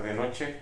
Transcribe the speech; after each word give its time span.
tarde, 0.00 0.14
noche. 0.14 0.54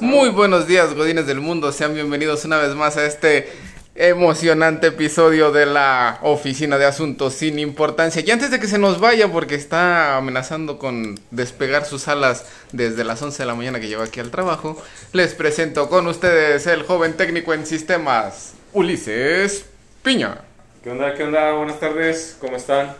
Muy 0.00 0.28
buenos 0.28 0.66
días, 0.66 0.94
godines 0.94 1.26
del 1.26 1.40
mundo. 1.40 1.72
Sean 1.72 1.94
bienvenidos 1.94 2.44
una 2.44 2.58
vez 2.58 2.74
más 2.74 2.96
a 2.96 3.06
este 3.06 3.48
emocionante 3.96 4.88
episodio 4.88 5.50
de 5.50 5.66
la 5.66 6.20
Oficina 6.22 6.78
de 6.78 6.84
Asuntos 6.84 7.34
sin 7.34 7.58
Importancia. 7.58 8.22
Y 8.24 8.30
antes 8.30 8.50
de 8.52 8.60
que 8.60 8.68
se 8.68 8.78
nos 8.78 9.00
vaya, 9.00 9.32
porque 9.32 9.56
está 9.56 10.16
amenazando 10.16 10.78
con 10.78 11.18
despegar 11.32 11.86
sus 11.86 12.06
alas 12.06 12.46
desde 12.70 13.02
las 13.02 13.20
11 13.20 13.42
de 13.42 13.46
la 13.46 13.54
mañana 13.56 13.80
que 13.80 13.88
lleva 13.88 14.04
aquí 14.04 14.20
al 14.20 14.30
trabajo, 14.30 14.80
les 15.12 15.34
presento 15.34 15.88
con 15.88 16.06
ustedes 16.06 16.66
el 16.68 16.84
joven 16.84 17.14
técnico 17.14 17.54
en 17.54 17.66
sistemas, 17.66 18.54
Ulises 18.72 19.64
Piña. 20.02 20.42
¿Qué 20.84 20.90
onda? 20.90 21.14
¿Qué 21.14 21.24
onda? 21.24 21.52
Buenas 21.52 21.80
tardes, 21.80 22.36
¿cómo 22.40 22.56
están? 22.56 22.94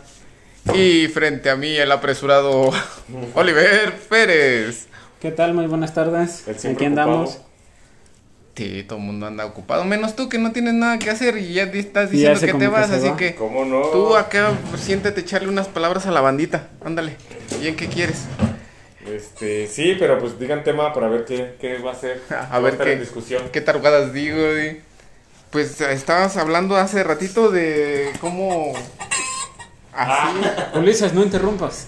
Y 0.73 1.07
frente 1.07 1.49
a 1.49 1.55
mí 1.55 1.77
el 1.77 1.91
apresurado 1.91 2.71
Oliver 3.33 3.93
Pérez. 4.09 4.88
¿Qué 5.19 5.31
tal? 5.31 5.53
Muy 5.53 5.67
buenas 5.67 5.93
tardes. 5.93 6.45
Aquí 6.47 6.85
andamos. 6.85 7.29
ocupado. 7.31 7.49
Sí, 8.55 8.83
todo 8.83 8.99
el 8.99 9.05
mundo 9.05 9.25
anda 9.25 9.45
ocupado, 9.45 9.85
menos 9.85 10.17
tú 10.17 10.27
que 10.27 10.37
no 10.37 10.51
tienes 10.51 10.73
nada 10.73 10.99
que 10.99 11.09
hacer 11.09 11.37
y 11.37 11.53
ya 11.53 11.63
estás 11.63 12.11
ya 12.11 12.31
diciendo 12.33 12.39
que 12.41 12.51
te 12.53 12.59
que 12.59 12.67
vas, 12.67 12.91
así 12.91 13.07
va. 13.07 13.15
que 13.15 13.33
¿Cómo 13.35 13.63
no? 13.63 13.83
tú 13.83 14.17
acá 14.17 14.51
siéntate 14.77 15.21
echarle 15.21 15.47
unas 15.47 15.69
palabras 15.69 16.05
a 16.07 16.11
la 16.11 16.19
bandita. 16.19 16.67
Ándale. 16.83 17.15
¿Y 17.61 17.67
en 17.67 17.77
qué 17.77 17.87
quieres? 17.87 18.25
Este, 19.07 19.65
sí, 19.67 19.95
pero 19.97 20.19
pues 20.19 20.37
digan 20.37 20.65
tema 20.65 20.91
para 20.93 21.07
ver 21.07 21.23
qué, 21.23 21.55
qué 21.61 21.77
va 21.77 21.93
a 21.93 21.95
ser. 21.95 22.21
A 22.51 22.59
ver 22.59 22.77
qué, 22.77 22.93
en 22.93 22.99
discusión. 22.99 23.43
qué 23.53 23.61
tarugadas 23.61 24.11
digo. 24.11 24.37
y- 24.57 24.81
Pues 25.51 25.79
estabas 25.79 26.35
hablando 26.35 26.75
hace 26.75 27.01
ratito 27.05 27.49
de 27.51 28.11
cómo 28.19 28.73
así. 29.93 30.77
Ulises, 30.77 31.13
no 31.13 31.23
interrumpas. 31.23 31.87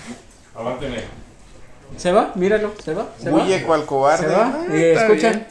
Aguánteme. 0.56 1.25
¿Se 1.96 2.12
va? 2.12 2.32
Míralo, 2.34 2.72
se 2.82 2.94
va. 2.94 3.08
Se 3.20 3.30
va. 3.30 3.44
Huye 3.44 3.62
cual 3.62 3.86
cobarde. 3.86 4.26
Se 4.28 4.32
va. 4.32 4.46
Ah, 4.68 4.74
escucha. 4.74 5.30
bien. 5.30 5.46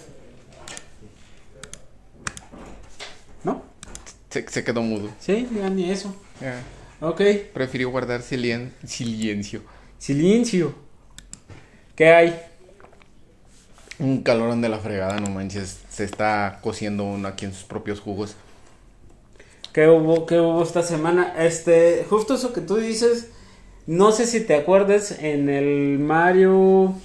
¿No? 3.43 3.63
Se, 4.29 4.47
se 4.47 4.63
quedó 4.63 4.81
mudo. 4.81 5.09
Sí, 5.19 5.47
ya 5.55 5.69
ni 5.69 5.89
eso. 5.91 6.15
Ya. 6.41 6.61
Ok. 7.01 7.21
Prefirió 7.53 7.89
guardar 7.89 8.21
silien- 8.21 8.71
silencio. 8.85 9.61
Silencio. 9.97 10.75
¿Qué 11.95 12.09
hay? 12.13 12.39
Un 13.97 14.21
calorón 14.23 14.61
de 14.61 14.69
la 14.69 14.79
fregada, 14.79 15.19
no 15.19 15.29
manches. 15.29 15.79
Se 15.89 16.03
está 16.03 16.59
cociendo 16.61 17.03
uno 17.05 17.27
aquí 17.27 17.45
en 17.45 17.53
sus 17.53 17.63
propios 17.63 17.99
jugos. 18.01 18.35
¿Qué 19.73 19.87
hubo? 19.87 20.25
¿Qué 20.25 20.39
hubo 20.39 20.61
esta 20.63 20.83
semana? 20.83 21.33
Este, 21.37 22.05
justo 22.09 22.35
eso 22.35 22.53
que 22.53 22.61
tú 22.61 22.75
dices. 22.77 23.29
No 23.87 24.11
sé 24.11 24.25
si 24.25 24.41
te 24.41 24.55
acuerdas 24.55 25.19
en 25.19 25.47
el 25.47 25.99
Mario 25.99 26.95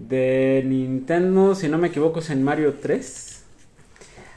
de 0.00 0.62
Nintendo, 0.66 1.54
si 1.54 1.68
no 1.68 1.78
me 1.78 1.88
equivoco, 1.88 2.18
es 2.18 2.30
en 2.30 2.42
Mario 2.42 2.74
3. 2.82 3.42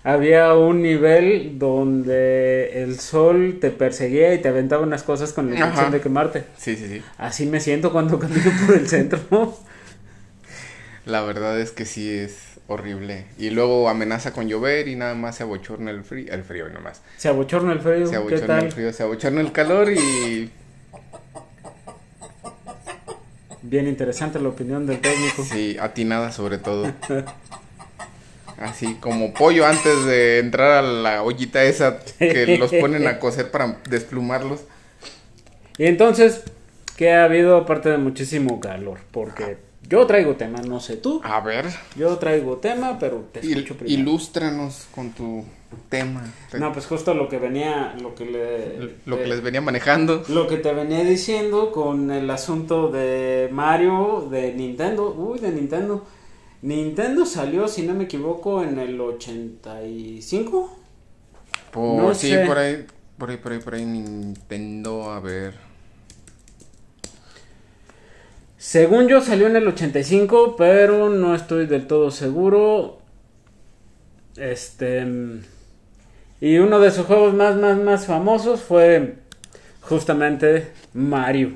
Había 0.04 0.54
un 0.54 0.82
nivel 0.82 1.58
donde 1.58 2.84
el 2.84 3.00
sol 3.00 3.58
te 3.60 3.72
perseguía 3.72 4.34
y 4.34 4.40
te 4.40 4.50
aventaba 4.50 4.84
unas 4.84 5.04
cosas 5.04 5.34
con 5.34 5.50
la 5.50 5.56
intención 5.56 5.92
de 5.92 6.02
quemarte. 6.02 6.44
Sí, 6.58 6.76
sí, 6.76 6.88
sí. 6.88 7.02
Así 7.18 7.46
me 7.48 7.60
siento 7.60 7.92
cuando 7.92 8.20
camino 8.20 8.52
por 8.66 8.76
el 8.76 8.88
centro. 8.88 9.20
La 11.06 11.22
verdad 11.22 11.60
es 11.60 11.72
que 11.72 11.86
sí 11.86 12.10
es 12.10 12.60
horrible. 12.68 13.26
Y 13.40 13.50
luego 13.50 13.90
amenaza 13.90 14.34
con 14.34 14.48
llover 14.48 14.88
y 14.88 14.96
nada 14.96 15.16
más 15.16 15.38
se 15.38 15.44
abochorna 15.44 15.90
el 15.92 16.04
frío. 16.04 16.32
El 16.32 16.44
frío 16.44 16.70
nomás. 16.70 17.02
Se 17.18 17.28
abochorna 17.28 17.74
el 17.74 17.80
frío. 17.80 18.06
Se 18.06 18.12
¿Qué 18.12 18.18
abochorna 18.18 18.48
tal? 18.48 18.66
el 18.66 18.72
frío, 18.72 18.94
se 18.94 19.04
abochorna 19.04 19.42
el 19.42 19.52
calor 19.52 19.92
y 19.92 20.50
Bien 23.64 23.88
interesante 23.88 24.40
la 24.40 24.50
opinión 24.50 24.86
del 24.88 25.00
técnico. 25.00 25.44
sí, 25.44 25.78
atinada 25.80 26.32
sobre 26.32 26.58
todo. 26.58 26.92
Así 28.60 28.96
como 28.96 29.34
pollo 29.34 29.66
antes 29.66 30.06
de 30.06 30.40
entrar 30.40 30.72
a 30.72 30.82
la 30.82 31.24
ollita 31.24 31.64
esa 31.64 32.00
que 32.20 32.58
los 32.60 32.72
ponen 32.74 33.08
a 33.08 33.20
cocer 33.20 33.50
para 33.50 33.80
desplumarlos. 33.90 34.62
Y 35.78 35.86
entonces, 35.86 36.44
¿qué 36.96 37.12
ha 37.12 37.24
habido 37.24 37.58
aparte 37.58 37.90
de 37.90 37.98
muchísimo 37.98 38.60
calor? 38.60 39.00
Porque 39.12 39.58
yo 39.88 40.06
traigo 40.06 40.36
tema, 40.36 40.60
no 40.62 40.80
sé 40.80 40.98
tú. 40.98 41.22
A 41.24 41.40
ver, 41.42 41.66
Yo 41.96 42.18
traigo 42.18 42.58
tema, 42.58 43.00
pero 43.00 43.28
te 43.32 43.40
il- 43.42 43.52
escucho 43.60 43.78
primero. 43.78 44.00
ilústranos 44.02 44.88
con 44.94 45.12
tu 45.12 45.44
tema. 45.90 46.24
No, 46.58 46.74
pues 46.74 46.86
justo 46.86 47.14
lo 47.14 47.30
que 47.30 47.38
venía, 47.38 47.96
lo 48.02 48.16
que 48.16 48.26
le... 48.26 48.96
Lo 49.06 49.18
que 49.18 49.24
eh, 49.24 49.28
les 49.28 49.42
venía 49.42 49.62
manejando. 49.62 50.24
Lo 50.30 50.48
que 50.48 50.58
te 50.58 50.74
venía 50.74 51.04
diciendo 51.04 51.72
con 51.72 52.12
el 52.12 52.30
asunto 52.30 52.90
de 52.90 53.50
Mario, 53.52 54.28
de 54.30 54.54
Nintendo. 54.54 55.14
Uy, 55.14 55.40
de 55.40 55.52
Nintendo. 55.52 56.06
Nintendo 56.62 57.26
salió, 57.26 57.68
si 57.68 57.84
no 57.84 57.94
me 57.94 58.04
equivoco, 58.04 58.64
en 58.64 58.80
el 58.80 59.00
85. 59.00 60.78
Por, 61.72 62.02
No 62.02 62.14
sí, 62.14 62.30
sé. 62.30 62.46
por 62.46 62.58
ahí, 62.58 62.86
por 63.18 63.30
ahí, 63.30 63.38
por 63.38 63.52
ahí, 63.52 63.60
por 63.60 63.76
ahí, 63.76 63.86
Nintendo, 63.86 65.12
a 65.12 65.20
ver. 65.20 65.56
Según 68.58 69.08
yo 69.08 69.22
salió 69.22 69.48
en 69.48 69.56
el 69.56 69.68
85, 69.68 70.56
pero 70.56 71.10
no 71.10 71.34
estoy 71.34 71.66
del 71.66 71.88
todo 71.88 72.12
seguro. 72.12 73.00
Este 74.38 75.06
y 76.42 76.58
uno 76.58 76.80
de 76.80 76.92
sus 76.92 77.06
juegos 77.06 77.34
más 77.34 77.56
más 77.56 77.78
más 77.78 78.06
famosos 78.06 78.60
fue 78.62 79.16
justamente 79.82 80.72
Mario. 80.94 81.54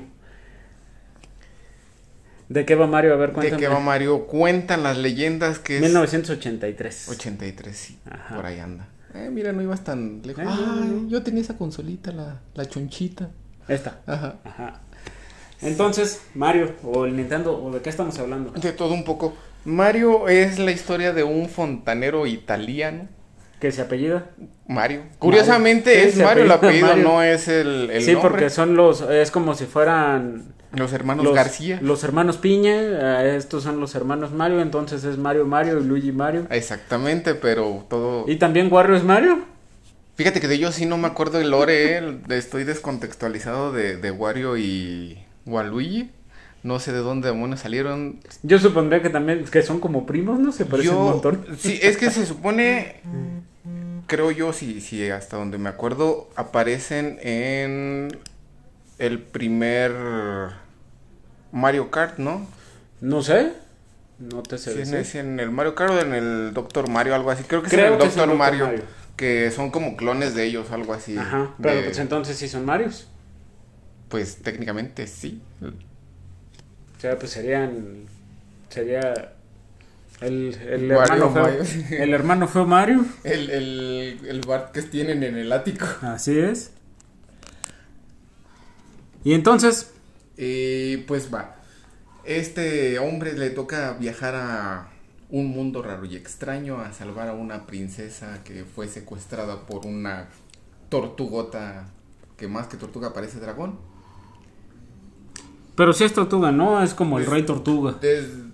¿De 2.48 2.64
qué 2.64 2.76
va 2.76 2.86
Mario? 2.86 3.12
A 3.14 3.16
ver, 3.16 3.30
¿De 3.30 3.34
cuéntame. 3.34 3.60
qué 3.60 3.68
va 3.68 3.80
Mario? 3.80 4.26
Cuentan 4.26 4.82
las 4.84 4.96
leyendas 4.96 5.58
que 5.58 5.76
es 5.76 5.82
1983. 5.82 7.08
83, 7.08 7.76
sí, 7.76 7.98
Ajá. 8.08 8.36
por 8.36 8.46
ahí 8.46 8.60
anda. 8.60 8.86
Eh, 9.14 9.30
mira, 9.32 9.52
no 9.52 9.62
ibas 9.62 9.82
tan 9.82 10.22
lejos. 10.24 10.44
Eh, 10.44 10.48
Ay, 10.48 11.06
yo 11.08 11.22
tenía 11.22 11.40
esa 11.42 11.56
consolita, 11.56 12.12
la, 12.12 12.40
la 12.54 12.66
chonchita. 12.66 13.30
Esta. 13.66 14.00
Ajá. 14.06 14.36
Ajá. 14.44 14.80
Entonces, 15.62 16.20
Mario 16.34 16.74
o 16.84 17.06
el 17.06 17.16
Nintendo 17.16 17.60
o 17.60 17.72
de 17.72 17.80
qué 17.80 17.90
estamos 17.90 18.16
hablando? 18.18 18.52
De 18.52 18.72
todo 18.72 18.92
un 18.94 19.04
poco. 19.04 19.34
Mario 19.64 20.28
es 20.28 20.58
la 20.60 20.70
historia 20.70 21.12
de 21.12 21.24
un 21.24 21.48
fontanero 21.48 22.26
italiano. 22.26 23.08
¿Qué 23.60 23.72
se 23.72 23.82
apellida? 23.82 24.26
Mario. 24.68 25.02
Curiosamente 25.18 26.10
Sí, 26.10 26.20
es 26.20 26.24
Mario 26.24 26.44
el 26.44 26.50
apellido, 26.50 26.88
Mario. 26.88 27.04
no 27.04 27.22
es 27.22 27.48
el, 27.48 27.90
el 27.90 28.02
sí, 28.02 28.12
nombre. 28.12 28.30
porque 28.30 28.50
son 28.50 28.76
los 28.76 29.00
es 29.02 29.30
como 29.30 29.54
si 29.54 29.64
fueran 29.64 30.54
Los 30.72 30.92
hermanos 30.92 31.24
los, 31.24 31.34
García. 31.34 31.78
Los 31.80 32.04
hermanos 32.04 32.36
Piña, 32.36 32.74
eh, 33.22 33.36
estos 33.36 33.62
son 33.62 33.80
los 33.80 33.94
hermanos 33.94 34.32
Mario, 34.32 34.60
entonces 34.60 35.04
es 35.04 35.16
Mario 35.16 35.46
Mario 35.46 35.80
y 35.80 35.84
Luigi 35.84 36.12
Mario. 36.12 36.46
Exactamente, 36.50 37.34
pero 37.34 37.86
todo... 37.88 38.24
¿Y 38.28 38.36
también 38.36 38.70
Wario 38.70 38.94
es 38.96 39.04
Mario? 39.04 39.44
Fíjate 40.16 40.40
que 40.40 40.48
de 40.48 40.54
ellos 40.56 40.74
sí 40.74 40.84
no 40.86 40.98
me 40.98 41.06
acuerdo 41.06 41.40
el 41.40 41.50
lore, 41.50 41.98
eh, 41.98 42.18
Estoy 42.30 42.64
descontextualizado 42.64 43.72
de, 43.72 43.96
de 43.96 44.10
Wario 44.10 44.56
y 44.58 45.18
Waluigi. 45.46 46.10
No 46.66 46.80
sé 46.80 46.92
de 46.92 46.98
dónde 46.98 47.28
demonios 47.28 47.60
salieron. 47.60 48.18
Yo 48.42 48.58
supondría 48.58 49.00
que 49.00 49.08
también, 49.08 49.44
que 49.44 49.62
son 49.62 49.78
como 49.78 50.04
primos, 50.04 50.40
¿no? 50.40 50.50
Se 50.50 50.64
parecen 50.66 50.92
Yo- 50.94 50.98
un 50.98 51.10
montón. 51.12 51.46
Sí, 51.56 51.78
es 51.80 51.96
que 51.96 52.10
se 52.10 52.26
supone, 52.26 52.96
creo 54.08 54.32
yo, 54.32 54.52
si, 54.52 54.80
si 54.80 55.08
hasta 55.08 55.36
donde 55.36 55.58
me 55.58 55.68
acuerdo, 55.68 56.28
aparecen 56.34 57.20
en 57.22 58.18
el 58.98 59.20
primer 59.20 59.92
Mario 61.52 61.88
Kart, 61.92 62.18
¿no? 62.18 62.44
No 63.00 63.22
sé, 63.22 63.52
no 64.18 64.42
te 64.42 64.58
sé 64.58 64.84
Si 64.84 64.94
es, 64.96 65.14
en 65.14 65.38
el 65.38 65.52
Mario 65.52 65.76
Kart 65.76 65.92
o 65.92 66.00
en 66.00 66.14
el 66.14 66.52
Doctor 66.52 66.90
Mario, 66.90 67.14
algo 67.14 67.30
así. 67.30 67.44
Creo 67.44 67.62
que 67.62 67.70
Creo 67.70 67.84
es 67.84 67.92
en 67.94 68.00
el 68.00 68.08
Doctor. 68.16 68.34
Mario, 68.36 68.64
Mario. 68.66 68.82
Que 69.14 69.52
son 69.52 69.70
como 69.70 69.96
clones 69.96 70.34
de 70.34 70.44
ellos, 70.46 70.72
algo 70.72 70.92
así. 70.94 71.16
Ajá, 71.16 71.54
pero 71.62 71.76
de- 71.76 71.82
pues 71.84 71.98
entonces 72.00 72.36
sí 72.36 72.48
son 72.48 72.64
Marios. 72.64 73.06
Pues 74.08 74.38
técnicamente 74.38 75.06
sí. 75.06 75.40
O 76.96 77.00
sea, 77.00 77.18
pues 77.18 77.32
serían, 77.32 78.06
sería 78.70 79.34
el, 80.20 80.54
el 80.54 80.90
hermano 80.90 81.30
feo, 81.30 81.42
Mario. 81.42 81.62
el 81.90 82.14
hermano 82.14 82.48
feo 82.48 82.66
Mario. 82.66 83.06
El, 83.24 83.50
el, 83.50 84.20
el 84.28 84.40
bar 84.42 84.70
que 84.72 84.82
tienen 84.82 85.22
en 85.22 85.36
el 85.36 85.52
ático. 85.52 85.86
Así 86.02 86.38
es. 86.38 86.72
Y 89.24 89.34
entonces, 89.34 89.92
Y 90.36 90.98
pues 90.98 91.32
va. 91.32 91.56
Este 92.24 92.98
hombre 92.98 93.32
le 93.34 93.50
toca 93.50 93.92
viajar 93.94 94.34
a 94.36 94.88
un 95.30 95.48
mundo 95.48 95.82
raro 95.82 96.04
y 96.04 96.16
extraño 96.16 96.80
a 96.80 96.92
salvar 96.92 97.28
a 97.28 97.34
una 97.34 97.66
princesa 97.66 98.42
que 98.44 98.64
fue 98.64 98.88
secuestrada 98.88 99.66
por 99.66 99.86
una 99.86 100.28
tortugota 100.88 101.88
que 102.36 102.48
más 102.48 102.68
que 102.68 102.76
tortuga 102.76 103.12
parece 103.12 103.40
dragón. 103.40 103.78
Pero 105.76 105.92
si 105.92 106.04
es 106.04 106.12
tortuga, 106.12 106.50
¿no? 106.50 106.82
Es 106.82 106.94
como 106.94 107.18
el 107.18 107.26
rey 107.26 107.44
tortuga. 107.44 107.98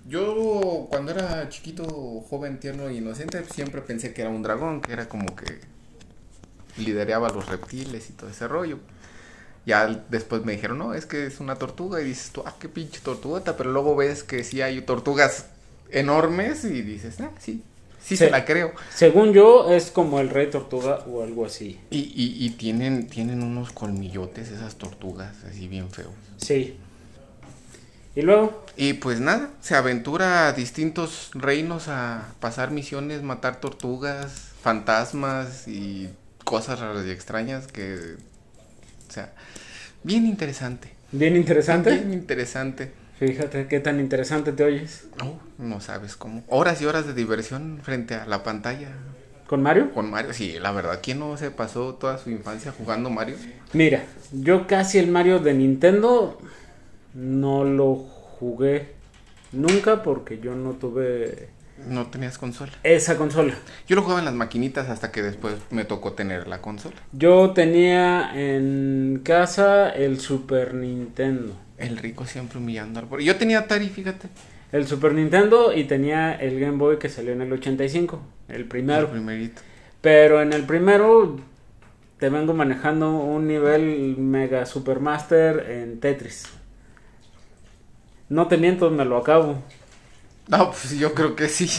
Yo 0.09 0.87
cuando 0.91 1.13
era 1.13 1.49
chiquito, 1.49 1.85
joven, 2.29 2.61
tierno 2.61 2.89
e 2.89 2.95
inocente, 2.95 3.43
siempre 3.45 3.81
pensé 3.81 4.13
que 4.13 4.21
era 4.21 4.31
un 4.31 4.43
dragón, 4.43 4.81
que 4.83 4.93
era 4.93 5.09
como 5.09 5.35
que 5.35 5.61
lideraba 6.77 7.29
los 7.31 7.47
reptiles 7.49 8.11
y 8.11 8.13
todo 8.13 8.29
ese 8.31 8.47
rollo. 8.49 8.79
Ya 9.65 9.87
después 10.11 10.45
me 10.45 10.53
dijeron, 10.53 10.79
no, 10.79 10.93
es 10.93 11.07
que 11.07 11.27
es 11.27 11.39
una 11.41 11.55
tortuga. 11.57 12.01
Y 12.01 12.05
dices 12.05 12.31
tú, 12.33 12.43
ah, 12.45 12.57
qué 12.59 12.69
pinche 12.69 13.01
tortugota. 13.01 13.57
Pero 13.57 13.71
luego 13.73 13.95
ves 13.97 14.25
que 14.25 14.43
sí 14.45 14.61
hay 14.61 14.81
tortugas 14.83 15.47
enormes 15.91 16.65
y 16.65 16.83
dices, 16.83 17.21
ah, 17.21 17.31
sí, 17.39 17.63
sí, 18.03 18.17
Sí. 18.17 18.17
se 18.17 18.31
la 18.31 18.45
creo. 18.45 18.73
Según 18.93 19.33
yo, 19.33 19.71
es 19.71 19.91
como 19.93 20.19
el 20.21 20.29
rey 20.31 20.51
tortuga 20.51 21.05
o 21.07 21.23
algo 21.23 21.47
así. 21.47 21.79
Y, 21.91 21.99
y, 22.01 22.45
y 22.45 22.51
tienen, 22.51 23.07
tienen 23.07 23.43
unos 23.43 23.71
colmillotes 23.71 24.51
esas 24.51 24.75
tortugas, 24.75 25.37
así 25.49 25.69
bien 25.69 25.89
feos. 25.91 26.11
Sí. 26.39 26.77
Y 28.15 28.23
luego, 28.23 28.65
Y 28.77 28.95
pues 28.95 29.21
nada, 29.21 29.51
se 29.61 29.75
aventura 29.75 30.49
a 30.49 30.53
distintos 30.53 31.31
reinos 31.35 31.89
a 31.89 32.35
pasar 32.41 32.71
misiones, 32.71 33.23
matar 33.23 33.57
tortugas, 33.61 34.51
fantasmas 34.63 35.67
y 35.69 36.09
cosas 36.45 36.81
raras 36.81 37.07
y 37.07 37.11
extrañas 37.11 37.67
que... 37.69 38.17
O 39.09 39.13
sea, 39.13 39.33
bien 40.03 40.27
interesante. 40.27 40.93
bien 41.11 41.37
interesante. 41.37 41.91
Bien 41.91 42.13
interesante. 42.13 42.93
Fíjate 43.19 43.69
qué 43.69 43.79
tan 43.81 44.01
interesante 44.01 44.53
te 44.53 44.65
oyes. 44.65 45.05
No, 45.19 45.39
no 45.59 45.81
sabes 45.81 46.17
cómo. 46.17 46.43
Horas 46.49 46.83
y 46.83 46.87
horas 46.87 47.07
de 47.07 47.15
diversión 47.15 47.81
frente 47.83 48.15
a 48.15 48.27
la 48.27 48.43
pantalla 48.43 48.89
¿Con 49.47 49.63
Mario? 49.63 49.93
con 49.93 50.11
Mario. 50.11 50.33
Sí, 50.33 50.59
la 50.59 50.73
verdad, 50.73 51.01
¿quién 51.03 51.19
no 51.19 51.37
se 51.37 51.51
pasó 51.51 51.95
toda 51.95 52.19
su 52.19 52.31
infancia 52.31 52.73
jugando 52.77 53.11
Mario? 53.11 53.37
Mira, 53.75 54.03
yo 54.33 54.67
casi 54.67 54.99
el 54.99 55.09
Mario 55.11 55.39
de 55.41 55.53
Nintendo 55.55 56.39
no 57.15 57.65
lo 57.65 57.95
jugué 57.95 58.93
nunca 59.53 60.03
porque 60.03 60.39
yo 60.41 60.55
no 60.55 60.73
tuve 60.73 61.49
No 61.89 62.07
tenías 62.07 62.39
consola. 62.39 62.73
esa 62.83 63.17
consola. 63.17 63.55
Yo 63.87 63.97
lo 63.97 64.03
jugaba 64.03 64.21
en 64.21 64.25
las 64.27 64.35
maquinitas 64.35 64.89
hasta 64.89 65.11
que 65.13 65.23
después 65.23 65.55
me 65.71 65.85
tocó 65.85 66.13
tener 66.13 66.47
la 66.49 66.61
consola. 66.63 66.97
Yo 67.13 67.51
tenía 67.53 68.31
en 68.35 69.21
casa 69.25 69.91
el 69.91 70.21
Super 70.21 70.75
Nintendo. 70.75 71.55
El 71.79 71.97
rico 71.99 72.25
siempre 72.27 72.59
humillando 72.59 73.01
al 73.01 73.07
pobre. 73.07 73.25
Yo 73.25 73.37
tenía 73.37 73.61
Atari, 73.61 73.89
fíjate. 73.89 74.29
El 74.71 74.87
Super 74.87 75.13
Nintendo 75.13 75.75
y 75.75 75.85
tenía 75.85 76.33
el 76.35 76.59
Game 76.59 76.79
Boy 76.79 76.99
que 76.99 77.09
salió 77.11 77.33
en 77.33 77.43
el 77.43 77.53
85, 77.53 78.23
el 78.49 78.65
primero. 78.65 79.01
El 79.03 79.07
primerito. 79.09 79.61
Pero 80.01 80.41
en 80.41 80.53
el 80.53 80.63
primero 80.65 81.37
te 82.19 82.29
vengo 82.31 82.55
manejando 82.55 83.11
un 83.17 83.47
nivel 83.49 84.17
Mega 84.17 84.65
Supermaster 84.65 85.71
en 85.71 86.01
Tetris. 86.01 86.45
No 88.33 88.49
te 88.49 88.57
miento, 88.57 88.89
me 88.91 89.05
lo 89.05 89.19
acabo. 89.19 89.57
No, 90.49 90.71
pues 90.71 90.99
yo 90.99 91.13
creo 91.13 91.37
que 91.37 91.49
sí. 91.49 91.71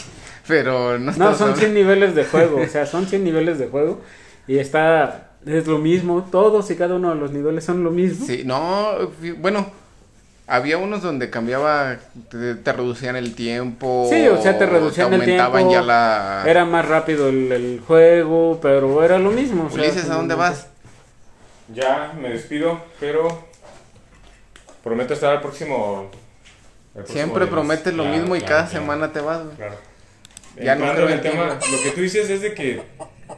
Pero 0.46 0.98
no 1.00 1.06
No, 1.12 1.12
son 1.12 1.32
hablando- 1.50 1.56
100 1.56 1.74
niveles 1.74 2.14
de 2.14 2.24
juego, 2.24 2.60
o 2.60 2.66
sea, 2.68 2.86
son 2.86 3.06
100 3.06 3.24
niveles 3.24 3.58
de 3.58 3.66
juego 3.66 4.00
y 4.46 4.58
está, 4.58 5.30
es 5.46 5.66
lo 5.66 5.78
mismo, 5.78 6.28
todos 6.30 6.70
y 6.70 6.76
cada 6.76 6.94
uno 6.94 7.10
de 7.10 7.16
los 7.16 7.32
niveles 7.32 7.64
son 7.64 7.82
lo 7.82 7.90
mismo. 7.90 8.24
Sí, 8.26 8.42
no, 8.44 8.90
bueno, 9.38 9.66
había 10.46 10.76
unos 10.78 11.02
donde 11.02 11.28
cambiaba, 11.30 11.96
te, 12.30 12.54
te 12.54 12.72
reducían 12.72 13.16
el 13.16 13.34
tiempo. 13.34 14.06
Sí, 14.12 14.28
o 14.28 14.40
sea, 14.40 14.56
te 14.58 14.66
reducían 14.66 15.12
el 15.14 15.20
aumentaban 15.22 15.62
tiempo, 15.62 15.72
ya 15.72 15.82
la... 15.82 16.44
Era 16.46 16.64
más 16.66 16.86
rápido 16.86 17.30
el, 17.30 17.50
el 17.50 17.80
juego, 17.84 18.60
pero 18.62 19.02
era 19.02 19.18
lo 19.18 19.30
mismo. 19.30 19.64
o 19.66 19.70
sea, 19.70 19.82
Ulises, 19.82 20.08
¿a 20.10 20.14
dónde 20.14 20.34
vas? 20.34 20.68
Ya 21.74 22.12
me 22.20 22.28
despido, 22.28 22.78
pero 23.00 23.26
prometo 24.84 25.14
estar 25.14 25.32
al 25.32 25.40
próximo. 25.40 26.10
Siempre 27.04 27.46
prometes 27.46 27.92
lo 27.92 28.04
Claro, 28.04 28.18
mismo 28.18 28.36
y 28.36 28.40
claro, 28.40 28.54
cada 28.54 28.68
claro, 28.68 28.80
semana 28.84 29.12
te 29.12 29.20
vas, 29.20 29.44
güey. 29.44 29.56
Claro. 29.56 29.74
Ya 30.62 30.76
no 30.76 30.92
creo 30.92 31.08
en 31.08 31.14
el 31.14 31.20
tema, 31.20 31.58
lo 31.70 31.82
que 31.82 31.90
tú 31.90 32.00
dices 32.00 32.30
es 32.30 32.40
de 32.40 32.54
que 32.54 32.80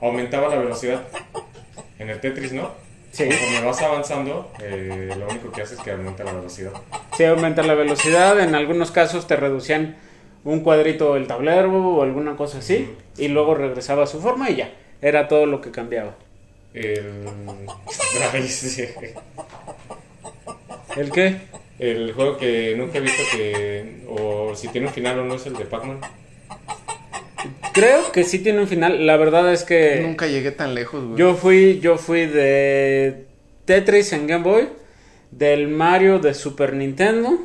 aumentaba 0.02 0.48
la 0.48 0.56
velocidad 0.56 1.02
en 1.98 2.10
el 2.10 2.20
Tetris, 2.20 2.52
¿no? 2.52 2.70
Sí. 3.12 3.24
Conforme 3.28 3.64
vas 3.64 3.80
avanzando, 3.80 4.52
eh, 4.60 5.14
lo 5.18 5.26
único 5.26 5.50
que 5.50 5.62
hace 5.62 5.76
es 5.76 5.80
que 5.80 5.92
aumenta 5.92 6.22
la 6.22 6.34
velocidad. 6.34 6.72
Sí, 7.16 7.24
aumenta 7.24 7.62
la 7.62 7.72
velocidad, 7.72 8.38
en 8.40 8.54
algunos 8.54 8.90
casos 8.90 9.26
te 9.26 9.36
reducían 9.36 9.96
un 10.44 10.60
cuadrito 10.60 11.14
del 11.14 11.26
tablero 11.26 11.72
o 11.72 12.02
alguna 12.02 12.36
cosa 12.36 12.58
así, 12.58 12.94
y 13.16 13.28
luego 13.28 13.54
regresaba 13.54 14.04
a 14.04 14.06
su 14.06 14.20
forma 14.20 14.50
y 14.50 14.56
ya, 14.56 14.74
era 15.00 15.28
todo 15.28 15.46
lo 15.46 15.62
que 15.62 15.70
cambiaba. 15.70 16.14
El. 16.74 17.24
¿El 20.96 21.10
qué? 21.10 21.40
El 21.78 22.12
juego 22.12 22.38
que 22.38 22.74
nunca 22.76 22.98
he 22.98 23.00
visto 23.00 23.22
que. 23.32 24.04
O 24.08 24.54
si 24.54 24.68
tiene 24.68 24.86
un 24.86 24.92
final 24.92 25.18
o 25.18 25.24
no 25.24 25.34
es 25.34 25.46
el 25.46 25.54
de 25.54 25.64
Pac-Man. 25.64 26.00
Creo 27.72 28.10
que 28.10 28.24
sí 28.24 28.38
tiene 28.38 28.60
un 28.60 28.68
final, 28.68 29.06
la 29.06 29.18
verdad 29.18 29.52
es 29.52 29.62
que... 29.62 30.00
Nunca 30.02 30.26
llegué 30.26 30.50
tan 30.50 30.74
lejos, 30.74 31.04
güey. 31.04 31.18
Yo 31.18 31.34
fui, 31.34 31.78
yo 31.80 31.98
fui 31.98 32.24
de 32.24 33.26
Tetris 33.66 34.14
en 34.14 34.26
Game 34.26 34.42
Boy, 34.42 34.68
del 35.30 35.68
Mario 35.68 36.18
de 36.18 36.32
Super 36.32 36.72
Nintendo 36.72 37.38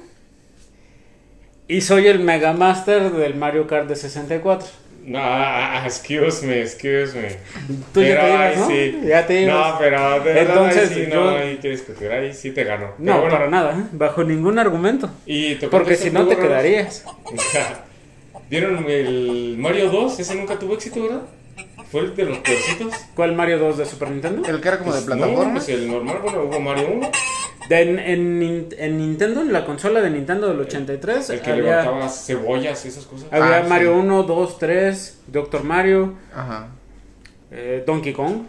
y 1.68 1.82
soy 1.82 2.08
el 2.08 2.20
Mega 2.20 2.54
Master 2.54 3.12
del 3.12 3.36
Mario 3.36 3.66
Kart 3.66 3.88
de 3.88 3.96
64. 3.96 4.68
No, 5.04 5.20
ah, 5.20 5.82
excuse 5.86 6.46
me, 6.46 6.62
excuse 6.62 7.16
me. 7.18 7.30
Tú 7.94 8.02
ya 8.02 8.08
Pero 8.10 8.22
te 8.22 8.22
ahí 8.22 8.34
ibas, 8.54 8.58
¿no? 8.58 8.68
sí. 8.68 9.00
Ya 9.08 9.26
te 9.28 9.42
ibas. 9.42 9.72
No, 9.74 9.80
pero 9.80 10.20
de 10.24 10.34
verdad 10.34 10.56
Entonces, 10.58 10.90
ahí 10.92 11.06
sí, 11.06 11.12
yo- 11.12 11.24
no 11.24 11.30
hay 11.38 11.58
que 11.58 11.70
discutir. 11.70 12.12
Ahí 12.12 12.34
sí 12.34 12.52
te 12.52 12.64
ganó. 12.64 12.92
No, 13.00 13.16
bueno, 13.22 13.30
para 13.32 13.50
nada, 13.50 13.72
¿eh? 13.80 13.84
bajo 13.94 14.24
ningún 14.24 14.60
argumento. 14.60 15.10
Y 15.26 15.56
te 15.56 15.68
Porque 15.70 15.96
si 15.96 16.12
no 16.12 16.28
te 16.28 16.38
quedarías. 16.38 17.04
¿Vieron 18.50 18.86
el 18.90 19.56
Mario 19.58 19.90
2? 19.90 20.20
Ese 20.20 20.36
nunca 20.36 20.60
tuvo 20.60 20.74
éxito, 20.76 21.02
¿verdad? 21.04 21.22
Fue 21.92 22.02
el 22.02 22.16
de 22.16 22.26
los 22.26 22.38
peorcitos. 22.40 22.94
¿Cuál 23.16 23.34
Mario 23.36 23.60
2 23.60 23.78
de 23.80 23.86
Super 23.86 24.12
Nintendo? 24.12 24.48
El 24.48 24.62
que 24.62 24.68
era 24.68 24.78
como 24.80 24.94
de 24.94 25.02
Pues, 25.02 25.18
No, 25.18 25.24
plataforma. 25.26 25.54
pues 25.54 25.70
el 25.70 25.88
normal, 25.92 26.20
bueno, 26.22 26.44
hubo 26.44 26.60
Mario 26.60 26.88
1. 26.94 27.12
De- 27.70 27.82
en, 27.82 28.00
en 28.00 28.40
Nin- 28.42 28.76
en 28.78 28.98
Nintendo, 28.98 29.42
en 29.42 29.54
la 29.54 29.66
consola 29.66 30.02
de 30.02 30.10
Nintendo 30.10 30.48
del 30.50 30.60
83, 30.62 31.30
El 31.30 31.42
que 31.42 31.52
había, 31.52 31.64
levantaba 31.64 32.10
cebollas 32.10 32.86
y 32.86 32.88
esas 32.90 33.06
cosas. 33.06 33.28
había 33.32 33.60
Ah, 33.60 33.64
sí. 33.64 33.70
Mario 33.70 33.98
1, 33.98 34.24
2, 34.24 34.58
3, 34.60 35.22
Doctor 35.28 35.64
Mario, 35.64 36.16
Ajá. 36.36 36.68
eh, 37.52 37.84
Donkey 37.86 38.14
Kong. 38.14 38.44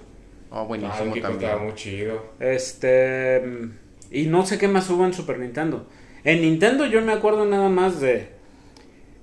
Oh, 0.51 0.69
Ah, 0.75 0.99
Donkey 0.99 1.21
Kong 1.23 1.31
también. 1.33 1.43
estaba 1.51 1.63
muy 1.63 1.75
chido. 1.75 2.27
Este. 2.41 3.41
mm, 3.41 3.71
Y 4.11 4.27
no 4.27 4.45
sé 4.45 4.59
qué 4.59 4.69
más 4.69 4.91
hubo 4.91 5.07
en 5.07 5.15
Super 5.15 5.39
Nintendo. 5.39 5.87
En 6.25 6.43
Nintendo 6.43 6.85
yo 6.87 7.01
me 7.01 7.13
acuerdo 7.13 7.45
nada 7.47 7.69
más 7.71 8.01
de. 8.01 8.29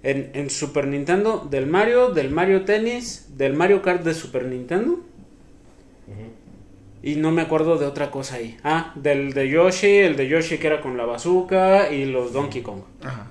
En, 0.01 0.31
en 0.33 0.49
Super 0.49 0.87
Nintendo, 0.87 1.45
del 1.49 1.67
Mario, 1.67 2.09
del 2.11 2.31
Mario 2.31 2.63
Tennis, 2.65 3.27
del 3.37 3.53
Mario 3.53 3.81
Kart 3.81 4.01
de 4.03 4.13
Super 4.13 4.45
Nintendo. 4.45 4.93
Ujú. 4.93 6.31
Y 7.01 7.15
no 7.15 7.31
me 7.31 7.41
acuerdo 7.41 7.77
de 7.77 7.85
otra 7.85 8.11
cosa 8.11 8.35
ahí. 8.35 8.57
Ah, 8.63 8.91
del 8.95 9.33
de 9.33 9.47
Yoshi, 9.49 9.97
el 9.99 10.15
de 10.17 10.27
Yoshi 10.27 10.57
que 10.57 10.67
era 10.67 10.81
con 10.81 10.97
la 10.97 11.05
bazooka 11.05 11.91
y 11.91 12.05
los 12.05 12.33
Donkey 12.33 12.61
Kong. 12.61 12.81
Ajá. 13.03 13.27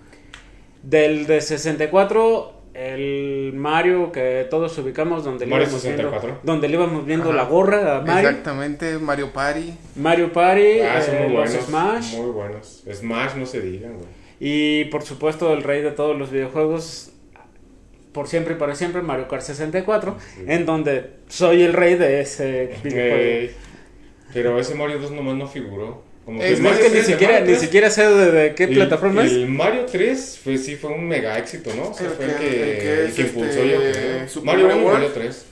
Del 0.82 1.26
de 1.26 1.40
64, 1.40 2.52
el 2.74 3.52
Mario 3.54 4.10
que 4.12 4.46
todos 4.48 4.78
ubicamos 4.78 5.24
donde 5.24 5.44
le 5.46 5.50
Mario 5.50 5.66
íbamos 5.66 5.82
64. 5.82 6.20
viendo, 6.28 6.40
donde 6.44 6.68
le 6.68 6.74
íbamos 6.74 7.04
viendo 7.04 7.28
Ajá. 7.30 7.36
la 7.36 7.44
gorra 7.44 7.96
a 7.98 8.00
Mario. 8.00 8.28
Exactamente, 8.30 8.98
Mario 8.98 9.32
Party. 9.32 9.74
Mario 9.96 10.32
Party, 10.32 10.80
Ah, 10.80 11.00
eh, 11.06 11.26
muy 11.26 11.34
los 11.36 11.48
buenos. 11.50 11.66
Smash. 11.66 12.16
Muy 12.16 12.30
buenos. 12.30 12.84
Smash 12.90 13.34
no 13.34 13.44
se 13.46 13.60
digan, 13.60 13.94
güey. 13.94 14.08
Y 14.40 14.84
por 14.86 15.02
supuesto, 15.02 15.52
el 15.52 15.62
rey 15.64 15.82
de 15.82 15.90
todos 15.90 16.16
los 16.16 16.30
videojuegos, 16.30 17.10
por 18.18 18.26
siempre 18.26 18.54
y 18.54 18.56
para 18.56 18.74
siempre, 18.74 19.00
Mario 19.00 19.28
Kart 19.28 19.42
64, 19.42 20.16
Sí. 20.34 20.40
en 20.48 20.66
donde 20.66 21.10
soy 21.28 21.62
el 21.62 21.72
rey 21.72 21.94
de 21.94 22.20
ese 22.20 22.70
videojuego. 22.82 23.16
Eh, 23.16 23.52
pero 24.34 24.58
ese 24.58 24.74
Mario 24.74 24.98
2 24.98 25.12
nomás 25.12 25.36
no 25.36 25.46
figuró. 25.46 26.02
Como 26.24 26.42
Es 26.42 26.54
Es 26.54 26.60
Mario 26.60 26.78
que 26.78 26.84
ni 26.86 26.90
3, 26.94 27.06
el 27.06 27.12
siquiera, 27.12 27.32
Mario 27.34 27.46
ni 27.46 27.52
3, 27.52 27.60
siquiera 27.62 27.90
sé 27.90 28.08
de, 28.08 28.30
de 28.32 28.54
qué 28.56 28.64
el- 28.64 28.74
plataforma 28.74 29.24
es. 29.24 29.30
El 29.30 29.46
Mario 29.46 29.86
3 29.86 30.40
fue, 30.42 30.58
sí 30.58 30.74
fue 30.74 30.90
un 30.90 31.06
mega 31.06 31.38
éxito, 31.38 31.70
¿no? 31.76 31.90
O 31.90 31.94
sea, 31.94 32.08
El 32.08 32.12
fue 32.14 32.24
el 32.24 32.32
que- 32.32 32.38
que, 32.38 32.48
el 32.72 32.78
que 32.80 32.92
el 33.02 33.06
es 33.06 33.14
que 33.14 33.22
impulsó 33.22 33.50
este, 33.50 33.70
yo 33.70 33.78
creo. 33.78 34.28
Super 34.28 34.46
Mario 34.46 34.64
Mario 34.66 34.66
1 34.66 34.74
y 34.82 34.84
World. 34.84 34.98
Mario 35.00 35.10
3. 35.14 35.44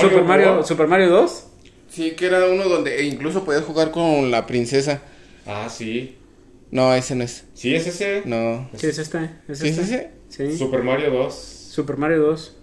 Super, 0.00 0.22
Mario, 0.24 0.46
World. 0.52 0.64
Super 0.66 0.86
Mario 0.86 1.08
2. 1.10 1.46
Sí, 1.90 2.12
que 2.12 2.24
era 2.26 2.46
uno 2.46 2.64
donde 2.70 2.96
e 3.00 3.04
incluso 3.04 3.44
podías 3.44 3.64
jugar 3.64 3.90
con 3.90 4.30
la 4.30 4.46
princesa. 4.46 5.02
Ah, 5.46 5.68
sí. 5.68 6.16
No, 6.70 6.94
ese 6.94 7.14
no 7.16 7.24
es. 7.24 7.44
Sí, 7.52 7.74
es 7.74 7.86
ese. 7.86 8.22
No. 8.24 8.68
Sí, 8.76 8.86
es 8.86 8.98
este. 8.98 9.18
Es 9.48 9.58
¿Sí 9.58 9.68
es 9.68 9.78
este. 9.78 9.82
ese? 9.82 10.10
Sí. 10.30 10.56
Super 10.56 10.82
Mario 10.82 11.10
2. 11.10 11.34
Super 11.34 11.96
Mario 11.98 12.22
2. 12.22 12.56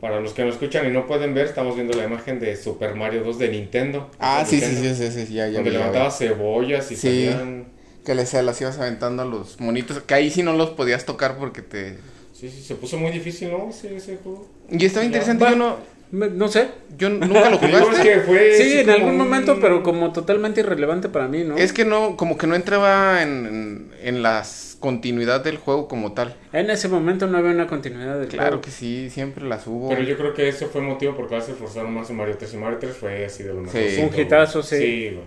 Para 0.00 0.20
los 0.20 0.32
que 0.32 0.42
no 0.44 0.50
escuchan 0.50 0.86
y 0.86 0.90
no 0.90 1.06
pueden 1.06 1.34
ver, 1.34 1.46
estamos 1.46 1.74
viendo 1.74 1.94
la 1.96 2.04
imagen 2.04 2.40
de 2.40 2.56
Super 2.56 2.94
Mario 2.94 3.22
2 3.24 3.38
de 3.38 3.48
Nintendo. 3.48 4.10
Ah, 4.18 4.44
sí, 4.46 4.58
sí, 4.60 4.66
Nintendo, 4.66 4.94
sí, 4.96 5.04
ese, 5.04 5.26
sí, 5.26 5.34
ya, 5.34 5.46
ya. 5.48 5.54
Donde 5.56 5.70
vi, 5.70 5.76
ya 5.76 5.82
vi. 5.82 5.86
levantaba 5.86 6.10
cebollas 6.10 6.90
y 6.92 6.96
Sí. 6.96 7.26
salían. 7.26 7.66
Que 8.04 8.14
les 8.14 8.32
las 8.34 8.60
ibas 8.60 8.78
aventando 8.78 9.22
a 9.22 9.26
los 9.26 9.60
monitos. 9.60 10.00
Que 10.02 10.14
ahí 10.14 10.30
sí 10.30 10.42
no 10.42 10.52
los 10.52 10.70
podías 10.70 11.04
tocar 11.04 11.36
porque 11.38 11.62
te. 11.62 11.98
Sí, 12.32 12.50
sí, 12.50 12.62
se 12.62 12.74
puso 12.74 12.98
muy 12.98 13.10
difícil, 13.12 13.50
¿no? 13.50 13.70
Ese, 13.70 13.96
ese 13.96 14.16
juego. 14.22 14.46
Y 14.70 14.84
estaba 14.84 15.04
interesante. 15.06 15.44
Yo 15.48 15.56
no. 15.56 15.76
No 16.10 16.46
sé. 16.48 16.68
Yo 16.96 17.10
nunca 17.10 17.50
lo 17.50 17.58
Te 17.60 17.66
digo, 17.66 17.78
es 17.78 17.84
jugaste. 17.86 18.08
que 18.08 18.20
fue 18.20 18.54
Sí, 18.56 18.62
así 18.62 18.72
en 18.78 18.84
como 18.84 18.94
algún 18.96 19.10
un- 19.12 19.18
momento, 19.18 19.58
pero 19.60 19.82
como 19.82 20.12
totalmente 20.12 20.60
irrelevante 20.60 21.08
para 21.08 21.26
mí, 21.26 21.42
¿no? 21.44 21.56
Es 21.56 21.72
que 21.72 21.84
no, 21.84 22.16
como 22.16 22.38
que 22.38 22.46
no 22.46 22.54
entraba 22.54 23.22
en, 23.22 23.46
en, 23.46 23.90
en 24.02 24.22
la 24.22 24.44
continuidad 24.78 25.42
del 25.42 25.56
juego 25.56 25.88
como 25.88 26.12
tal. 26.12 26.36
En 26.52 26.70
ese 26.70 26.88
momento 26.88 27.26
no 27.26 27.38
había 27.38 27.50
una 27.50 27.66
continuidad 27.66 28.18
del 28.20 28.28
Claro 28.28 28.46
juego. 28.48 28.60
que 28.62 28.70
sí, 28.70 29.10
siempre 29.10 29.44
las 29.44 29.66
hubo. 29.66 29.88
Pero 29.88 30.02
yo 30.02 30.16
creo 30.16 30.34
que 30.34 30.46
eso 30.48 30.68
fue 30.68 30.82
motivo 30.82 31.16
por 31.16 31.26
cual 31.26 31.42
se 31.42 31.52
esforzaron 31.52 31.92
más 31.94 32.08
en 32.10 32.16
Mario 32.16 32.36
3. 32.38 32.54
Y 32.54 32.56
Mario 32.58 32.78
3 32.78 32.96
fue 32.96 33.24
así 33.24 33.42
de 33.42 33.54
lo 33.54 33.62
mejor. 33.62 33.80
Sí. 33.80 34.00
Un 34.00 34.20
hitazo, 34.20 34.62
sí. 34.62 34.76
Sí, 34.76 35.10
güey. 35.14 35.24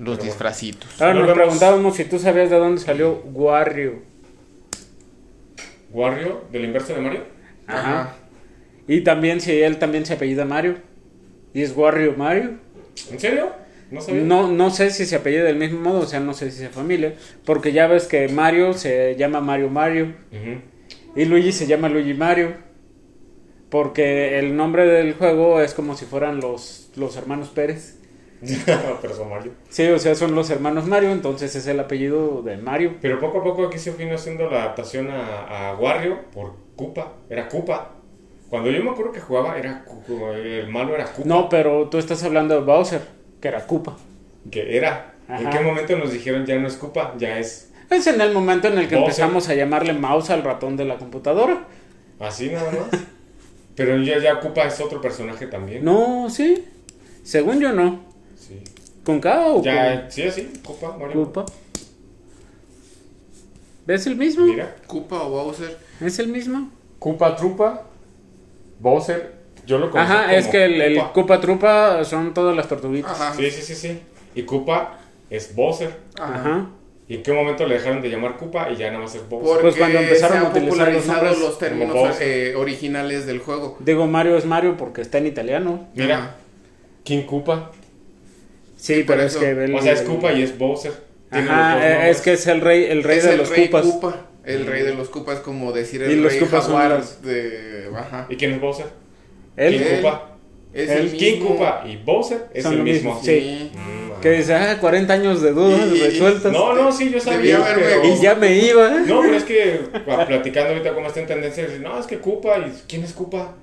Los 0.00 0.16
bueno. 0.16 0.22
disfracitos. 0.24 1.00
Ahora 1.00 1.14
nos 1.14 1.22
Volvemos. 1.22 1.42
preguntábamos 1.44 1.96
si 1.96 2.04
tú 2.04 2.18
sabías 2.18 2.50
de 2.50 2.56
dónde 2.58 2.80
salió 2.82 3.22
Wario. 3.32 4.00
Wario, 5.90 6.42
del 6.52 6.64
inverso 6.64 6.94
de 6.94 7.00
Mario. 7.00 7.20
Ajá. 7.66 8.14
Y 8.90 9.02
también 9.02 9.40
si 9.40 9.52
él 9.52 9.78
también 9.78 10.04
se 10.04 10.14
apellida 10.14 10.44
Mario. 10.44 10.78
Y 11.54 11.62
es 11.62 11.76
Wario 11.76 12.14
Mario. 12.16 12.58
¿En 13.12 13.20
serio? 13.20 13.52
No 13.88 14.00
sabía. 14.00 14.22
No, 14.22 14.50
no 14.50 14.70
sé 14.70 14.90
si 14.90 15.06
se 15.06 15.14
apellida 15.14 15.44
del 15.44 15.54
mismo 15.54 15.78
modo, 15.78 16.00
o 16.00 16.06
sea, 16.06 16.18
no 16.18 16.34
sé 16.34 16.50
si 16.50 16.64
es 16.64 16.70
familia. 16.70 17.14
Porque 17.44 17.70
ya 17.70 17.86
ves 17.86 18.08
que 18.08 18.26
Mario 18.26 18.72
se 18.72 19.14
llama 19.14 19.40
Mario 19.40 19.70
Mario. 19.70 20.12
Y 21.14 21.24
Luigi 21.24 21.52
se 21.52 21.68
llama 21.68 21.88
Luigi 21.88 22.14
Mario. 22.14 22.54
Porque 23.68 24.40
el 24.40 24.56
nombre 24.56 24.84
del 24.84 25.14
juego 25.14 25.60
es 25.60 25.72
como 25.72 25.96
si 25.96 26.04
fueran 26.04 26.40
los, 26.40 26.90
los 26.96 27.16
hermanos 27.16 27.50
Pérez. 27.50 27.96
Pero 28.66 29.14
son 29.14 29.30
Mario. 29.30 29.52
Sí, 29.68 29.86
o 29.86 30.00
sea, 30.00 30.16
son 30.16 30.34
los 30.34 30.50
hermanos 30.50 30.88
Mario, 30.88 31.12
entonces 31.12 31.54
es 31.54 31.64
el 31.68 31.78
apellido 31.78 32.42
de 32.42 32.56
Mario. 32.56 32.96
Pero 33.00 33.20
poco 33.20 33.38
a 33.38 33.44
poco 33.44 33.68
aquí 33.68 33.78
se 33.78 33.92
vino 33.92 34.16
haciendo 34.16 34.50
la 34.50 34.64
adaptación 34.64 35.10
a, 35.10 35.68
a 35.68 35.76
Wario 35.76 36.22
por 36.32 36.56
Koopa. 36.74 37.12
Era 37.28 37.48
Koopa. 37.48 37.99
Cuando 38.50 38.70
yo 38.70 38.82
me 38.82 38.90
acuerdo 38.90 39.12
que 39.12 39.20
jugaba, 39.20 39.56
era 39.56 39.84
el 40.34 40.68
malo 40.68 40.94
era 40.94 41.04
Koopa. 41.04 41.28
No, 41.28 41.48
pero 41.48 41.88
tú 41.88 41.98
estás 41.98 42.22
hablando 42.24 42.54
de 42.56 42.60
Bowser, 42.62 43.00
que 43.40 43.48
era 43.48 43.64
Koopa. 43.66 43.96
Que 44.50 44.76
era. 44.76 45.14
¿En 45.28 45.48
qué 45.48 45.60
momento 45.60 45.96
nos 45.96 46.12
dijeron 46.12 46.44
ya 46.44 46.58
no 46.58 46.66
es 46.66 46.74
Koopa? 46.74 47.14
Ya 47.16 47.38
es 47.38 47.70
Es 47.88 48.06
en 48.08 48.20
el 48.20 48.32
momento 48.32 48.66
en 48.66 48.78
el 48.78 48.88
que 48.88 48.96
Bowser. 48.96 49.10
empezamos 49.10 49.48
a 49.48 49.54
llamarle 49.54 49.92
mouse 49.92 50.30
al 50.30 50.42
ratón 50.42 50.76
de 50.76 50.84
la 50.84 50.96
computadora. 50.98 51.64
así 52.18 52.50
nada 52.50 52.70
más. 52.72 53.00
Pero 53.76 53.96
ya, 54.02 54.18
ya 54.18 54.40
Koopa 54.40 54.64
es 54.64 54.80
otro 54.80 55.00
personaje 55.00 55.46
también. 55.46 55.84
No, 55.84 56.28
sí. 56.28 56.66
Según 57.22 57.60
yo 57.60 57.72
no. 57.72 58.00
Sí. 58.36 58.60
¿Con 59.04 59.20
K 59.20 59.46
o 59.46 59.62
Ya, 59.62 60.10
sí, 60.10 60.24
así. 60.24 60.52
Koopa, 60.66 60.96
Mario. 60.98 61.14
Koopa? 61.24 61.46
¿Es 63.86 64.06
el 64.06 64.16
mismo? 64.16 64.44
Mira. 64.46 64.74
Koopa 64.86 65.22
o 65.22 65.30
Bowser. 65.30 65.78
¿Es 66.00 66.18
el 66.18 66.28
mismo? 66.28 66.68
Koopa 66.98 67.36
Trupa. 67.36 67.86
Bowser. 68.80 69.38
Yo 69.66 69.78
lo 69.78 69.90
conozco 69.90 70.12
Ajá, 70.12 70.34
es 70.34 70.48
que 70.48 70.64
el, 70.64 70.80
el 70.80 71.02
Koopa. 71.12 71.40
Trupa 71.40 72.02
son 72.04 72.34
todas 72.34 72.56
las 72.56 72.66
tortuguitas. 72.66 73.12
Ajá. 73.12 73.34
Sí, 73.34 73.50
sí, 73.50 73.62
sí, 73.62 73.74
sí. 73.74 74.00
Y 74.34 74.42
Koopa 74.42 74.98
es 75.28 75.54
Bowser. 75.54 75.90
Ajá. 76.18 76.66
¿Y 77.06 77.16
en 77.16 77.22
qué 77.22 77.32
momento 77.32 77.66
le 77.66 77.74
dejaron 77.74 78.00
de 78.00 78.08
llamar 78.08 78.36
Koopa 78.36 78.70
y 78.70 78.76
ya 78.76 78.86
nada 78.88 79.00
más 79.04 79.14
es 79.14 79.28
Bowser? 79.28 79.48
Porque 79.48 79.62
Pues 79.62 79.76
cuando 79.76 79.98
empezaron 79.98 80.38
se 80.38 80.44
a 80.44 80.46
han 80.48 80.56
utilizar 80.56 80.92
los 80.92 81.06
nombres 81.06 81.38
los 81.40 81.58
términos 81.58 82.16
eh, 82.20 82.54
originales 82.56 83.26
del 83.26 83.40
juego. 83.40 83.76
Digo 83.80 84.06
Mario 84.06 84.36
es 84.36 84.44
Mario 84.46 84.76
porque 84.76 85.02
está 85.02 85.18
en 85.18 85.26
italiano. 85.26 85.88
Mira, 85.94 86.16
Ajá. 86.18 86.34
King 87.04 87.22
Koopa. 87.22 87.70
Sí, 88.76 89.04
pero 89.06 89.22
es 89.22 89.32
eso. 89.32 89.40
que... 89.40 89.50
el- 89.50 89.74
O 89.74 89.82
sea, 89.82 89.92
es 89.92 90.02
Koopa 90.02 90.32
y 90.32 90.42
es 90.42 90.56
Bowser. 90.56 90.92
Ajá, 91.30 91.86
eh, 92.06 92.10
es 92.10 92.20
que 92.22 92.32
es 92.32 92.46
el 92.46 92.60
rey, 92.60 92.84
el 92.86 93.02
rey 93.04 93.18
es 93.18 93.24
de 93.24 93.32
el 93.32 93.38
los 93.38 93.50
rey 93.50 93.68
Koopas. 93.68 93.86
Koopa. 93.86 94.26
El 94.44 94.66
rey 94.66 94.82
de 94.82 94.94
los 94.94 95.08
es 95.08 95.40
como 95.40 95.72
decir 95.72 96.02
el 96.02 96.12
Y 96.12 96.16
los 96.16 96.32
rey 96.32 96.40
Koopas 96.40 96.64
son 96.64 96.74
jaguar 96.76 96.98
los- 96.98 97.22
de... 97.22 97.90
Ajá. 97.96 98.26
¿Y 98.30 98.36
quién 98.36 98.52
es 98.52 98.60
Bowser? 98.60 98.86
King 98.86 99.62
Él. 99.64 100.00
Koopa. 100.02 100.26
Es 100.72 100.88
El 100.88 100.98
el 100.98 101.16
King. 101.16 101.40
Koopa 101.40 101.84
y 101.86 101.96
Bowser 101.96 102.46
es 102.54 102.62
Son 102.62 102.72
el 102.72 102.78
lo 102.78 102.84
mismo. 102.84 103.14
mismo, 103.16 103.24
Sí. 103.24 103.70
Mm, 103.74 104.20
que 104.20 104.30
dice, 104.30 104.54
ah, 104.54 104.78
40 104.80 105.12
años 105.12 105.42
de 105.42 105.52
dudas 105.52 105.80
Y- 105.92 105.96
y- 105.96 106.00
resueltas. 106.00 106.52
No, 106.52 106.74
no, 106.74 106.92
sí, 106.92 107.10
yo 107.10 107.18
sabía. 107.20 107.60
Pero... 107.74 108.04
Y 108.06 108.20
ya 108.22 108.34
me 108.34 108.56
iba. 108.56 108.88
No, 109.00 109.20
pero 109.22 109.36
es 109.36 109.44
que 109.44 109.80
platicando 110.26 110.70
ahorita 110.70 110.94
cómo 110.94 111.06
está 111.08 111.20
en 111.20 111.26
tendencia, 111.26 111.66
no, 111.80 111.98
es 111.98 112.06
que 112.06 112.18
Koopa. 112.18 112.58
¿Y 112.58 112.72
quién 112.88 113.02
es 113.04 113.12
Koopa? 113.12 113.54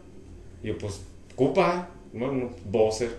Y 0.63 0.67
yo, 0.67 0.77
pues, 0.77 1.01
Koopa. 1.35 1.89
No, 2.13 2.31
no, 2.31 2.49
Bowser. 2.65 3.09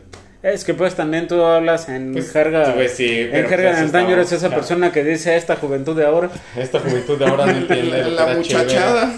Es 0.43 0.65
que 0.65 0.73
pues 0.73 0.95
también 0.95 1.27
tú 1.27 1.43
hablas 1.43 1.89
en 1.89 2.13
Pues, 2.13 2.31
jerga. 2.33 2.73
pues, 2.75 2.93
sí, 2.93 3.07
en 3.09 3.31
jerga 3.49 3.71
pues, 3.71 3.77
de 3.77 3.83
antaño 3.83 4.11
eres 4.13 4.31
esa 4.31 4.47
claro. 4.47 4.61
persona 4.63 4.93
que 4.93 5.03
dice 5.03 5.37
esta 5.37 5.57
juventud 5.57 5.97
de 5.97 6.07
ahora. 6.07 6.31
Esta 6.57 6.79
juventud 6.79 7.19
de 7.19 7.25
ahora 7.27 7.47
no 7.47 7.53
entiende. 7.59 8.11
La 8.11 8.25
era 8.25 8.35
muchachada. 8.37 9.13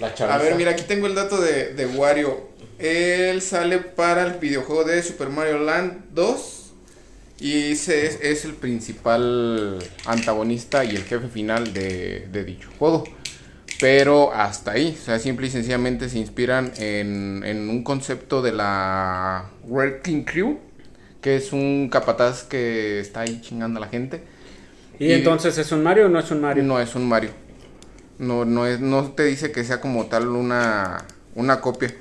La 0.00 0.08
A 0.08 0.38
ver, 0.38 0.54
mira, 0.56 0.72
aquí 0.72 0.82
tengo 0.86 1.06
el 1.06 1.14
dato 1.14 1.40
de, 1.40 1.72
de 1.74 1.86
Wario. 1.86 2.48
Él 2.78 3.40
sale 3.40 3.78
para 3.78 4.24
el 4.24 4.34
videojuego 4.34 4.84
de 4.84 5.02
Super 5.02 5.28
Mario 5.30 5.58
Land 5.60 6.06
2. 6.12 6.60
Y 7.40 7.72
ese 7.72 8.06
es, 8.06 8.18
es 8.20 8.44
el 8.44 8.54
principal 8.54 9.78
antagonista 10.06 10.84
y 10.84 10.90
el 10.96 11.04
jefe 11.04 11.28
final 11.28 11.72
de, 11.72 12.28
de 12.30 12.44
dicho 12.44 12.68
juego. 12.78 13.04
Pero 13.80 14.32
hasta 14.32 14.72
ahí, 14.72 14.96
o 15.00 15.04
sea, 15.04 15.18
simple 15.18 15.48
y 15.48 15.50
sencillamente 15.50 16.08
se 16.08 16.18
inspiran 16.18 16.72
en, 16.76 17.42
en 17.44 17.68
un 17.68 17.82
concepto 17.82 18.40
de 18.40 18.52
la 18.52 19.46
Wrecking 19.64 20.24
Crew, 20.24 20.58
que 21.20 21.36
es 21.36 21.52
un 21.52 21.88
capataz 21.90 22.44
que 22.44 23.00
está 23.00 23.22
ahí 23.22 23.40
chingando 23.40 23.78
a 23.78 23.80
la 23.82 23.88
gente. 23.88 24.22
Y, 24.98 25.06
Y- 25.06 25.12
entonces 25.12 25.58
es 25.58 25.72
un 25.72 25.82
Mario 25.82 26.06
o 26.06 26.08
no 26.08 26.20
es 26.20 26.30
un 26.30 26.40
Mario. 26.40 26.62
No 26.62 26.80
es 26.80 26.94
un 26.94 27.08
Mario. 27.08 27.30
No, 28.18 28.44
no, 28.44 28.64
es, 28.66 28.78
no 28.80 29.10
te 29.12 29.24
dice 29.24 29.50
que 29.50 29.64
sea 29.64 29.80
como 29.80 30.06
tal 30.06 30.28
una, 30.28 31.04
una 31.34 31.60
copia. 31.60 31.92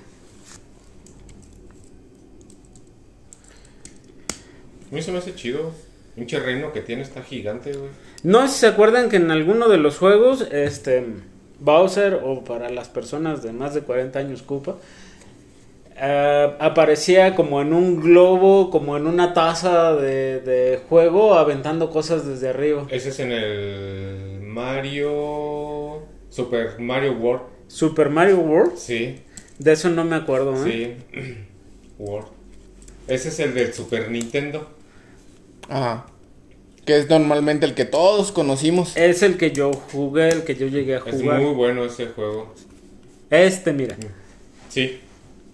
A 4.92 4.96
mí 4.96 5.02
se 5.02 5.12
me 5.12 5.18
hace 5.18 5.34
chido. 5.36 5.74
Un 6.16 6.28
reino 6.28 6.72
que 6.72 6.82
tiene 6.82 7.02
está 7.02 7.24
gigante, 7.24 7.74
güey. 7.74 7.90
No 8.22 8.48
sé 8.48 8.54
si 8.54 8.60
se 8.60 8.68
acuerdan 8.68 9.10
que 9.10 9.16
en 9.16 9.32
alguno 9.32 9.68
de 9.68 9.78
los 9.78 9.98
juegos, 9.98 10.48
este 10.52 11.04
Bowser, 11.64 12.20
o 12.24 12.44
para 12.44 12.70
las 12.70 12.90
personas 12.90 13.42
de 13.42 13.54
más 13.54 13.74
de 13.74 13.82
40 13.82 14.20
años 14.20 14.42
Koopa, 14.42 14.76
eh, 15.96 16.54
aparecía 16.60 17.36
como 17.36 17.62
en 17.62 17.72
un 17.74 18.02
globo, 18.02 18.70
como 18.70 18.98
en 18.98 19.08
una 19.08 19.34
taza 19.34 19.94
de, 19.96 20.42
de 20.42 20.80
juego, 20.90 21.36
aventando 21.36 21.90
cosas 21.90 22.26
desde 22.28 22.50
arriba. 22.50 22.86
Ese 22.90 23.10
es 23.10 23.20
en 23.20 23.32
el 23.32 24.42
Mario. 24.42 26.02
Super 26.30 26.80
Mario 26.80 27.14
World. 27.14 27.44
Super 27.68 28.10
Mario 28.10 28.38
World, 28.40 28.76
Sí, 28.76 29.20
de 29.60 29.72
eso 29.72 29.90
no 29.90 30.04
me 30.04 30.16
acuerdo. 30.16 30.54
¿eh? 30.66 30.98
sí. 31.12 31.20
World. 32.00 32.28
Ese 33.08 33.30
es 33.30 33.40
el 33.40 33.54
del 33.54 33.74
Super 33.74 34.10
Nintendo. 34.10 34.68
Ajá. 35.70 36.08
Que 36.86 36.98
es 36.98 37.10
normalmente 37.10 37.66
el 37.66 37.74
que 37.76 37.86
todos 37.86 38.32
conocimos. 38.32 38.96
Es 38.98 39.24
el 39.24 39.38
que 39.38 39.52
yo 39.52 39.72
jugué, 39.74 40.30
el 40.30 40.44
que 40.44 40.56
yo 40.56 40.68
llegué 40.68 40.96
a 40.96 41.00
Es 41.06 41.16
jugar. 41.22 41.40
muy 41.40 41.54
bueno 41.54 41.86
ese 41.86 42.08
juego. 42.08 42.54
Este, 43.30 43.72
mira. 43.74 43.96
Sí, 44.70 45.00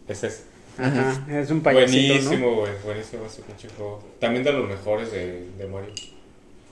ese 0.07 0.27
es. 0.27 0.43
Ajá, 0.77 1.25
es 1.29 1.51
un 1.51 1.61
payasito, 1.61 2.13
buenísimo, 2.13 2.55
güey. 2.55 2.71
Buenísimo 2.83 3.25
ese 3.25 3.41
pinche 3.41 3.67
juego. 3.75 4.01
También 4.19 4.43
de 4.43 4.53
los 4.53 4.67
mejores 4.67 5.11
de, 5.11 5.45
de 5.57 5.67
Mario. 5.67 5.93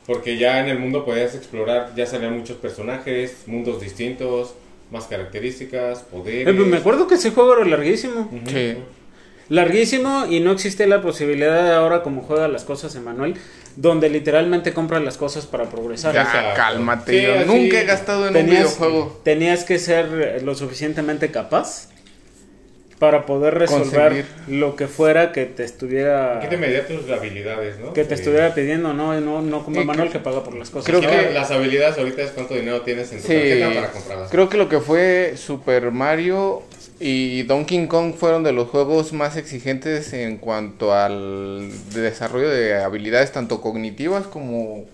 Porque 0.05 0.37
ya 0.37 0.61
en 0.61 0.69
el 0.69 0.79
mundo 0.79 1.03
podías 1.03 1.35
explorar, 1.35 1.91
ya 1.95 2.05
salían 2.05 2.37
muchos 2.37 2.55
personajes, 2.57 3.43
mundos 3.45 3.81
distintos, 3.81 4.53
más 4.91 5.05
características, 5.05 5.99
poderes. 6.03 6.47
Eh, 6.47 6.53
me 6.53 6.77
acuerdo 6.77 7.07
que 7.07 7.15
ese 7.15 7.31
juego 7.31 7.53
era 7.57 7.65
larguísimo. 7.65 8.29
Sí. 8.47 8.77
Larguísimo 9.49 10.25
y 10.29 10.39
no 10.39 10.51
existe 10.51 10.87
la 10.87 11.01
posibilidad 11.01 11.63
de 11.63 11.71
ahora 11.73 12.03
como 12.03 12.21
juega 12.21 12.47
las 12.47 12.63
cosas 12.63 12.95
Emanuel, 12.95 13.35
donde 13.79 14.09
literalmente 14.09 14.73
compras 14.73 15.01
las 15.03 15.17
cosas 15.17 15.45
para 15.45 15.65
progresar. 15.69 16.13
Ya, 16.13 16.23
O 16.27 16.31
sea, 16.31 16.53
cálmate. 16.55 17.11
Sí, 17.11 17.21
yo 17.25 17.45
nunca 17.45 17.79
he 17.79 17.85
gastado 17.85 18.27
en 18.27 18.35
un 18.35 18.45
videojuego. 18.49 19.21
tenías 19.23 19.63
que 19.63 19.77
ser 19.79 20.07
eh, 20.37 20.41
lo 20.43 20.55
suficientemente 20.55 21.29
capaz 21.31 21.87
para 22.99 23.27
poder 23.27 23.53
resolver 23.53 24.09
Conseguir. 24.25 24.25
lo 24.47 24.75
que 24.75 24.87
fuera 24.87 25.31
que 25.31 25.45
te 25.45 25.63
estuviera 25.63 26.39
Aquí 26.39 26.47
te 26.47 26.57
medía 26.57 26.87
tus 26.87 27.07
habilidades, 27.11 27.77
¿no? 27.77 27.93
que 27.93 28.03
te 28.03 28.15
Sí. 28.15 28.21
estuviera 28.23 28.55
pidiendo, 28.55 28.91
no, 28.93 29.19
no, 29.21 29.43
no 29.43 29.63
como 29.63 29.77
Y 29.77 29.83
Emanuel 29.83 30.07
que- 30.07 30.13
que 30.13 30.19
paga 30.23 30.43
por 30.43 30.55
las 30.55 30.71
cosas. 30.71 30.87
creo 30.87 31.01
que- 31.01 31.31
las 31.31 31.51
habilidades 31.51 31.95
ahorita 31.99 32.23
es 32.23 32.31
cuánto 32.31 32.55
dinero 32.55 32.81
tienes 32.81 33.11
en 33.11 33.21
tu 33.21 33.27
Sí. 33.27 33.33
tarjeta 33.35 33.73
para 33.75 33.91
comprarlas. 33.91 34.31
Creo 34.31 34.49
que 34.49 34.57
lo 34.57 34.67
que 34.67 34.79
fue 34.79 35.33
Super 35.37 35.91
Mario 35.91 36.63
y 36.99 37.43
Donkey 37.43 37.87
Kong 37.87 38.15
fueron 38.15 38.43
de 38.43 38.53
los 38.53 38.69
juegos 38.69 39.13
más 39.13 39.37
exigentes 39.37 40.13
en 40.13 40.37
cuanto 40.37 40.93
al 40.93 41.69
desarrollo 41.93 42.49
de 42.49 42.75
habilidades 42.75 43.31
tanto 43.31 43.61
cognitivas 43.61 44.25
como 44.25 44.85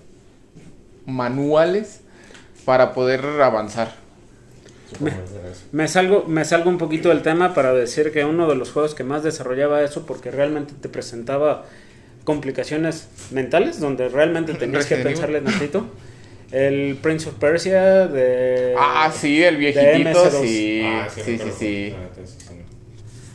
manuales 1.05 2.01
para 2.65 2.93
poder 2.93 3.22
avanzar. 3.41 3.95
Me 5.72 5.88
salgo, 5.88 6.25
me 6.27 6.45
salgo 6.45 6.69
un 6.69 6.77
poquito 6.77 7.10
del 7.10 7.22
tema 7.22 7.53
para 7.53 7.74
decir 7.74 8.12
que 8.12 8.25
uno 8.25 8.48
de 8.48 8.55
los 8.55 8.72
juegos 8.72 8.93
que 8.93 9.03
más 9.03 9.24
desarrollaba 9.24 9.81
eso 9.81 10.05
porque 10.05 10.29
realmente 10.29 10.74
te 10.79 10.89
presentaba 10.89 11.65
complicaciones 12.24 13.07
mentales 13.31 13.79
donde 13.79 14.10
realmente 14.10 14.53
tenías 14.53 14.86
que 14.86 14.98
pensarle 14.98 15.41
tantito. 15.41 15.86
El 16.53 16.98
Prince 17.01 17.27
of 17.29 17.36
Persia 17.36 17.81
de 18.07 18.75
Ah, 18.77 19.12
sí, 19.13 19.43
el 19.43 19.55
de 19.55 19.60
viejitito, 19.60 20.10
MS2. 20.29 20.41
sí, 20.41 20.81
Ah, 20.86 21.07
sí, 21.13 21.22
sí, 21.24 21.38
sí. 21.60 21.95
Ah, 21.98 22.10
sí. 22.15 22.53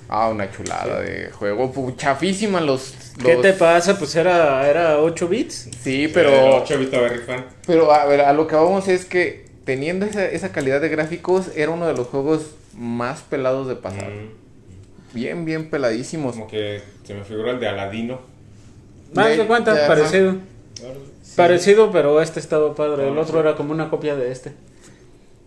Ah, 0.09 0.29
una 0.31 0.51
chulada 0.51 1.01
de 1.03 1.31
juego, 1.33 1.93
chafísima 1.97 2.61
los, 2.61 2.95
¿Qué 3.23 3.35
te 3.37 3.53
pasa? 3.53 3.99
Pues 3.99 4.15
era 4.17 4.67
era 4.71 5.01
8 5.01 5.27
bits. 5.29 5.69
Sí, 5.83 6.09
pero 6.15 6.63
8 6.63 6.79
bit 6.79 6.91
Berry 6.93 7.19
fan. 7.19 7.45
Pero 7.67 7.93
a 7.93 8.05
ver, 8.07 8.21
a 8.23 8.33
lo 8.33 8.47
que 8.47 8.55
vamos 8.55 8.87
es 8.89 9.05
que 9.05 9.45
teniendo 9.65 10.07
esa, 10.07 10.25
esa 10.25 10.51
calidad 10.53 10.81
de 10.81 10.89
gráficos 10.89 11.51
era 11.57 11.73
uno 11.73 11.87
de 11.89 11.95
los 11.95 12.07
juegos 12.07 12.53
más 12.75 13.21
pelados 13.23 13.67
de 13.69 13.75
pasar. 13.77 14.11
Mm, 14.11 14.39
Bien, 15.13 15.45
bien 15.45 15.69
peladísimos. 15.71 16.35
Como 16.37 16.47
que 16.47 16.81
se 17.03 17.15
me 17.15 17.25
figura 17.25 17.51
el 17.51 17.59
de 17.61 17.67
Aladino. 17.69 18.21
Más 19.13 19.29
De- 19.31 19.39
de 19.39 19.47
cuenta, 19.47 19.75
de- 19.75 19.87
parecido. 20.81 21.37
Parecido, 21.37 21.91
pero 21.93 22.21
este 22.23 22.41
estaba 22.41 22.75
padre. 22.75 23.09
El 23.09 23.19
otro 23.19 23.41
era 23.41 23.55
como 23.57 23.73
una 23.73 23.91
copia 23.91 24.17
de 24.17 24.31
este. 24.33 24.53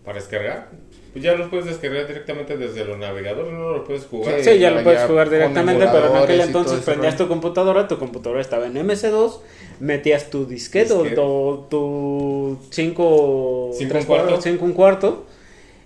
Para 0.04 0.18
descargar. 0.18 0.68
Pues 1.12 1.22
ya 1.22 1.34
los 1.34 1.50
puedes 1.50 1.66
descargar 1.66 2.06
directamente 2.06 2.56
desde 2.56 2.86
los 2.86 2.96
navegadores, 2.98 3.52
no 3.52 3.72
lo 3.72 3.84
puedes 3.84 4.04
jugar. 4.06 4.42
Sí, 4.42 4.58
ya, 4.58 4.70
lo 4.70 4.82
puedes 4.82 5.02
jugar 5.02 5.28
directamente, 5.28 5.86
pero 5.92 6.08
en 6.16 6.22
aquel 6.22 6.40
entonces 6.40 6.80
prendías 6.80 7.18
tu 7.18 7.28
computadora, 7.28 7.86
tu 7.86 7.98
computadora 7.98 8.40
estaba 8.40 8.66
en 8.66 8.76
MS2, 8.78 9.40
metías 9.80 10.30
tu 10.30 10.46
disquete 10.46 10.90
o 10.94 11.02
tu- 11.02 11.66
tu 11.68 12.58
5 12.70 13.70
Cinco 13.76 13.98
un 13.98 14.04
cuarto. 14.04 14.40
5 14.40 14.64
un 14.64 14.72
cuarto 14.72 15.26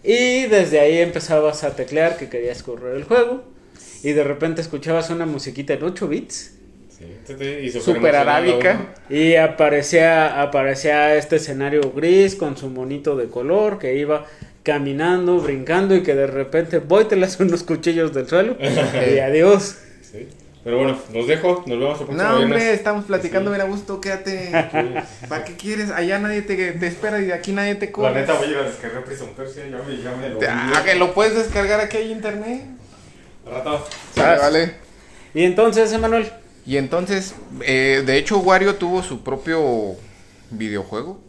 y 0.04 0.46
desde 0.46 0.78
ahí 0.78 0.98
empezabas 0.98 1.64
a 1.64 1.74
teclear 1.74 2.16
que 2.16 2.28
querías 2.28 2.62
correr 2.62 2.94
el 2.94 3.02
juego 3.02 3.42
y 4.04 4.12
de 4.12 4.22
repente 4.22 4.60
escuchabas 4.60 5.10
una 5.10 5.26
musiquita 5.26 5.72
en 5.74 5.82
8 5.82 6.06
bits 6.06 6.55
Sí, 6.98 7.44
y 7.62 7.70
Super 7.70 8.16
arábica. 8.16 8.78
y 9.10 9.34
aparecía 9.36 10.40
aparecía 10.40 11.14
este 11.16 11.36
escenario 11.36 11.92
gris 11.94 12.34
con 12.36 12.56
su 12.56 12.70
monito 12.70 13.16
de 13.16 13.26
color 13.26 13.78
que 13.78 13.96
iba 13.96 14.24
caminando, 14.62 15.38
brincando 15.38 15.94
y 15.94 16.02
que 16.02 16.14
de 16.14 16.26
repente 16.26 16.78
voy 16.78 17.04
te 17.04 17.16
las 17.16 17.38
unos 17.38 17.62
cuchillos 17.64 18.14
del 18.14 18.26
suelo 18.28 18.56
y 18.60 19.18
adiós. 19.18 19.76
Sí. 20.00 20.28
Pero 20.64 20.78
bueno, 20.78 20.98
los 21.14 21.28
dejo. 21.28 21.62
Nos 21.66 21.78
vemos 21.78 21.98
próximo 21.98 22.20
No, 22.20 22.38
hombre, 22.38 22.58
viernes. 22.58 22.78
estamos 22.78 23.04
platicando 23.04 23.50
bien 23.50 23.60
a 23.60 23.66
gusto, 23.66 24.00
quédate. 24.00 24.50
¿Para 25.28 25.44
qué 25.44 25.52
quieres? 25.54 25.90
Allá 25.90 26.18
nadie 26.18 26.42
te, 26.42 26.72
te 26.72 26.86
espera 26.88 27.20
y 27.20 27.26
de 27.26 27.34
aquí 27.34 27.52
nadie 27.52 27.76
te 27.76 27.86
La 27.86 27.92
corre. 27.92 28.20
neta 28.22 28.32
voy 28.34 28.48
a 28.48 28.50
ir 28.50 28.56
a 28.56 28.62
descargar 28.62 29.04
Prison 29.04 29.28
Persia. 29.36 29.62
Ya 29.70 29.78
me, 29.86 30.02
ya 30.02 30.16
me 30.16 30.28
lo 30.30 30.40
Ah, 30.48 30.82
que 30.84 30.96
lo 30.96 31.14
puedes 31.14 31.36
descargar 31.36 31.78
aquí 31.80 31.98
hay 31.98 32.10
internet. 32.10 32.62
Al 33.46 33.52
rato. 33.52 33.86
Sale, 34.16 34.38
vale. 34.40 34.70
Y 35.34 35.44
entonces, 35.44 35.92
Emanuel, 35.92 36.26
Y 36.66 36.76
entonces, 36.78 37.34
eh, 37.62 38.02
de 38.04 38.18
hecho, 38.18 38.38
Wario 38.38 38.74
tuvo 38.76 39.02
su 39.02 39.22
propio 39.22 39.94
videojuego. 40.50 41.20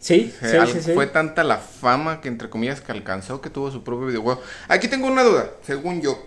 sí, 0.00 0.32
Eh, 0.42 0.48
sí, 0.50 0.56
al- 0.56 0.68
sí, 0.68 0.80
sí. 0.82 0.92
Fue 0.94 1.06
tanta 1.06 1.44
la 1.44 1.58
fama 1.58 2.20
que, 2.20 2.28
entre 2.28 2.48
comillas, 2.50 2.80
que 2.80 2.92
alcanzó 2.92 3.40
que 3.40 3.50
tuvo 3.50 3.70
su 3.70 3.82
propio 3.82 4.06
videojuego. 4.06 4.40
Aquí 4.68 4.88
tengo 4.88 5.06
una 5.08 5.22
duda, 5.24 5.50
según 5.66 6.00
yo 6.02 6.26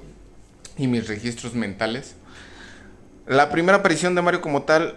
y 0.78 0.88
mis 0.88 1.08
registros 1.08 1.54
mentales. 1.54 2.16
La 3.28 3.50
primera 3.50 3.80
aparición 3.80 4.16
de 4.16 4.22
Mario 4.22 4.42
como 4.42 4.64
tal 4.64 4.96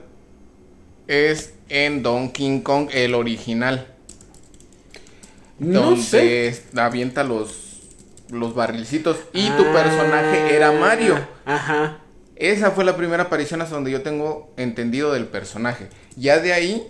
es 1.06 1.54
en 1.68 2.02
Donkey 2.02 2.60
Kong, 2.62 2.88
el 2.92 3.14
original. 3.14 3.86
No 5.58 5.80
donde 5.82 6.02
sé. 6.52 6.62
avienta 6.76 7.24
los, 7.24 7.80
los 8.30 8.54
barrilcitos. 8.54 9.16
Y 9.32 9.48
tu 9.50 9.62
Ah, 9.64 9.72
personaje 9.72 10.54
era 10.54 10.72
Mario. 10.72 11.18
Ajá. 11.46 11.98
Esa 12.38 12.70
fue 12.70 12.84
la 12.84 12.96
primera 12.96 13.24
aparición 13.24 13.60
hasta 13.62 13.74
donde 13.74 13.90
yo 13.90 14.02
tengo 14.02 14.52
entendido 14.56 15.12
del 15.12 15.26
personaje. 15.26 15.88
Ya 16.16 16.38
de 16.38 16.52
ahí 16.52 16.86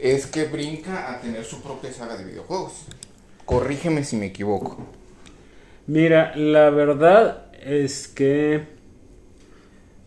es 0.00 0.26
que 0.26 0.44
brinca 0.46 1.12
a 1.12 1.20
tener 1.20 1.44
su 1.44 1.62
propia 1.62 1.92
saga 1.92 2.16
de 2.16 2.24
videojuegos. 2.24 2.72
Corrígeme 3.44 4.02
si 4.02 4.16
me 4.16 4.26
equivoco. 4.26 4.78
Mira, 5.86 6.34
la 6.34 6.70
verdad 6.70 7.46
es 7.62 8.08
que 8.08 8.64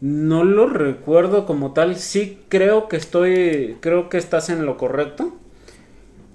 no 0.01 0.43
lo 0.43 0.67
recuerdo 0.67 1.45
como 1.45 1.71
tal. 1.71 1.95
Sí 1.95 2.41
creo 2.49 2.89
que 2.89 2.97
estoy, 2.97 3.77
creo 3.79 4.09
que 4.09 4.17
estás 4.17 4.49
en 4.49 4.65
lo 4.65 4.75
correcto. 4.75 5.33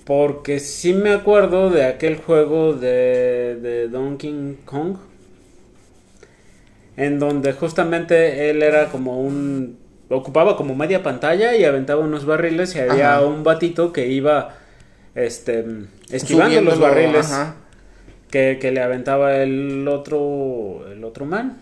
Porque 0.07 0.59
sí 0.59 0.95
me 0.95 1.13
acuerdo 1.13 1.69
de 1.69 1.85
aquel 1.85 2.17
juego 2.17 2.73
de, 2.73 3.59
de 3.61 3.89
Donkey 3.89 4.59
Kong. 4.65 4.97
En 6.97 7.19
donde 7.19 7.53
justamente 7.53 8.51
él 8.51 8.63
era 8.63 8.89
como 8.89 9.21
un... 9.21 9.79
Ocupaba 10.09 10.57
como 10.57 10.75
media 10.75 11.03
pantalla 11.03 11.57
y 11.57 11.65
aventaba 11.65 12.05
unos 12.05 12.27
barriles 12.27 12.75
y 12.77 12.81
había 12.81 13.15
Ajá. 13.17 13.25
un 13.25 13.45
batito 13.45 13.93
que 13.95 14.09
iba 14.09 14.57
este, 15.15 15.65
esquivando 16.11 16.61
los 16.61 16.79
barriles 16.79 17.33
que, 18.31 18.59
que 18.61 18.73
le 18.73 18.83
aventaba 18.83 19.37
el 19.37 19.87
otro 19.89 20.87
el 20.91 21.03
otro 21.05 21.25
man. 21.25 21.59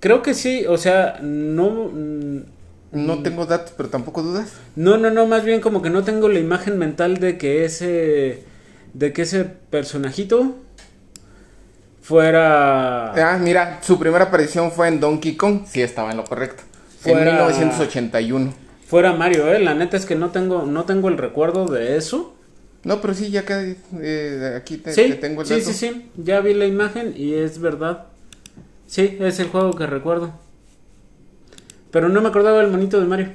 Creo 0.00 0.22
que 0.22 0.34
sí, 0.34 0.64
o 0.68 0.78
sea, 0.78 1.18
no 1.22 1.90
mm, 1.92 2.38
No 2.92 3.22
tengo 3.22 3.46
datos, 3.46 3.72
pero 3.76 3.88
tampoco 3.88 4.22
dudas. 4.22 4.54
no 4.76 4.96
no 4.98 5.10
no, 5.10 5.26
más 5.26 5.44
bien 5.44 5.60
como 5.60 5.80
que 5.82 5.90
no 5.90 6.02
tengo 6.04 6.28
la 6.28 6.38
imagen 6.40 6.76
mental 6.78 7.18
de 7.18 7.38
que 7.38 7.64
ese 7.64 8.42
de 8.94 9.12
que 9.12 9.22
ese 9.22 9.44
personajito 9.44 10.56
fuera 12.08 13.12
Ah, 13.34 13.38
mira, 13.38 13.80
su 13.82 13.98
primera 13.98 14.24
aparición 14.24 14.72
fue 14.72 14.88
en 14.88 14.98
Donkey 14.98 15.36
Kong. 15.36 15.60
Sí, 15.66 15.82
estaba 15.82 16.10
en 16.10 16.16
lo 16.16 16.24
correcto. 16.24 16.62
Fuera- 17.00 17.20
En 17.20 17.26
1981. 17.36 18.54
fuera 18.86 19.12
Mario, 19.12 19.52
eh, 19.52 19.60
la 19.60 19.74
neta 19.74 19.96
es 19.98 20.06
que 20.06 20.14
no 20.16 20.30
tengo 20.30 20.62
no 20.64 20.84
tengo 20.84 21.08
el 21.08 21.18
recuerdo 21.18 21.66
de 21.66 21.96
eso. 21.98 22.34
No, 22.84 23.00
pero 23.02 23.12
sí, 23.12 23.30
ya 23.30 23.40
acá, 23.40 23.62
eh, 24.00 24.54
aquí 24.56 24.78
te, 24.78 24.92
sí, 24.92 25.02
te 25.08 25.14
tengo 25.16 25.42
el 25.42 25.46
sí, 25.46 25.54
dato. 25.54 25.66
sí, 25.66 25.74
sí, 25.74 26.10
ya 26.16 26.40
vi 26.40 26.54
la 26.54 26.64
imagen 26.64 27.12
y 27.14 27.34
es 27.34 27.58
verdad. 27.60 28.06
Sí, 28.86 29.18
es 29.20 29.38
el 29.40 29.48
juego 29.48 29.72
que 29.74 29.86
recuerdo. 29.86 30.32
Pero 31.90 32.08
no 32.08 32.22
me 32.22 32.28
acordaba 32.28 32.60
del 32.60 32.70
monito 32.70 32.98
de 33.00 33.06
Mario. 33.06 33.32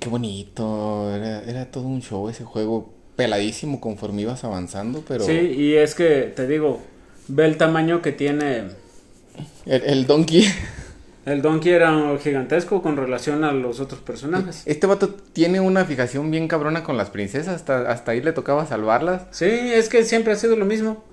Qué 0.00 0.08
bonito. 0.08 1.14
Era, 1.14 1.42
era 1.42 1.70
todo 1.70 1.84
un 1.84 2.00
show 2.00 2.28
ese 2.28 2.44
juego. 2.44 2.94
Peladísimo 3.18 3.80
conforme 3.80 4.22
ibas 4.22 4.44
avanzando, 4.44 5.02
pero... 5.06 5.24
Sí, 5.24 5.32
y 5.32 5.74
es 5.74 5.96
que 5.96 6.32
te 6.36 6.46
digo, 6.46 6.80
ve 7.26 7.46
el 7.46 7.56
tamaño 7.56 8.00
que 8.00 8.12
tiene. 8.12 8.68
El, 9.66 9.82
el 9.82 10.06
Donkey... 10.06 10.44
El 11.26 11.42
Donkey 11.42 11.72
era 11.72 12.16
gigantesco 12.22 12.80
con 12.80 12.96
relación 12.96 13.42
a 13.42 13.50
los 13.50 13.80
otros 13.80 14.00
personajes. 14.00 14.62
Este 14.66 14.86
vato 14.86 15.16
tiene 15.32 15.58
una 15.58 15.84
fijación 15.84 16.30
bien 16.30 16.46
cabrona 16.46 16.84
con 16.84 16.96
las 16.96 17.10
princesas. 17.10 17.56
Hasta, 17.56 17.90
hasta 17.90 18.12
ahí 18.12 18.22
le 18.22 18.32
tocaba 18.32 18.64
salvarlas. 18.66 19.22
Sí, 19.32 19.44
es 19.44 19.88
que 19.88 20.04
siempre 20.04 20.32
ha 20.32 20.36
sido 20.36 20.54
lo 20.54 20.64
mismo. 20.64 21.04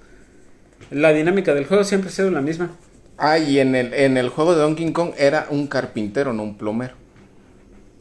La 0.91 1.11
dinámica 1.11 1.55
del 1.55 1.65
juego 1.65 1.83
siempre 1.83 2.11
ha 2.11 2.13
sido 2.13 2.29
la 2.29 2.41
misma. 2.41 2.69
Ah, 3.17 3.39
y 3.39 3.59
en 3.59 3.75
el, 3.75 3.93
en 3.93 4.17
el 4.17 4.29
juego 4.29 4.53
de 4.53 4.61
Donkey 4.61 4.93
Kong 4.93 5.13
era 5.17 5.47
un 5.49 5.65
carpintero, 5.65 6.33
no 6.33 6.43
un 6.43 6.55
plomero. 6.55 6.93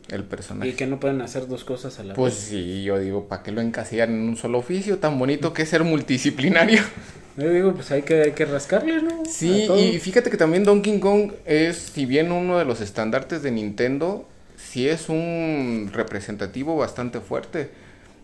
El 0.09 0.25
personaje. 0.25 0.71
Y 0.71 0.75
que 0.75 0.87
no 0.87 1.01
pueden 1.01 1.21
hacer 1.23 1.49
dos 1.49 1.65
cosas 1.65 1.99
a 1.99 2.05
la 2.05 2.15
Pues 2.15 2.35
vez. 2.35 2.43
sí, 2.45 2.83
yo 2.85 2.99
digo, 2.99 3.27
¿para 3.27 3.43
qué 3.43 3.53
lo 3.53 3.61
encasillan 3.61 4.11
en 4.11 4.29
un 4.29 4.37
solo 4.37 4.59
oficio 4.59 4.99
tan 4.99 5.19
bonito 5.19 5.53
que 5.53 5.63
es 5.63 5.69
ser 5.71 5.83
multidisciplinario? 5.85 6.83
Yo 7.37 7.51
digo, 7.51 7.75
pues 7.75 7.91
hay 7.91 8.03
que, 8.03 8.23
hay 8.23 8.31
que 8.33 8.45
rascarle, 8.45 9.03
¿no? 9.03 9.25
Sí, 9.29 9.67
y 9.77 9.99
fíjate 9.99 10.31
que 10.31 10.37
también 10.37 10.63
Donkey 10.63 11.01
Kong 11.01 11.33
es, 11.45 11.77
si 11.79 12.07
bien 12.07 12.31
uno 12.31 12.59
de 12.59 12.65
los 12.65 12.81
estandartes 12.81 13.43
de 13.43 13.51
Nintendo, 13.51 14.29
sí 14.57 14.89
es 14.89 15.09
un 15.09 15.91
representativo 15.93 16.77
bastante 16.77 17.19
fuerte. 17.19 17.71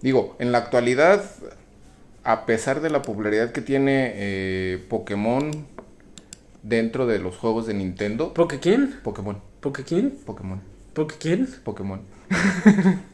Digo, 0.00 0.36
en 0.38 0.52
la 0.52 0.58
actualidad, 0.58 1.24
a 2.22 2.46
pesar 2.46 2.80
de 2.82 2.90
la 2.90 3.02
popularidad 3.02 3.50
que 3.50 3.62
tiene 3.62 4.12
eh, 4.14 4.78
Pokémon 4.88 5.66
dentro 6.62 7.06
de 7.06 7.18
los 7.18 7.36
juegos 7.36 7.66
de 7.66 7.74
Nintendo, 7.74 8.32
¿Poke 8.34 8.60
quién? 8.60 9.00
Pokémon, 9.02 9.40
¿Poke 9.60 9.82
quién? 9.82 10.10
Pokémon, 10.24 10.60
¿Poke 10.94 11.16
quién? 11.18 11.48
Pokémon. 11.64 12.02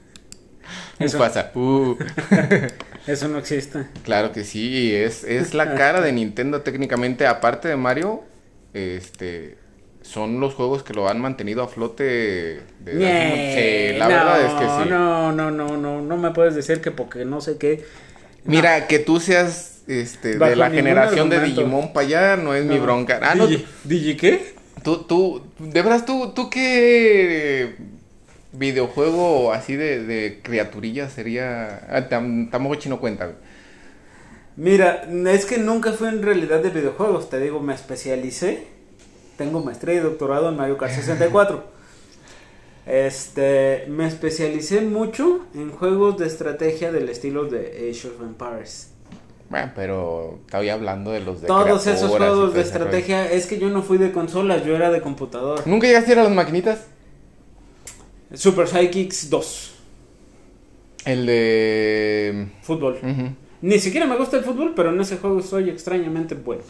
Eso. 0.99 1.19
Mufasa, 1.19 1.53
uh. 1.55 1.97
Eso 3.07 3.29
no 3.29 3.39
existe. 3.39 3.87
Claro 4.03 4.33
que 4.33 4.45
sí, 4.45 4.95
es, 4.95 5.25
es 5.25 5.55
la 5.55 5.75
cara 5.75 6.01
de 6.01 6.13
Nintendo 6.13 6.63
técnicamente, 6.63 7.27
aparte 7.27 7.69
de 7.69 7.77
Mario, 7.77 8.25
este 8.73 9.59
son 10.03 10.39
los 10.41 10.55
juegos 10.55 10.83
que 10.85 10.95
lo 10.95 11.09
han 11.09 11.21
mantenido 11.21 11.65
a 11.65 11.69
flote 11.69 12.63
Sí, 12.85 13.99
la 13.99 14.05
no, 14.05 14.15
verdad 14.15 14.41
es 14.41 14.53
que 14.53 14.85
sí. 14.85 14.89
No, 14.89 15.33
no, 15.33 15.51
no, 15.51 15.77
no, 15.77 16.01
no 16.01 16.17
me 16.17 16.31
puedes 16.31 16.55
decir 16.55 16.81
que 16.81 16.93
porque 16.93 17.25
no 17.25 17.41
sé 17.41 17.59
qué. 17.59 17.85
Mira, 18.45 18.87
que 18.87 19.01
tú 19.01 19.19
seas 19.19 19.83
este 19.89 20.39
de 20.39 20.57
la 20.57 20.71
generación 20.71 21.29
de. 21.29 21.41
Digimon 21.41 21.93
para 21.93 22.07
allá 22.07 22.37
no 22.37 22.55
es 22.55 22.65
mi 22.65 22.79
bronca. 22.79 23.21
Ah, 23.23 23.35
no, 23.35 23.47
¿Digi, 23.47 23.67
¿Digi 23.85 24.17
qué? 24.17 24.56
Tú, 24.83 24.99
tú, 25.05 25.43
de 25.59 25.83
verdad, 25.83 26.05
tú, 26.07 26.33
tú 26.35 26.49
qué 26.51 27.77
videojuego 28.53 29.53
así 29.53 29.77
de, 29.77 30.05
de 30.05 30.41
criaturilla 30.43 31.09
sería... 31.11 31.87
Ah, 31.91 32.09
tam- 32.09 32.51
Tamagotchi 32.51 32.89
no 32.89 33.01
cuenta. 33.01 33.27
güey. 33.27 33.37
Mira, 34.57 35.03
es 35.31 35.45
que 35.45 35.59
nunca 35.59 35.93
fue 35.93 36.09
en 36.09 36.23
realidad 36.23 36.61
de 36.63 36.71
videojuegos, 36.71 37.29
te 37.29 37.39
digo, 37.41 37.61
me 37.61 37.75
especialicé. 37.75 38.67
Tengo 39.37 39.63
maestría 39.63 39.97
y 39.97 39.99
doctorado 39.99 40.49
en 40.49 40.57
Mario 40.57 40.79
Kart 40.79 40.93
64. 40.95 41.77
Este, 42.87 43.85
me 43.89 44.07
especialicé 44.07 44.81
mucho 44.81 45.45
en 45.55 45.73
juegos 45.73 46.19
de 46.19 46.27
estrategia 46.27 46.93
del 46.93 47.09
estilo 47.09 47.45
de 47.47 47.91
Age 47.91 48.09
of 48.09 48.21
Empires. 48.23 48.93
Bueno, 49.49 49.73
pero 49.77 50.41
estaba 50.45 50.65
hablando 50.73 51.13
de 51.13 51.21
los 51.21 51.41
de 51.41 51.47
Todos 51.47 51.87
esos 51.87 52.11
juegos 52.11 52.53
de 52.53 52.59
rollo. 52.59 52.61
estrategia, 52.61 53.31
es 53.31 53.47
que 53.47 53.59
yo 53.59 53.69
no 53.71 53.83
fui 53.83 53.97
de 53.99 54.11
consolas, 54.13 54.65
yo 54.65 54.75
era 54.75 54.91
de 54.91 55.01
computador. 55.01 55.63
¿Nunca 55.67 55.87
llegaste 55.87 56.11
a 56.11 56.15
ir 56.15 56.19
a 56.21 56.25
las 56.25 56.33
maquinitas? 56.33 56.87
Super 58.35 58.67
Psychics 58.67 59.31
2, 59.31 59.75
El 61.05 61.27
de... 61.27 62.49
fútbol. 62.63 62.99
Ujú. 63.03 63.29
Ni 63.63 63.79
siquiera 63.79 64.07
me 64.07 64.17
gusta 64.17 64.37
el 64.37 64.45
fútbol, 64.45 64.73
pero 64.75 64.91
en 64.91 65.01
ese 65.01 65.17
juego 65.19 65.41
soy 65.43 65.71
extrañamente 65.71 66.35
bueno. 66.35 66.63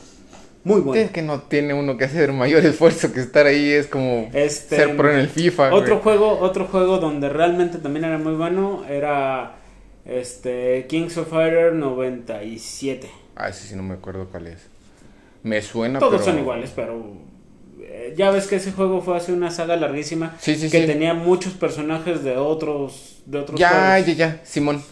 muy 0.65 0.81
bueno. 0.83 1.01
Es 1.03 1.11
que 1.11 1.23
no 1.23 1.41
tiene 1.41 1.73
uno 1.73 1.97
que 1.97 2.05
hacer 2.05 2.33
mayor 2.33 2.65
esfuerzo 2.67 3.11
que 3.13 3.21
estar 3.21 3.47
ahí, 3.47 3.71
es 3.71 3.87
como 3.87 4.29
Este, 4.35 4.77
ser 4.77 4.97
pro 4.97 5.11
en 5.11 5.19
el 5.19 5.29
FIFA. 5.29 5.73
Otro 5.75 5.95
güey. 6.01 6.03
juego, 6.19 6.39
otro 6.41 6.67
juego 6.67 6.99
donde 6.99 7.29
realmente 7.31 7.79
también 7.79 8.05
era 8.05 8.19
muy 8.19 8.35
bueno 8.35 8.85
era 8.89 9.57
este 10.07 10.87
Kings 10.89 11.17
of 11.19 11.29
Fighters 11.29 11.75
97. 11.75 13.09
Ah, 13.37 13.49
ese 13.49 13.67
sí 13.69 13.77
no 13.77 13.83
me 13.83 13.95
acuerdo 13.95 14.27
cuál 14.31 14.47
es. 14.49 14.61
Me 15.43 15.61
suena, 15.63 15.99
Todos 15.99 16.23
pero- 16.23 16.25
son 16.25 16.39
iguales, 16.39 16.73
pero 16.75 17.17
eh, 17.81 18.15
ya 18.17 18.31
ves 18.31 18.47
que 18.47 18.57
ese 18.57 18.73
juego 18.73 19.01
fue 19.03 19.17
hace 19.17 19.33
una 19.33 19.51
saga 19.51 19.77
larguísima 19.77 20.37
Sí, 20.41 20.55
sí, 20.57 20.71
que 20.71 20.81
sí. 20.83 20.87
tenía 20.87 21.15
muchos 21.15 21.55
personajes 21.55 22.25
de 22.25 22.37
otros 22.37 23.23
de 23.27 23.39
otros 23.39 23.59
Ya, 23.59 23.69
juegos. 23.71 24.07
ya, 24.07 24.13
ya, 24.15 24.41
Simón. 24.45 24.83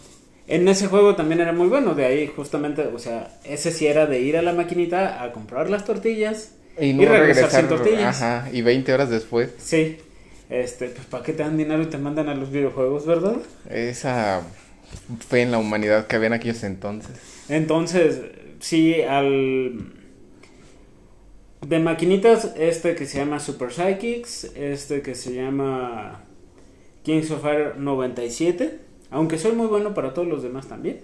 En 0.46 0.68
ese 0.68 0.88
juego 0.88 1.14
también 1.16 1.40
era 1.40 1.52
muy 1.52 1.68
bueno, 1.68 1.94
de 1.94 2.04
ahí 2.04 2.26
justamente, 2.36 2.82
o 2.82 2.98
sea, 2.98 3.38
ese 3.44 3.70
sí 3.72 3.86
era 3.86 4.06
de 4.06 4.20
ir 4.20 4.36
a 4.36 4.42
la 4.42 4.52
maquinita 4.52 5.22
a 5.22 5.32
comprar 5.32 5.70
las 5.70 5.84
tortillas 5.86 6.52
Y 6.78 6.92
no 6.92 7.02
regresar 7.02 7.44
regresar. 7.44 7.60
sin 7.60 7.68
tortillas. 7.70 8.22
Ajá, 8.22 8.48
y 8.52 8.60
20 8.60 8.92
horas 8.92 9.08
después. 9.08 9.50
Sí. 9.58 9.96
Este, 10.50 10.88
pues 10.88 11.06
para 11.06 11.24
qué 11.24 11.32
te 11.32 11.42
dan 11.42 11.56
dinero 11.56 11.82
y 11.82 11.86
te 11.86 11.96
mandan 11.96 12.28
a 12.28 12.34
los 12.34 12.50
videojuegos, 12.50 13.06
¿verdad? 13.06 13.36
Esa 13.70 14.42
fe 15.26 15.42
en 15.42 15.50
la 15.50 15.58
humanidad 15.58 16.06
que 16.06 16.16
había 16.16 16.28
en 16.28 16.32
aquellos 16.34 16.62
entonces. 16.64 17.16
Entonces, 17.48 18.20
sí, 18.60 19.02
al... 19.02 19.92
De 21.66 21.78
maquinitas, 21.78 22.52
este 22.58 22.94
que 22.94 23.06
se 23.06 23.18
llama 23.18 23.40
Super 23.40 23.72
Psychics, 23.72 24.52
este 24.54 25.00
que 25.00 25.14
se 25.14 25.34
llama 25.34 26.22
Kings 27.02 27.30
of 27.30 27.40
Fire 27.42 27.78
97, 27.78 28.80
aunque 29.10 29.38
soy 29.38 29.52
muy 29.52 29.66
bueno 29.66 29.94
para 29.94 30.12
todos 30.12 30.28
los 30.28 30.42
demás 30.42 30.68
también. 30.68 31.00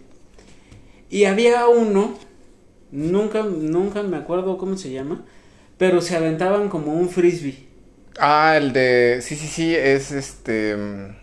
Y 1.09 1.25
había 1.25 1.67
uno, 1.69 2.19
nunca, 2.91 3.43
nunca 3.43 4.03
me 4.03 4.19
acuerdo 4.19 4.59
cómo 4.59 4.77
se 4.77 4.93
llama, 4.93 5.25
pero 5.79 6.03
se 6.03 6.17
aventaban 6.17 6.69
como 6.69 6.93
un 6.93 7.09
frisbee. 7.09 7.67
Ah, 8.19 8.57
el 8.57 8.73
de. 8.73 9.21
Sí, 9.23 9.37
sí, 9.37 9.47
sí, 9.47 9.75
es 9.75 10.13
este. 10.13 10.77
mm, 10.77 11.17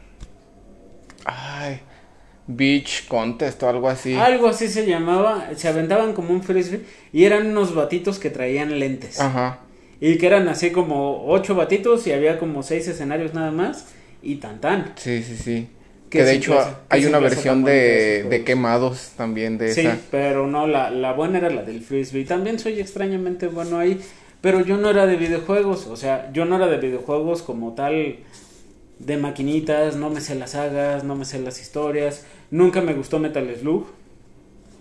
Ay. 1.26 1.82
Beach 2.48 3.08
Contest 3.08 3.62
o 3.64 3.70
algo 3.70 3.90
así. 3.90 4.14
Algo 4.16 4.48
así 4.48 4.68
se 4.70 4.86
llamaba, 4.86 5.50
se 5.56 5.68
aventaban 5.68 6.14
como 6.14 6.34
un 6.34 6.44
frisbee 6.44 6.82
y 7.14 7.26
eran 7.26 7.48
unos 7.48 7.76
batitos 7.76 8.20
que 8.20 8.30
traían 8.30 8.80
lentes. 8.80 9.20
Ajá. 9.20 9.60
Y 10.00 10.18
que 10.18 10.28
eran 10.28 10.48
así 10.48 10.72
como 10.72 11.26
ocho 11.28 11.56
batitos 11.56 12.06
y 12.08 12.12
había 12.14 12.40
como 12.40 12.64
seis 12.64 12.88
escenarios 12.88 13.34
nada 13.34 13.52
más 13.52 13.88
y 14.22 14.36
tan 14.36 14.62
tan. 14.62 14.94
Sí, 14.96 15.24
sí, 15.24 15.36
sí. 15.38 15.68
Que 16.10 16.24
de 16.24 16.36
hecho 16.36 16.58
hay 16.88 17.06
una 17.06 17.20
versión 17.20 17.66
de, 17.66 18.24
de 18.24 18.44
quemados 18.46 19.12
también 19.18 19.58
de 19.58 19.74
Sí, 19.74 19.82
esa. 19.82 19.98
pero 20.10 20.48
no, 20.48 20.66
la, 20.66 20.90
la 20.90 21.12
buena 21.12 21.40
era 21.40 21.50
la 21.50 21.64
del 21.64 21.82
frisbee. 21.82 22.24
También 22.24 22.60
soy 22.60 22.80
extrañamente 22.80 23.48
bueno 23.48 23.78
ahí, 23.78 24.00
pero 24.40 24.62
yo 24.62 24.78
no 24.78 24.90
era 24.90 25.06
de 25.06 25.18
videojuegos, 25.18 25.86
o 25.88 25.98
sea, 25.98 26.32
yo 26.32 26.46
no 26.46 26.56
era 26.56 26.68
de 26.68 26.78
videojuegos 26.78 27.42
como 27.42 27.74
tal 27.74 28.20
de 29.00 29.18
maquinitas, 29.18 29.96
no 29.98 30.10
me 30.10 30.22
sé 30.22 30.36
las 30.36 30.52
sagas, 30.52 31.04
no 31.04 31.16
me 31.16 31.26
sé 31.26 31.40
las 31.40 31.60
historias, 31.60 32.26
nunca 32.52 32.82
me 32.82 32.94
gustó 32.94 33.20
Metal 33.20 33.56
Slug, 33.60 33.86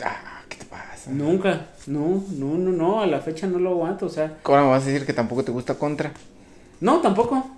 Ah, 0.03 0.43
¿qué 0.49 0.57
te 0.57 0.65
pasa? 0.67 1.11
nunca, 1.11 1.67
no, 1.87 2.23
no, 2.33 2.55
no, 2.59 2.73
no, 2.73 3.01
a 3.01 3.07
la 3.07 3.21
fecha 3.21 3.47
no 3.47 3.59
lo 3.59 3.71
aguanto, 3.71 4.07
o 4.07 4.09
sea, 4.11 4.39
Ahora 4.45 4.63
me 4.63 4.69
vas 4.71 4.83
a 4.85 4.87
decir 4.87 5.07
que 5.07 5.13
tampoco 5.13 5.45
te 5.45 5.53
gusta 5.53 5.75
Contra. 5.77 6.13
no, 6.81 7.01
tampoco. 7.01 7.51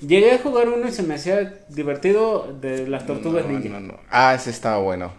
Llegué 0.00 0.32
a 0.32 0.38
jugar 0.38 0.68
uno 0.68 0.86
y 0.88 0.92
se 0.92 1.02
me 1.02 1.14
hacía 1.14 1.58
divertido 1.68 2.54
de 2.60 2.86
las 2.86 3.04
tortugas 3.06 3.44
No, 3.46 3.58
ninja. 3.58 3.68
no, 3.68 3.80
no. 3.80 3.94
Ah, 4.10 4.34
ese 4.34 4.50
estaba 4.50 4.78
bueno. 4.78 5.12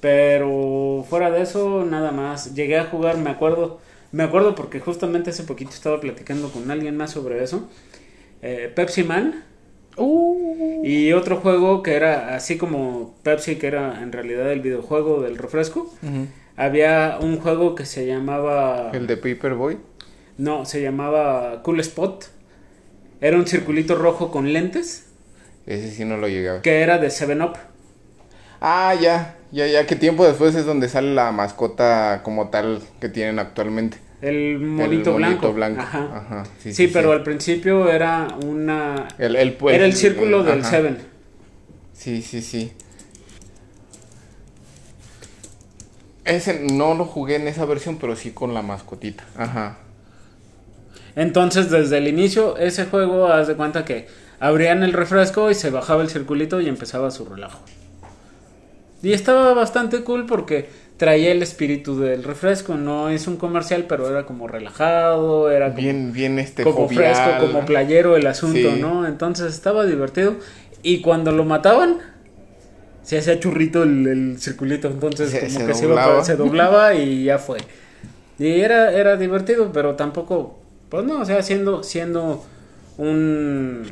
Pero 0.00 1.04
fuera 1.08 1.30
de 1.30 1.42
eso, 1.42 1.84
nada 1.84 2.12
más. 2.12 2.54
Llegué 2.54 2.78
a 2.78 2.84
jugar, 2.84 3.16
me 3.18 3.30
acuerdo. 3.30 3.80
Me 4.12 4.22
acuerdo 4.24 4.54
porque 4.54 4.80
justamente 4.80 5.30
hace 5.30 5.42
poquito 5.44 5.70
estaba 5.70 6.00
platicando 6.00 6.50
con 6.50 6.70
alguien 6.70 6.96
más 6.96 7.10
sobre 7.10 7.42
eso. 7.42 7.68
eh, 8.42 8.70
Pepsi 8.74 9.02
Man. 9.04 9.44
Uh. 9.96 10.27
Y 10.82 11.12
otro 11.12 11.36
juego 11.36 11.82
que 11.82 11.94
era 11.94 12.34
así 12.34 12.56
como 12.56 13.14
Pepsi, 13.22 13.56
que 13.56 13.66
era 13.66 14.02
en 14.02 14.12
realidad 14.12 14.50
el 14.52 14.60
videojuego 14.60 15.22
del 15.22 15.38
refresco. 15.38 15.92
Había 16.56 17.18
un 17.20 17.38
juego 17.38 17.74
que 17.74 17.86
se 17.86 18.06
llamaba. 18.06 18.90
El 18.92 19.06
de 19.06 19.16
Paperboy. 19.16 19.78
No, 20.36 20.64
se 20.64 20.82
llamaba 20.82 21.62
Cool 21.62 21.80
Spot. 21.80 22.24
Era 23.20 23.36
un 23.36 23.46
circulito 23.46 23.96
rojo 23.96 24.30
con 24.30 24.52
lentes. 24.52 25.06
Ese 25.66 25.90
sí 25.90 26.04
no 26.04 26.16
lo 26.16 26.28
llegaba. 26.28 26.62
Que 26.62 26.80
era 26.80 26.98
de 26.98 27.08
7-Up. 27.08 27.58
Ah, 28.60 28.94
ya, 29.00 29.36
ya, 29.52 29.66
ya. 29.66 29.86
¿Qué 29.86 29.96
tiempo 29.96 30.26
después 30.26 30.54
es 30.54 30.64
donde 30.64 30.88
sale 30.88 31.14
la 31.14 31.30
mascota 31.32 32.22
como 32.22 32.48
tal 32.48 32.80
que 33.00 33.08
tienen 33.08 33.38
actualmente? 33.38 33.98
El 34.20 34.58
monito, 34.58 35.12
monito 35.12 35.14
blanco. 35.14 35.52
blanco. 35.52 35.80
Ajá. 35.80 36.08
Ajá, 36.16 36.44
sí, 36.58 36.72
Sí, 36.72 36.86
sí, 36.86 36.90
pero 36.92 37.10
sí. 37.10 37.16
al 37.18 37.22
principio 37.22 37.88
era 37.90 38.28
una. 38.44 39.08
El, 39.18 39.36
el, 39.36 39.56
era 39.70 39.84
el 39.84 39.92
círculo 39.94 40.42
del 40.42 40.60
ajá. 40.60 40.70
Seven. 40.70 40.98
Sí, 41.92 42.22
sí, 42.22 42.42
sí. 42.42 42.72
Ese 46.24 46.60
no 46.72 46.94
lo 46.94 47.04
jugué 47.04 47.36
en 47.36 47.48
esa 47.48 47.64
versión, 47.64 47.96
pero 47.98 48.14
sí 48.14 48.32
con 48.32 48.52
la 48.54 48.62
mascotita. 48.62 49.24
Ajá. 49.36 49.78
Entonces, 51.16 51.70
desde 51.70 51.98
el 51.98 52.06
inicio, 52.06 52.56
ese 52.58 52.84
juego, 52.84 53.28
haz 53.28 53.48
de 53.48 53.56
cuenta 53.56 53.84
que 53.84 54.08
abrían 54.40 54.82
el 54.82 54.92
refresco 54.92 55.50
y 55.50 55.54
se 55.54 55.70
bajaba 55.70 56.02
el 56.02 56.10
circulito 56.10 56.60
y 56.60 56.68
empezaba 56.68 57.10
su 57.10 57.24
relajo. 57.24 57.60
Y 59.02 59.12
estaba 59.12 59.54
bastante 59.54 60.02
cool 60.04 60.26
porque 60.26 60.68
traía 60.98 61.32
el 61.32 61.42
espíritu 61.42 61.98
del 61.98 62.22
refresco. 62.24 62.74
No 62.74 63.08
es 63.08 63.26
un 63.26 63.36
comercial, 63.38 63.86
pero 63.88 64.10
era 64.10 64.26
como 64.26 64.46
relajado, 64.48 65.50
era 65.50 65.68
como, 65.70 65.78
Bien, 65.78 66.12
bien 66.12 66.38
este 66.38 66.62
como 66.64 66.86
jovial. 66.86 67.14
fresco, 67.14 67.46
como 67.46 67.64
playero 67.64 68.16
el 68.16 68.26
asunto, 68.26 68.58
Sí. 68.74 68.78
¿no? 68.80 69.06
Entonces 69.06 69.54
estaba 69.54 69.86
divertido. 69.86 70.36
Y 70.82 71.00
cuando 71.00 71.32
lo 71.32 71.44
mataban, 71.44 71.98
se 73.02 73.18
hacía 73.18 73.40
churrito 73.40 73.82
el, 73.84 74.06
el 74.06 74.38
circulito. 74.40 74.88
Entonces, 74.88 75.30
Se- 75.30 75.38
como 75.40 75.50
se 75.60 75.66
que 75.66 75.74
se, 75.74 75.84
iba, 75.86 75.94
doblaba. 76.02 76.24
se 76.24 76.36
doblaba 76.36 76.94
y 76.94 77.24
ya 77.24 77.38
fue. 77.38 77.58
Y 78.38 78.60
era, 78.60 78.92
era 78.92 79.16
divertido, 79.16 79.72
pero 79.72 79.94
tampoco, 79.96 80.58
pues 80.90 81.04
no, 81.04 81.20
o 81.20 81.24
sea, 81.24 81.42
siendo, 81.42 81.82
siendo 81.82 82.44
un 82.96 83.82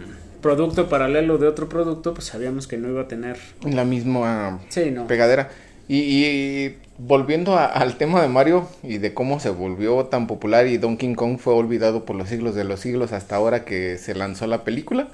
producto 0.42 0.88
paralelo 0.88 1.38
de 1.38 1.48
otro 1.48 1.68
producto, 1.68 2.14
pues 2.14 2.26
sabíamos 2.26 2.66
que 2.66 2.76
no 2.76 2.88
iba 2.88 3.02
a 3.02 3.08
tener. 3.08 3.36
La 3.64 3.84
misma 3.84 4.60
Sí, 4.68 4.90
no. 4.90 5.06
pegadera. 5.06 5.48
Y, 5.88 5.98
y 5.98 6.76
volviendo 6.98 7.56
a- 7.56 7.66
al 7.66 7.96
tema 7.96 8.20
de 8.22 8.28
Mario 8.28 8.68
y 8.82 8.98
de 8.98 9.14
cómo 9.14 9.38
se 9.40 9.50
volvió 9.50 10.04
tan 10.06 10.26
popular 10.26 10.66
y 10.66 10.78
Donkey 10.78 11.14
Kong 11.14 11.38
fue 11.38 11.54
olvidado 11.54 12.04
por 12.04 12.16
los 12.16 12.28
siglos 12.28 12.54
de 12.54 12.64
los 12.64 12.80
siglos 12.80 13.12
hasta 13.12 13.36
ahora 13.36 13.64
que 13.64 13.98
se 13.98 14.14
lanzó 14.14 14.46
la 14.46 14.64
película. 14.64 15.08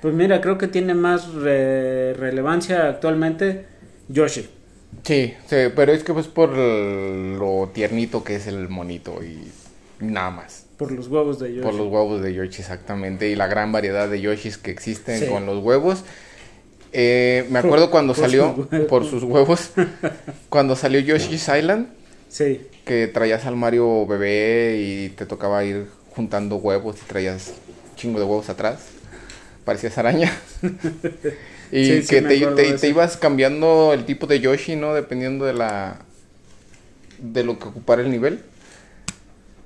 Pues 0.00 0.14
mira, 0.14 0.40
creo 0.40 0.58
que 0.58 0.66
tiene 0.66 0.94
más 0.94 1.32
re- 1.34 2.14
relevancia 2.14 2.88
actualmente 2.88 3.66
Yoshi. 4.08 4.48
Sí, 5.04 5.34
sí, 5.46 5.56
pero 5.76 5.92
es 5.92 6.02
que 6.04 6.12
pues 6.12 6.26
por 6.26 6.50
lo 6.56 7.70
tiernito 7.72 8.24
que 8.24 8.36
es 8.36 8.46
el 8.46 8.68
monito 8.68 9.20
y 9.22 9.50
nada 10.04 10.30
más. 10.30 10.66
Por 10.76 10.90
los 10.90 11.06
huevos 11.08 11.38
de 11.38 11.50
Yoshi. 11.54 11.62
Por 11.62 11.74
los 11.74 11.86
huevos 11.86 12.20
de 12.22 12.34
Yoshi, 12.34 12.60
exactamente. 12.62 13.28
Y 13.30 13.36
la 13.36 13.46
gran 13.46 13.70
variedad 13.70 14.08
de 14.08 14.20
Yoshis 14.20 14.58
que 14.58 14.70
existen 14.72 15.20
Sí. 15.20 15.26
con 15.26 15.46
los 15.46 15.62
huevos. 15.62 16.04
Eh, 16.92 17.46
me 17.50 17.58
acuerdo 17.58 17.90
cuando 17.90 18.12
Por 18.12 18.22
salió, 18.22 18.68
por 18.88 19.06
sus 19.08 19.22
huevos, 19.22 19.70
cuando 20.50 20.76
salió 20.76 21.00
Yoshi's 21.00 21.48
Island, 21.48 21.88
Sí. 22.28 22.66
que 22.84 23.08
traías 23.08 23.46
al 23.46 23.56
Mario 23.56 24.06
bebé 24.06 24.78
y 24.78 25.08
te 25.10 25.26
tocaba 25.26 25.64
ir 25.64 25.86
juntando 26.14 26.56
huevos 26.56 26.96
y 27.02 27.06
traías 27.06 27.52
chingo 27.96 28.18
de 28.18 28.24
huevos 28.26 28.48
atrás. 28.48 28.80
Parecías 29.64 29.96
araña. 29.96 30.32
y 31.72 32.02
Sí, 32.02 32.06
que 32.08 32.22
te, 32.22 32.88
ibas 32.88 33.16
cambiando 33.16 33.92
el 33.92 34.04
tipo 34.04 34.26
de 34.26 34.40
Yoshi, 34.40 34.76
¿no? 34.76 34.92
Dependiendo 34.92 35.44
de 35.44 35.54
la... 35.54 36.00
de 37.18 37.44
lo 37.44 37.58
que 37.58 37.68
ocupara 37.68 38.02
el 38.02 38.10
nivel. 38.10 38.42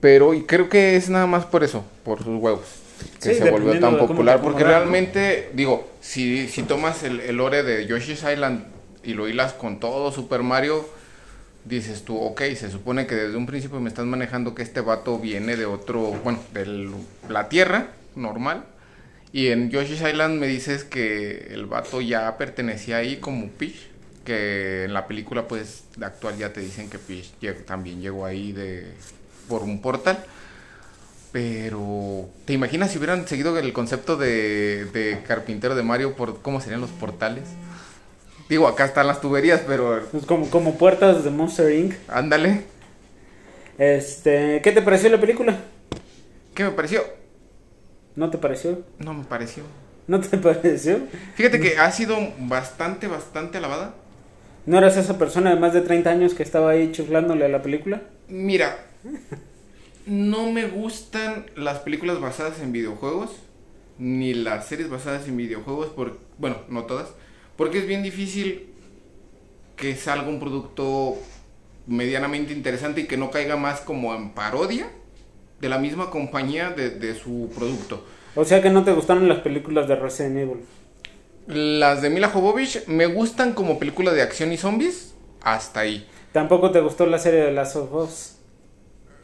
Pero 0.00 0.34
y 0.34 0.42
creo 0.42 0.68
que 0.68 0.96
es 0.96 1.08
nada 1.08 1.26
más 1.26 1.46
por 1.46 1.64
eso, 1.64 1.84
por 2.04 2.22
sus 2.22 2.40
huevos. 2.40 2.66
Que 3.22 3.34
Sí, 3.34 3.40
se 3.40 3.50
volvió 3.50 3.78
tan 3.80 3.98
popular. 3.98 4.40
Porque 4.40 4.64
realmente, 4.64 5.50
digo, 5.54 5.90
si, 6.00 6.48
si 6.48 6.62
tomas 6.62 7.02
el, 7.02 7.20
el 7.20 7.36
lore 7.36 7.62
de 7.62 7.86
Yoshi's 7.86 8.24
Island 8.30 8.64
y 9.04 9.14
lo 9.14 9.28
hilas 9.28 9.52
con 9.52 9.80
todo 9.80 10.12
Super 10.12 10.42
Mario, 10.42 10.88
dices 11.64 12.04
tú, 12.04 12.16
ok, 12.16 12.42
se 12.54 12.70
supone 12.70 13.06
que 13.06 13.14
desde 13.14 13.36
un 13.36 13.46
principio 13.46 13.80
me 13.80 13.88
estás 13.88 14.06
manejando 14.06 14.54
que 14.54 14.62
este 14.62 14.80
vato 14.80 15.18
viene 15.18 15.56
de 15.56 15.66
otro, 15.66 16.00
bueno, 16.22 16.38
de 16.52 16.90
la 17.28 17.48
Tierra, 17.48 17.88
normal. 18.14 18.64
Y 19.32 19.48
en 19.48 19.70
Yoshi's 19.70 20.00
Island 20.00 20.38
me 20.40 20.46
dices 20.46 20.84
que 20.84 21.48
el 21.50 21.66
vato 21.66 22.00
ya 22.00 22.38
pertenecía 22.38 22.98
ahí 22.98 23.16
como 23.16 23.48
Peach. 23.48 23.88
Que 24.24 24.84
en 24.84 24.94
la 24.94 25.06
película, 25.06 25.46
pues, 25.46 25.84
actual 26.00 26.36
ya 26.36 26.52
te 26.52 26.60
dicen 26.60 26.90
que 26.90 26.98
Peach 26.98 27.32
también 27.64 28.00
llegó 28.00 28.24
ahí 28.24 28.52
de 28.52 28.86
por 29.48 29.62
un 29.62 29.80
portal. 29.80 30.24
Pero, 31.36 32.30
¿te 32.46 32.54
imaginas 32.54 32.90
si 32.90 32.96
hubieran 32.96 33.28
seguido 33.28 33.58
el 33.58 33.74
concepto 33.74 34.16
de, 34.16 34.86
de 34.86 35.22
carpintero 35.28 35.74
de 35.74 35.82
Mario 35.82 36.16
por 36.16 36.40
cómo 36.40 36.62
serían 36.62 36.80
los 36.80 36.88
portales? 36.88 37.44
Digo, 38.48 38.66
acá 38.66 38.86
están 38.86 39.06
las 39.06 39.20
tuberías, 39.20 39.60
pero 39.66 40.00
Pues 40.12 40.24
como, 40.24 40.48
como 40.48 40.78
puertas 40.78 41.24
de 41.24 41.30
Monster 41.30 41.70
Inc. 41.74 41.92
ándale. 42.08 42.62
Este, 43.76 44.62
¿qué 44.62 44.72
te 44.72 44.80
pareció 44.80 45.10
la 45.10 45.20
película? 45.20 45.58
¿Qué 46.54 46.64
me 46.64 46.70
pareció? 46.70 47.02
¿No 48.14 48.30
te 48.30 48.38
pareció? 48.38 48.80
No 48.98 49.12
me 49.12 49.24
pareció. 49.24 49.62
¿No 50.06 50.18
te 50.22 50.38
pareció? 50.38 51.00
Fíjate 51.34 51.60
que 51.60 51.76
ha 51.76 51.92
sido 51.92 52.16
bastante, 52.38 53.08
bastante 53.08 53.58
alabada. 53.58 53.92
¿No 54.64 54.78
eras 54.78 54.96
esa 54.96 55.18
persona 55.18 55.50
de 55.52 55.60
más 55.60 55.74
de 55.74 55.82
30 55.82 56.08
años 56.08 56.32
que 56.32 56.42
estaba 56.42 56.70
ahí 56.70 56.92
chuflándole 56.92 57.44
a 57.44 57.48
la 57.48 57.60
película? 57.60 58.00
Mira, 58.26 58.78
no 60.06 60.50
me 60.50 60.66
gustan 60.66 61.46
las 61.56 61.80
películas 61.80 62.20
basadas 62.20 62.60
en 62.60 62.72
videojuegos, 62.72 63.30
ni 63.98 64.34
las 64.34 64.66
series 64.66 64.88
basadas 64.88 65.26
en 65.26 65.36
videojuegos, 65.36 65.88
por, 65.88 66.18
bueno, 66.38 66.58
no 66.68 66.84
todas, 66.84 67.08
porque 67.56 67.78
es 67.78 67.86
bien 67.86 68.02
difícil 68.02 68.68
que 69.76 69.96
salga 69.96 70.28
un 70.28 70.40
producto 70.40 71.16
medianamente 71.86 72.52
interesante 72.52 73.02
y 73.02 73.06
que 73.06 73.16
no 73.16 73.30
caiga 73.30 73.56
más 73.56 73.80
como 73.80 74.14
en 74.14 74.30
parodia 74.30 74.88
de 75.60 75.68
la 75.68 75.78
misma 75.78 76.10
compañía 76.10 76.70
de, 76.70 76.90
de 76.90 77.14
su 77.14 77.50
producto. 77.54 78.04
O 78.34 78.44
sea 78.44 78.62
que 78.62 78.70
no 78.70 78.84
te 78.84 78.92
gustaron 78.92 79.28
las 79.28 79.40
películas 79.40 79.88
de 79.88 79.96
Resident 79.96 80.36
Evil. 80.36 80.60
Las 81.46 82.02
de 82.02 82.10
Mila 82.10 82.28
Jovovich 82.28 82.86
me 82.86 83.06
gustan 83.06 83.54
como 83.54 83.78
película 83.78 84.12
de 84.12 84.22
acción 84.22 84.52
y 84.52 84.56
zombies, 84.56 85.14
hasta 85.42 85.80
ahí. 85.80 86.06
Tampoco 86.32 86.70
te 86.70 86.80
gustó 86.80 87.06
la 87.06 87.18
serie 87.18 87.40
de 87.40 87.52
Last 87.52 87.76
of 87.76 87.92
Us. 87.92 88.35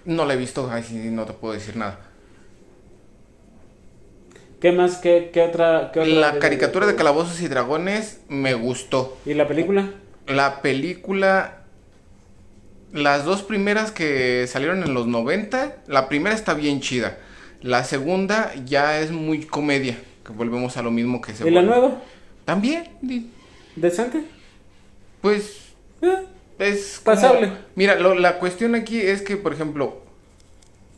No 0.05 0.25
la 0.25 0.35
he 0.35 0.37
visto, 0.37 0.69
ay, 0.71 0.83
sí, 0.83 0.95
no 1.11 1.25
te 1.25 1.33
puedo 1.33 1.55
decir 1.55 1.77
nada. 1.77 1.99
¿Qué 4.61 4.71
más? 4.71 4.99
¿Qué, 4.99 5.31
qué 5.33 5.43
otra? 5.43 5.91
Qué 5.93 6.01
otra 6.01 6.13
La 6.13 6.39
caricatura 6.39 6.87
de 6.87 6.95
Calabozos 6.95 7.41
y 7.41 7.49
Dragones 7.49 8.21
me 8.29 8.55
gustó. 8.55 9.17
¿Y 9.27 9.35
la 9.35 9.49
película? 9.49 9.91
La 10.29 10.63
película, 10.63 11.65
las 12.93 13.25
dos 13.25 13.43
primeras 13.43 13.91
que 13.91 14.47
salieron 14.47 14.85
en 14.85 14.95
los 14.95 15.09
90, 15.09 15.79
la 15.89 16.09
primera 16.09 16.35
está 16.35 16.55
bien 16.55 16.81
chida. 16.81 17.19
La 17.61 17.83
segunda 17.85 18.53
ya 18.65 19.01
es 19.01 19.11
muy 19.11 19.45
comedia, 19.45 19.97
que 20.25 20.33
volvemos 20.33 20.77
a 20.77 20.83
lo 20.83 20.91
mismo 20.91 21.21
que 21.21 21.35
se 21.35 21.49
¿Y 21.49 21.51
la 21.51 21.63
nueva? 21.63 22.01
También, 22.45 22.85
¿Decente? 23.77 24.25
pues 25.21 25.75
Eh, 26.03 26.27
es 26.63 27.01
como- 27.05 27.15
Pasable. 27.17 27.53
Mira, 27.75 27.97
lo- 27.97 28.15
la 28.15 28.39
cuestión 28.39 28.75
aquí 28.75 29.01
es 29.01 29.23
que, 29.23 29.37
por 29.37 29.53
ejemplo, 29.53 30.03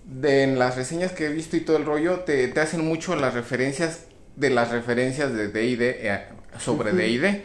de, 0.05 0.43
en 0.43 0.59
las 0.59 0.77
reseñas 0.77 1.13
que 1.13 1.27
he 1.27 1.33
visto 1.33 1.57
y 1.57 1.61
todo 1.61 1.77
el 1.77 1.85
rollo, 1.85 2.21
te, 2.21 2.47
te 2.49 2.61
hacen 2.61 2.85
mucho 2.85 3.17
las 3.17 3.35
referencias 3.35 4.07
de 4.37 4.51
las 4.51 4.71
referencias 4.71 5.33
de 5.33 5.49
D&D 5.49 5.99
eh, 6.03 6.21
sobre. 6.59 6.93
D&D. 6.93 7.43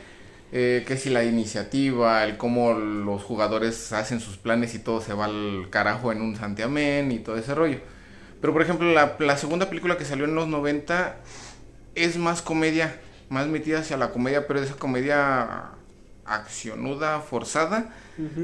eh, 0.51 0.83
que 0.87 0.97
si 0.97 1.09
la 1.11 1.23
iniciativa, 1.23 2.23
el 2.23 2.35
cómo 2.37 2.73
los 2.73 3.23
jugadores 3.23 3.93
hacen 3.93 4.19
sus 4.19 4.37
planes 4.37 4.73
y 4.73 4.79
todo 4.79 4.99
se 4.99 5.13
va 5.13 5.25
al 5.25 5.67
carajo 5.69 6.11
en 6.11 6.21
un 6.21 6.35
santiamén 6.35 7.11
y 7.11 7.19
todo 7.19 7.37
ese 7.37 7.53
rollo. 7.53 7.77
Pero 8.41 8.53
por 8.53 8.61
ejemplo, 8.63 8.91
la, 8.91 9.15
la 9.19 9.37
segunda 9.37 9.69
película 9.69 9.97
que 9.97 10.05
salió 10.05 10.25
en 10.25 10.33
los 10.33 10.47
90 10.47 11.17
es 11.95 12.17
más 12.17 12.41
comedia, 12.41 12.95
más 13.29 13.45
metida 13.47 13.79
hacia 13.79 13.95
la 13.97 14.09
comedia, 14.11 14.47
pero 14.47 14.59
esa 14.59 14.73
comedia 14.75 15.69
accionuda, 16.29 17.21
forzada, 17.21 17.93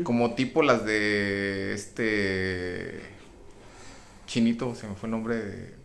como 0.03 0.35
tipo 0.35 0.63
las 0.63 0.85
de 0.85 1.73
este 1.73 3.01
chinito, 4.27 4.75
se 4.75 4.87
me 4.87 4.95
fue 4.95 5.07
el 5.07 5.11
nombre 5.11 5.35
de 5.37 5.75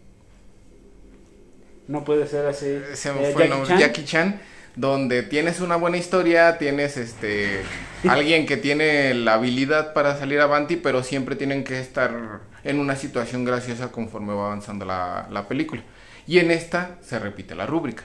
No 1.88 2.04
puede 2.04 2.26
ser 2.26 2.46
así. 2.46 2.66
se 2.94 3.12
me 3.12 3.22
Eh, 3.22 3.24
fue 3.24 3.42
el 3.44 3.48
Jackie 3.48 3.48
nombre, 3.48 3.68
Chan. 3.68 3.78
Jackie 3.78 4.04
Chan, 4.04 4.40
donde 4.76 5.22
tienes 5.22 5.60
una 5.60 5.76
buena 5.76 5.96
historia, 5.96 6.58
tienes 6.58 6.96
este 6.96 7.70
alguien 8.06 8.46
que 8.46 8.56
tiene 8.56 9.14
la 9.14 9.34
habilidad 9.34 9.92
para 9.92 10.16
salir 10.18 10.40
avanti, 10.40 10.76
pero 10.76 11.02
siempre 11.02 11.36
tienen 11.36 11.64
que 11.64 11.80
estar 11.80 12.40
en 12.64 12.78
una 12.78 12.96
situación 12.96 13.44
graciosa 13.44 13.90
conforme 13.92 14.34
va 14.34 14.46
avanzando 14.46 14.84
la, 14.84 15.26
la 15.30 15.48
película. 15.48 15.82
Y 16.26 16.38
en 16.38 16.50
esta 16.50 16.98
se 17.02 17.18
repite 17.18 17.54
la 17.54 17.66
rúbrica. 17.66 18.04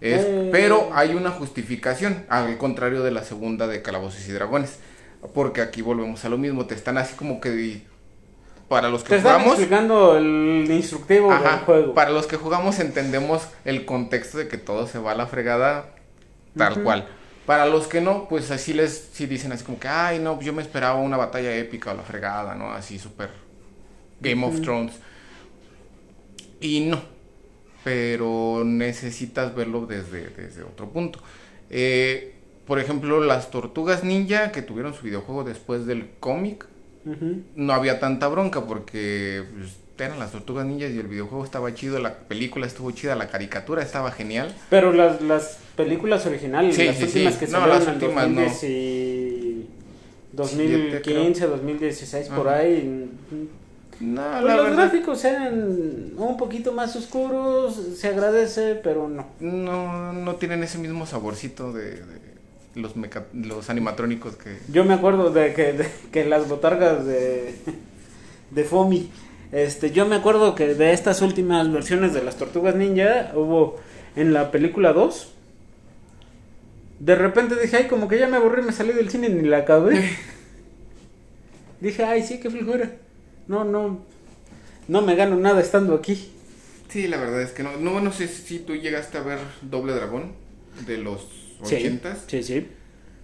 Es- 0.00 0.22
Eh. 0.24 0.48
Pero 0.50 0.90
hay 0.94 1.14
una 1.14 1.30
justificación, 1.30 2.24
al 2.28 2.56
contrario 2.58 3.02
de 3.02 3.10
la 3.10 3.22
segunda 3.24 3.66
de 3.66 3.82
Calabozos 3.82 4.26
y 4.28 4.32
Dragones. 4.32 4.78
Porque 5.34 5.60
aquí 5.60 5.82
volvemos 5.82 6.24
a 6.24 6.30
lo 6.30 6.38
mismo, 6.38 6.64
te 6.66 6.74
están 6.74 6.96
así 6.96 7.14
como 7.14 7.40
que 7.40 7.82
para 8.68 8.88
los 8.88 9.02
que 9.02 9.10
Te 9.10 9.16
están 9.16 9.32
jugamos, 9.34 9.54
explicando 9.58 10.16
el 10.16 10.66
instructivo 10.70 11.30
Ajá, 11.32 11.50
del 11.50 11.58
juego. 11.60 11.94
Para 11.94 12.10
los 12.10 12.26
que 12.26 12.36
jugamos 12.36 12.78
entendemos 12.78 13.42
el 13.64 13.84
contexto 13.84 14.38
de 14.38 14.48
que 14.48 14.56
todo 14.58 14.86
se 14.86 14.98
va 14.98 15.10
a 15.12 15.14
la 15.16 15.26
fregada 15.26 15.86
tal 16.56 16.82
cual. 16.82 17.06
Para 17.46 17.66
los 17.66 17.88
que 17.88 18.00
no, 18.00 18.28
pues 18.28 18.50
así 18.52 18.72
les 18.72 19.10
sí 19.12 19.26
dicen 19.26 19.50
así 19.50 19.64
como 19.64 19.80
que, 19.80 19.88
ay, 19.88 20.20
no, 20.20 20.40
yo 20.40 20.52
me 20.52 20.62
esperaba 20.62 21.00
una 21.00 21.16
batalla 21.16 21.54
épica 21.56 21.90
o 21.90 21.94
la 21.94 22.02
fregada, 22.02 22.54
¿no? 22.54 22.72
Así 22.72 22.98
súper 22.98 23.30
Game 24.20 24.46
of. 24.46 24.60
Thrones. 24.60 24.92
Y 26.60 26.80
no, 26.80 27.02
pero 27.84 28.62
necesitas 28.64 29.54
verlo 29.54 29.86
desde, 29.86 30.28
desde 30.28 30.62
otro 30.62 30.88
punto. 30.90 31.20
Eh, 31.70 32.34
por 32.66 32.78
ejemplo, 32.78 33.20
las 33.24 33.50
tortugas 33.50 34.04
ninja 34.04 34.52
que 34.52 34.62
tuvieron 34.62 34.94
su 34.94 35.02
videojuego 35.02 35.44
después 35.44 35.86
del 35.86 36.08
cómic, 36.20 36.66
no 37.56 37.72
había 37.72 37.98
tanta 37.98 38.28
bronca 38.28 38.66
porque 38.66 39.42
pues, 39.58 39.76
eran 39.98 40.18
las 40.18 40.32
tortugas 40.32 40.66
ninjas 40.66 40.90
y 40.92 40.98
el 40.98 41.08
videojuego 41.08 41.44
estaba 41.44 41.74
chido, 41.74 41.98
la 41.98 42.18
película 42.20 42.66
estuvo 42.66 42.90
chida, 42.90 43.16
la 43.16 43.28
caricatura 43.28 43.82
estaba 43.82 44.12
genial. 44.12 44.54
Pero 44.68 44.92
las, 44.92 45.20
las 45.22 45.58
películas 45.76 46.26
originales, 46.26 46.76
Sí, 46.76 46.84
las 46.84 46.96
sí, 46.96 47.04
últimas 47.04 47.34
sí. 47.34 47.40
que 47.40 47.46
No, 47.46 47.60
salieron 47.60 47.82
en 47.82 47.94
últimas 47.94 48.28
no. 48.28 48.40
2010 48.42 48.64
y 48.64 49.66
Siete, 50.46 51.00
2015, 51.00 51.46
2016, 51.46 52.28
por 52.28 52.48
ahí. 52.48 53.10
No, 54.00 54.22
Pues 54.22 54.44
la 54.44 54.56
los 54.56 54.64
verdad, 54.64 54.78
gráficos 54.90 55.24
eran 55.24 56.12
un 56.16 56.36
poquito 56.38 56.72
más 56.72 56.96
oscuros, 56.96 57.78
se 57.96 58.08
agradece, 58.08 58.74
pero 58.76 59.08
no. 59.08 59.26
no, 59.40 60.12
no 60.14 60.34
tienen 60.36 60.62
ese 60.62 60.78
mismo 60.78 61.06
saborcito 61.06 61.72
de, 61.72 61.96
de 61.96 62.20
los, 62.76 62.96
meca- 62.96 63.26
los 63.34 63.68
animatrónicos 63.68 64.36
que... 64.36 64.56
Yo 64.72 64.84
me 64.84 64.94
acuerdo 64.94 65.30
de 65.30 65.52
que, 65.52 65.72
de 65.74 65.86
que 66.12 66.24
las 66.24 66.48
botargas 66.48 67.04
de, 67.04 67.54
de 68.50 68.64
Fomi, 68.64 69.10
este, 69.52 69.90
yo 69.90 70.06
me 70.06 70.16
acuerdo 70.16 70.54
que 70.54 70.74
de 70.74 70.92
estas 70.92 71.20
últimas 71.20 71.70
versiones 71.70 72.14
de 72.14 72.22
las 72.22 72.36
Tortugas 72.36 72.76
Ninja 72.76 73.32
hubo 73.34 73.76
en 74.16 74.32
la 74.32 74.50
película 74.50 74.94
2. 74.94 75.34
De 77.00 77.14
repente 77.16 77.54
dije, 77.60 77.76
ay, 77.78 77.88
como 77.88 78.08
que 78.08 78.18
ya 78.18 78.28
me 78.28 78.36
aburrí, 78.36 78.62
me 78.62 78.72
salí 78.72 78.92
del 78.92 79.10
cine 79.10 79.28
y 79.28 79.32
ni 79.34 79.48
la 79.48 79.58
acabé. 79.58 80.08
dije, 81.80 82.04
ay, 82.04 82.22
sí, 82.22 82.40
qué 82.40 82.50
flojera. 82.50 82.92
No, 83.50 83.64
no, 83.64 83.82
no 84.88 85.02
me 85.02 85.14
gano 85.16 85.36
nada 85.36 85.60
estando 85.60 85.94
aquí. 85.94 86.14
Sí, 86.88 87.06
la 87.06 87.18
verdad 87.18 87.42
es 87.42 87.52
que 87.52 87.62
no. 87.62 87.76
No, 87.76 88.00
no 88.00 88.12
sé 88.12 88.28
si 88.28 88.58
tú 88.60 88.74
llegaste 88.74 89.18
a 89.18 89.22
ver 89.22 89.38
Doble 89.62 89.92
Dragón 89.92 90.32
de 90.86 90.98
los 90.98 91.26
Sí, 91.62 91.74
ochentas. 91.76 92.24
sí, 92.26 92.42
sí. 92.42 92.66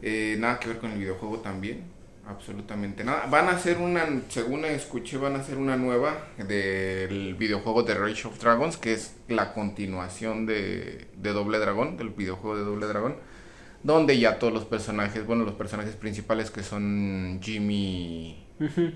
Eh, 0.03 0.37
nada 0.39 0.59
que 0.61 0.69
ver 0.69 0.79
con 0.79 0.93
el 0.93 0.99
videojuego 0.99 1.39
también. 1.41 1.85
Absolutamente 2.27 3.05
nada. 3.05 3.27
Van 3.27 3.47
a 3.49 3.53
hacer 3.53 3.79
una, 3.79 4.05
según 4.29 4.65
escuché, 4.65 5.17
van 5.17 5.37
a 5.37 5.39
hacer 5.41 5.59
una 5.59 5.77
nueva 5.77 6.29
del 6.39 7.37
videojuego 7.37 7.85
de 7.85 7.95
Rage 7.95 8.27
of 8.27 8.39
Dragons, 8.41 8.77
que 8.77 8.95
es 8.95 9.15
la 9.29 9.53
continuación 9.55 10.45
de, 10.45 11.07
de 11.17 11.33
Doble 11.33 11.59
Dragón, 11.59 11.97
del 11.97 12.11
videojuego 12.11 12.57
de 12.57 12.65
Doble 12.65 12.87
Dragón, 12.87 13.17
donde 13.85 14.19
ya 14.19 14.41
todos 14.41 14.53
los 14.53 14.65
personajes, 14.65 15.25
bueno, 15.25 15.45
los 15.45 15.55
personajes 15.55 15.95
principales 15.95 16.51
que 16.51 16.65
son 16.65 17.39
Jimmy 17.43 18.46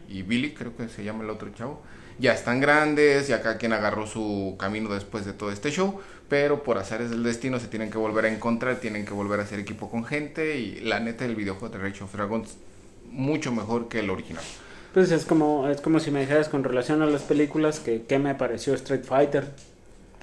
Y 0.08 0.22
Billy, 0.22 0.54
creo 0.54 0.76
que 0.76 0.88
se 0.88 1.04
llama 1.04 1.24
el 1.24 1.30
otro 1.30 1.50
chavo, 1.50 1.82
ya 2.18 2.32
están 2.32 2.60
grandes, 2.60 3.28
ya 3.28 3.42
cada 3.42 3.56
quien 3.56 3.72
agarró 3.72 4.06
su 4.06 4.56
camino 4.58 4.92
después 4.92 5.24
de 5.24 5.32
todo 5.32 5.50
este 5.50 5.70
show, 5.70 6.00
pero 6.28 6.62
por 6.62 6.78
azares 6.78 7.10
del 7.10 7.22
destino 7.22 7.58
se 7.58 7.68
tienen 7.68 7.90
que 7.90 7.98
volver 7.98 8.26
a 8.26 8.32
encontrar, 8.32 8.76
tienen 8.76 9.04
que 9.04 9.12
volver 9.12 9.40
a 9.40 9.44
hacer 9.44 9.58
equipo 9.58 9.90
con 9.90 10.04
gente 10.04 10.58
y 10.58 10.80
la 10.80 11.00
neta 11.00 11.24
el 11.24 11.34
videojuego 11.34 11.76
de 11.76 11.82
Rage 11.82 12.04
of 12.04 12.12
Dragons 12.12 12.56
mucho 13.10 13.52
mejor 13.52 13.88
que 13.88 14.00
el 14.00 14.10
original. 14.10 14.44
Pues 14.94 15.10
es 15.12 15.24
como, 15.24 15.68
es 15.68 15.80
como 15.80 16.00
si 16.00 16.10
me 16.10 16.20
dijeras 16.20 16.48
con 16.48 16.64
relación 16.64 17.02
a 17.02 17.06
las 17.06 17.22
películas 17.22 17.80
que, 17.80 18.02
que 18.02 18.18
me 18.18 18.34
pareció 18.34 18.74
Street 18.74 19.04
Fighter. 19.04 19.48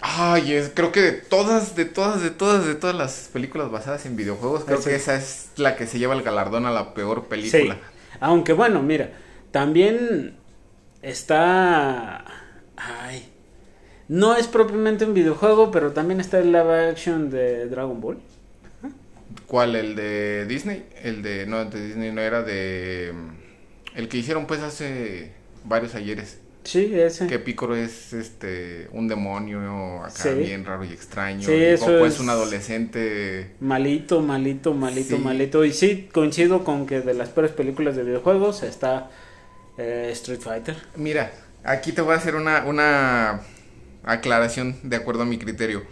Ay, 0.01 0.53
es, 0.53 0.71
creo 0.73 0.91
que 0.91 1.01
de 1.01 1.11
todas, 1.13 1.75
de 1.75 1.85
todas, 1.85 2.21
de 2.21 2.29
todas, 2.29 2.65
de 2.65 2.75
todas 2.75 2.95
las 2.95 3.29
películas 3.33 3.71
basadas 3.71 4.05
en 4.05 4.15
videojuegos, 4.15 4.63
creo 4.65 4.77
sí. 4.77 4.89
que 4.89 4.95
esa 4.95 5.15
es 5.15 5.49
la 5.55 5.75
que 5.75 5.87
se 5.87 5.99
lleva 5.99 6.13
el 6.13 6.21
galardón 6.21 6.65
a 6.65 6.71
la 6.71 6.93
peor 6.93 7.25
película. 7.25 7.73
Sí. 7.73 7.79
Aunque 8.19 8.53
bueno, 8.53 8.83
mira, 8.83 9.09
también 9.61 10.35
está... 11.01 12.23
Ay. 12.75 13.27
No 14.07 14.35
es 14.35 14.45
propiamente 14.45 15.03
un 15.03 15.15
videojuego, 15.15 15.71
pero 15.71 15.93
también 15.93 16.19
está 16.19 16.37
el 16.37 16.51
live 16.51 16.89
action 16.91 17.31
de 17.31 17.65
Dragon 17.67 17.99
Ball. 17.99 18.19
¿Cuál? 19.47 19.75
¿El 19.75 19.95
de 19.95 20.45
Disney? 20.45 20.85
El 21.01 21.23
de, 21.23 21.47
no, 21.47 21.59
el 21.61 21.71
de 21.71 21.87
Disney 21.87 22.11
no 22.11 22.21
era 22.21 22.43
de... 22.43 23.11
mm, 23.15 23.97
El 23.97 24.07
que 24.09 24.17
hicieron 24.17 24.45
pues 24.45 24.61
hace 24.61 25.31
varios 25.65 25.95
ayeres. 25.95 26.39
Sí, 26.63 26.91
ese. 26.93 27.25
Que 27.25 27.39
Picoro 27.39 27.75
es 27.75 28.13
este 28.13 28.89
un 28.91 29.07
demonio 29.07 30.03
acá 30.03 30.11
Sí. 30.11 30.29
bien 30.35 30.65
raro 30.65 30.83
y 30.85 30.89
extraño. 30.89 31.41
Sí, 31.47 31.53
y 31.53 31.63
eso 31.63 31.85
Goku 31.91 32.05
es... 32.05 32.13
es- 32.13 32.19
un 32.19 32.29
adolescente. 32.29 33.55
Malito, 33.59 34.21
malito, 34.21 34.73
malito, 34.75 35.15
Sí. 35.15 35.21
malito. 35.23 35.65
Y 35.65 35.71
sí, 35.73 36.09
coincido 36.13 36.63
con 36.63 36.85
que 36.85 37.01
de 37.01 37.15
las 37.15 37.29
peores 37.29 37.51
películas 37.53 37.95
de 37.95 38.03
videojuegos 38.03 38.61
está 38.61 39.09
Eh, 39.77 40.09
Street 40.13 40.39
Fighter. 40.39 40.75
Mira, 40.95 41.31
aquí 41.63 41.91
te 41.91 42.01
voy 42.01 42.13
a 42.13 42.17
hacer 42.17 42.35
una, 42.35 42.63
una 42.65 43.41
aclaración 44.03 44.77
de 44.83 44.95
acuerdo 44.95 45.23
a 45.23 45.25
mi 45.25 45.37
criterio. 45.37 45.83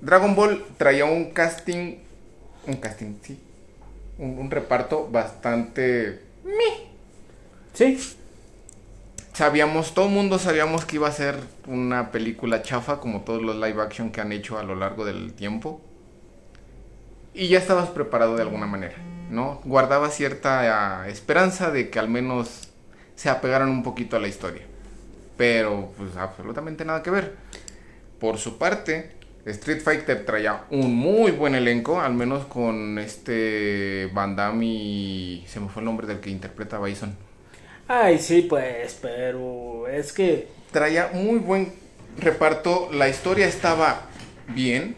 Dragon 0.00 0.36
Ball 0.36 0.64
traía 0.76 1.04
un 1.04 1.30
casting, 1.30 1.96
un 2.66 2.76
casting, 2.76 3.14
sí, 3.22 3.40
un, 4.18 4.38
un 4.38 4.50
reparto 4.50 5.08
bastante... 5.10 6.22
Sí. 7.74 7.98
Sabíamos, 9.32 9.94
todo 9.94 10.06
el 10.06 10.12
mundo 10.12 10.38
sabíamos 10.38 10.84
que 10.84 10.96
iba 10.96 11.06
a 11.06 11.12
ser 11.12 11.36
una 11.66 12.10
película 12.10 12.62
chafa 12.62 12.98
como 12.98 13.22
todos 13.22 13.40
los 13.40 13.54
live 13.56 13.80
action 13.80 14.10
que 14.10 14.20
han 14.20 14.32
hecho 14.32 14.58
a 14.58 14.64
lo 14.64 14.74
largo 14.74 15.04
del 15.04 15.32
tiempo. 15.32 15.80
Y 17.34 17.46
ya 17.48 17.58
estabas 17.58 17.88
preparado 17.90 18.34
de 18.34 18.42
alguna 18.42 18.66
manera, 18.66 18.96
¿no? 19.30 19.60
Guardaba 19.64 20.10
cierta 20.10 21.02
ah, 21.02 21.08
esperanza 21.08 21.70
de 21.70 21.90
que 21.90 21.98
al 21.98 22.08
menos 22.08 22.68
se 23.14 23.28
apegaran 23.28 23.68
un 23.68 23.82
poquito 23.82 24.16
a 24.16 24.20
la 24.20 24.28
historia. 24.28 24.62
Pero 25.36 25.92
pues 25.96 26.16
absolutamente 26.16 26.84
nada 26.84 27.02
que 27.02 27.10
ver. 27.10 27.36
Por 28.18 28.38
su 28.38 28.58
parte, 28.58 29.12
Street 29.44 29.80
Fighter 29.80 30.24
traía 30.26 30.64
un 30.70 30.94
muy 30.94 31.30
buen 31.30 31.54
elenco, 31.54 32.00
al 32.00 32.14
menos 32.14 32.46
con 32.46 32.98
este 32.98 34.10
Van 34.12 34.36
Damme 34.36 34.66
y... 34.66 35.44
Se 35.46 35.60
me 35.60 35.68
fue 35.68 35.80
el 35.80 35.86
nombre 35.86 36.06
del 36.06 36.20
que 36.20 36.30
interpreta 36.30 36.76
a 36.76 36.80
Bison. 36.80 37.16
Ay, 37.86 38.18
sí, 38.18 38.42
pues, 38.42 38.98
pero 39.00 39.88
es 39.88 40.12
que... 40.12 40.48
traía 40.72 41.10
muy 41.14 41.38
buen 41.38 41.72
reparto, 42.18 42.90
la 42.92 43.08
historia 43.08 43.46
estaba 43.46 44.02
bien, 44.48 44.96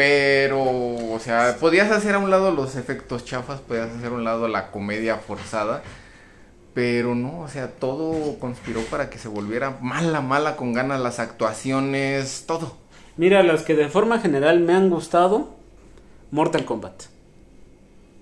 pero, 0.00 0.62
o 0.62 1.18
sea, 1.20 1.58
podías 1.60 1.90
hacer 1.90 2.14
a 2.14 2.18
un 2.18 2.30
lado 2.30 2.52
los 2.52 2.74
efectos 2.74 3.22
chafas, 3.26 3.60
podías 3.60 3.90
hacer 3.90 4.06
a 4.08 4.14
un 4.14 4.24
lado 4.24 4.48
la 4.48 4.70
comedia 4.70 5.18
forzada, 5.18 5.82
pero 6.72 7.14
no, 7.14 7.40
o 7.40 7.48
sea, 7.48 7.72
todo 7.72 8.38
conspiró 8.38 8.86
para 8.86 9.10
que 9.10 9.18
se 9.18 9.28
volviera 9.28 9.76
mala, 9.82 10.22
mala, 10.22 10.56
con 10.56 10.72
ganas 10.72 11.00
las 11.02 11.18
actuaciones, 11.18 12.44
todo. 12.46 12.78
Mira, 13.16 13.42
las 13.44 13.62
que 13.62 13.74
de 13.76 13.88
forma 13.88 14.18
general 14.20 14.60
me 14.60 14.72
han 14.74 14.90
gustado, 14.90 15.56
Mortal 16.30 16.64
Kombat. 16.64 17.04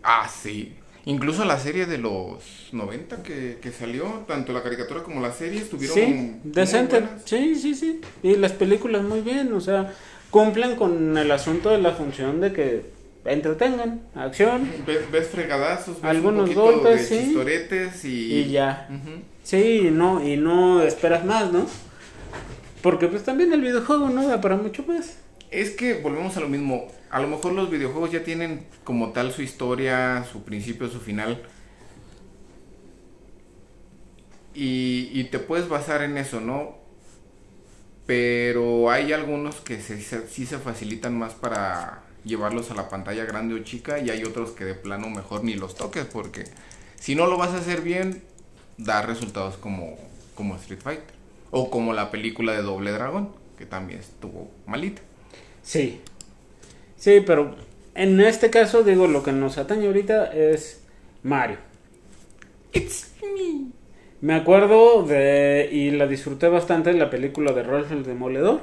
Ah, 0.03 0.29
sí. 0.29 0.75
Incluso 1.05 1.45
la 1.45 1.59
serie 1.59 1.87
de 1.87 1.99
los 1.99 2.69
90 2.73 3.23
que, 3.23 3.59
que 3.63 3.73
salió, 3.73 4.25
tanto 4.27 4.53
la 4.53 4.63
caricatura 4.63 5.03
como 5.03 5.21
la 5.21 5.33
serie, 5.33 5.61
estuvieron 5.63 5.95
Sí, 5.95 6.41
decente. 6.45 7.03
Sí, 7.25 7.55
sí, 7.55 7.75
sí. 7.75 8.01
Y 8.23 8.37
las 8.37 8.53
películas 8.53 9.03
muy 9.05 9.21
bien, 9.23 9.53
o 9.55 9.61
sea, 9.61 9.95
cumplen 10.31 10.77
con 10.77 11.17
el 11.17 11.31
asunto 11.31 11.71
de 11.71 11.79
la 11.79 11.93
función 11.93 12.41
de 12.41 12.53
que 12.53 12.99
entretengan, 13.25 14.03
acción 14.15 14.71
Ves, 14.87 15.11
ves 15.11 15.29
fregadazos, 15.29 15.97
ves 15.97 16.05
Algunos 16.05 16.51
un 16.51 16.55
golpes, 16.55 17.11
de 17.11 17.17
sí. 17.19 17.25
chistoretes 17.27 18.05
y... 18.05 18.35
y 18.41 18.51
ya. 18.51 18.89
Ujú. 18.91 19.21
Sí, 19.43 19.89
y 19.89 19.91
no, 19.91 20.23
y 20.27 20.37
no 20.37 20.83
esperas 20.83 21.25
más, 21.25 21.53
¿no? 21.53 21.67
Porque 22.83 23.09
pues 23.09 23.25
también 23.25 23.53
el 23.53 23.61
videojuego 23.61 24.09
no 24.09 24.27
da 24.27 24.41
para 24.41 24.57
mucho 24.57 24.85
más. 24.87 25.19
Es 25.51 25.71
que 25.71 25.95
volvemos 25.95 26.37
a 26.37 26.41
lo 26.41 26.49
mismo. 26.49 26.87
A 27.11 27.21
lo 27.21 27.29
mejor 27.29 27.53
los 27.53 27.71
videojuegos 27.71 28.13
ya 28.13 28.23
tienen 28.23 28.67
como 28.85 29.13
tal 29.13 29.33
su 29.33 29.43
historia, 29.43 30.25
su 30.31 30.43
principio, 30.43 30.89
su 30.89 31.01
final. 31.01 31.43
Y, 34.55 35.11
y 35.13 35.25
te 35.25 35.39
puedes 35.39 35.69
basar 35.69 36.03
en 36.03 36.19
eso, 36.19 36.41
¿no? 36.41 36.77
Pero 38.09 38.91
hay 38.91 39.13
algunos 39.13 39.57
que 39.57 39.81
se, 39.83 40.01
se- 40.03 40.29
sí 40.29 40.47
se 40.47 40.59
facilitan 40.59 41.17
más 41.19 41.35
para 41.35 42.03
llevarlos 42.25 42.73
a 42.73 42.75
la 42.75 42.89
pantalla 42.89 43.25
grande 43.27 43.55
o 43.55 43.61
chica 43.61 44.01
y 44.01 44.11
hay 44.11 44.25
otros 44.25 44.53
que 44.53 44.65
de 44.65 44.75
plano 44.75 45.11
mejor 45.11 45.45
ni 45.45 45.55
los 45.57 45.77
toques 45.77 46.07
porque 46.07 46.45
si 46.99 47.15
no 47.15 47.27
lo 47.29 47.39
vas 47.39 47.51
a 47.51 47.59
hacer 47.59 47.83
bien, 47.83 48.23
da 48.79 49.03
resultados 49.03 49.59
como, 49.59 49.97
como 50.35 50.57
Street 50.57 50.81
Fighter. 50.83 51.19
O 51.53 51.71
como 51.71 51.95
la 51.95 52.11
película 52.11 52.53
de 52.55 52.63
Doble 52.63 52.93
Dragón, 52.93 53.31
que 53.59 53.67
también 53.67 54.01
estuvo 54.01 54.51
malita. 54.67 55.03
Sí. 55.63 56.01
Sí, 56.97 57.23
pero 57.27 57.57
en 57.95 58.21
este 58.21 58.51
caso, 58.51 58.85
digo, 58.85 59.07
lo 59.07 59.23
que 59.23 59.33
nos 59.33 59.59
atañe 59.59 59.87
ahorita 59.87 60.33
es 60.33 60.83
Mario. 61.23 61.59
It's 62.73 63.13
me. 63.23 63.73
Me 64.21 64.35
acuerdo 64.35 65.05
de, 65.05 65.69
y 65.71 65.91
la 65.93 66.07
disfruté 66.07 66.49
bastante, 66.49 66.93
la 66.93 67.09
película 67.11 67.53
de 67.53 67.63
Rolf 67.63 67.93
el 67.93 68.03
Demoledor. 68.05 68.61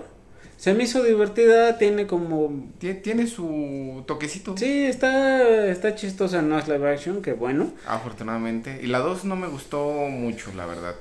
Se 0.58 0.74
me 0.74 0.84
hizo 0.84 1.04
divertida, 1.04 1.78
tiene 1.78 2.08
como... 2.08 2.50
Tie- 2.80 3.02
Tiene 3.02 3.28
su 3.28 4.04
toquecito. 4.08 4.56
Sí, 4.58 4.86
está, 4.86 5.68
está 5.68 5.96
chistosa, 5.96 6.42
no 6.42 6.58
es 6.58 6.68
live 6.68 6.90
action, 6.90 7.22
que 7.22 7.34
bueno. 7.34 7.72
Afortunadamente. 7.88 8.80
Y 8.82 8.88
la 8.88 9.00
2 9.00 9.26
no 9.26 9.36
me 9.36 9.48
gustó 9.48 9.86
mucho, 10.10 10.52
la 10.56 10.66
verdad. 10.66 10.96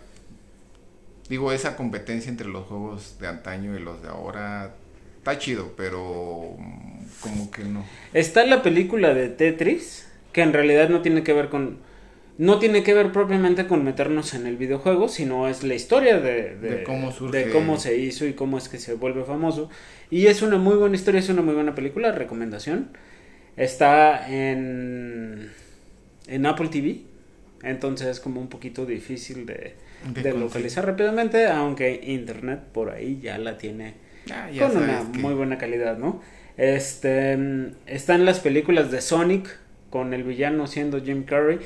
Digo, 1.28 1.52
esa 1.52 1.76
competencia 1.76 2.30
entre 2.30 2.48
los 2.48 2.66
juegos 2.66 3.16
de 3.20 3.28
antaño 3.28 3.76
y 3.76 3.80
los 3.80 4.02
de 4.02 4.08
ahora 4.08 4.74
está 5.18 5.38
chido, 5.38 5.72
pero 5.76 6.54
mm, 6.58 7.04
como 7.20 7.50
que 7.50 7.64
no. 7.64 7.84
Está 8.12 8.44
la 8.44 8.62
película 8.62 9.14
de 9.14 9.28
Tetris, 9.28 10.06
que 10.32 10.42
en 10.42 10.52
realidad 10.52 10.88
no 10.90 11.00
tiene 11.00 11.22
que 11.22 11.32
ver 11.32 11.48
con... 11.48 11.78
No 12.36 12.58
tiene 12.58 12.82
que 12.82 12.94
ver 12.94 13.12
propiamente 13.12 13.66
con 13.68 13.84
meternos 13.84 14.34
en 14.34 14.46
el 14.46 14.56
videojuego, 14.56 15.08
sino 15.08 15.46
es 15.48 15.62
la 15.62 15.74
historia 15.74 16.18
de, 16.20 16.56
De 16.56 16.82
cómo 16.82 17.12
surge. 17.12 17.44
de 17.46 17.50
cómo 17.52 17.78
se 17.78 17.96
hizo 17.96 18.26
y 18.26 18.32
cómo 18.32 18.58
es 18.58 18.68
que 18.68 18.78
se 18.78 18.94
vuelve 18.94 19.22
famoso. 19.24 19.70
Y 20.10 20.26
es 20.26 20.42
una 20.42 20.56
muy 20.58 20.74
buena 20.76 20.96
historia, 20.96 21.20
es 21.20 21.28
una 21.28 21.42
muy 21.42 21.54
buena 21.54 21.74
película, 21.76 22.10
recomendación. 22.12 22.88
Está 23.56 24.28
en, 24.28 25.50
en 26.26 26.46
Apple 26.46 26.68
TV, 26.68 27.02
entonces 27.62 28.08
es 28.08 28.18
como 28.20 28.40
un 28.40 28.48
poquito 28.48 28.84
difícil 28.84 29.46
de, 29.46 29.74
localizar 30.36 30.84
rápidamente, 30.86 31.46
aunque 31.46 32.00
Internet 32.04 32.60
por 32.72 32.90
ahí 32.90 33.20
ya 33.22 33.38
la 33.38 33.56
tiene 33.58 33.94
Ah, 34.32 34.50
ya 34.50 34.68
con 34.68 34.78
una 34.82 35.04
que- 35.12 35.18
muy 35.18 35.34
buena 35.34 35.56
calidad, 35.58 35.98
¿no? 35.98 36.20
Este 36.56 37.36
mm, 37.36 37.66
están 37.86 38.24
las 38.24 38.40
películas 38.40 38.90
de 38.90 39.00
Sonic 39.00 39.56
con 39.90 40.14
el 40.14 40.24
villano 40.24 40.66
siendo 40.66 41.00
Jim 41.02 41.24
Carrey 41.24 41.58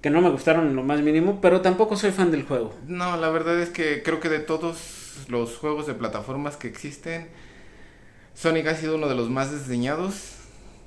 que 0.00 0.10
no 0.10 0.20
me 0.20 0.30
gustaron 0.30 0.68
en 0.68 0.76
lo 0.76 0.82
más 0.82 1.00
mínimo, 1.00 1.40
pero 1.40 1.60
tampoco 1.60 1.96
soy 1.96 2.12
fan 2.12 2.30
del 2.30 2.44
juego. 2.44 2.74
No, 2.86 3.16
la 3.16 3.30
verdad 3.30 3.60
es 3.60 3.70
que 3.70 4.02
creo 4.02 4.20
que 4.20 4.28
de 4.28 4.38
todos 4.38 5.24
los 5.28 5.56
juegos 5.56 5.86
de 5.86 5.94
plataformas 5.94 6.56
que 6.56 6.68
existen, 6.68 7.28
Sonic 8.34 8.68
ha 8.68 8.74
sido 8.76 8.94
uno 8.96 9.08
de 9.08 9.16
los 9.16 9.28
más 9.28 9.50
desdeñados, 9.50 10.36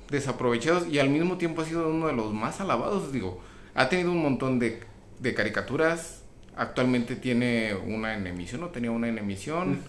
desaprovechados 0.08 0.88
y 0.88 0.98
al 0.98 1.10
mismo 1.10 1.36
tiempo 1.36 1.62
ha 1.62 1.64
sido 1.66 1.88
uno 1.88 2.06
de 2.06 2.14
los 2.14 2.32
más 2.32 2.60
alabados. 2.60 3.12
Digo, 3.12 3.42
ha 3.74 3.88
tenido 3.88 4.12
un 4.12 4.22
montón 4.22 4.58
de, 4.58 4.80
de 5.20 5.34
caricaturas. 5.34 6.22
Actualmente 6.56 7.16
tiene 7.16 7.74
una 7.74 8.14
en 8.14 8.26
emisión, 8.26 8.62
o 8.62 8.68
tenía 8.68 8.90
una 8.90 9.08
en 9.08 9.18
emisión. 9.18 9.80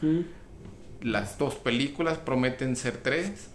Las 1.01 1.37
dos 1.37 1.55
películas 1.55 2.17
prometen 2.17 2.75
ser 2.75 2.97
tres. 2.97 3.49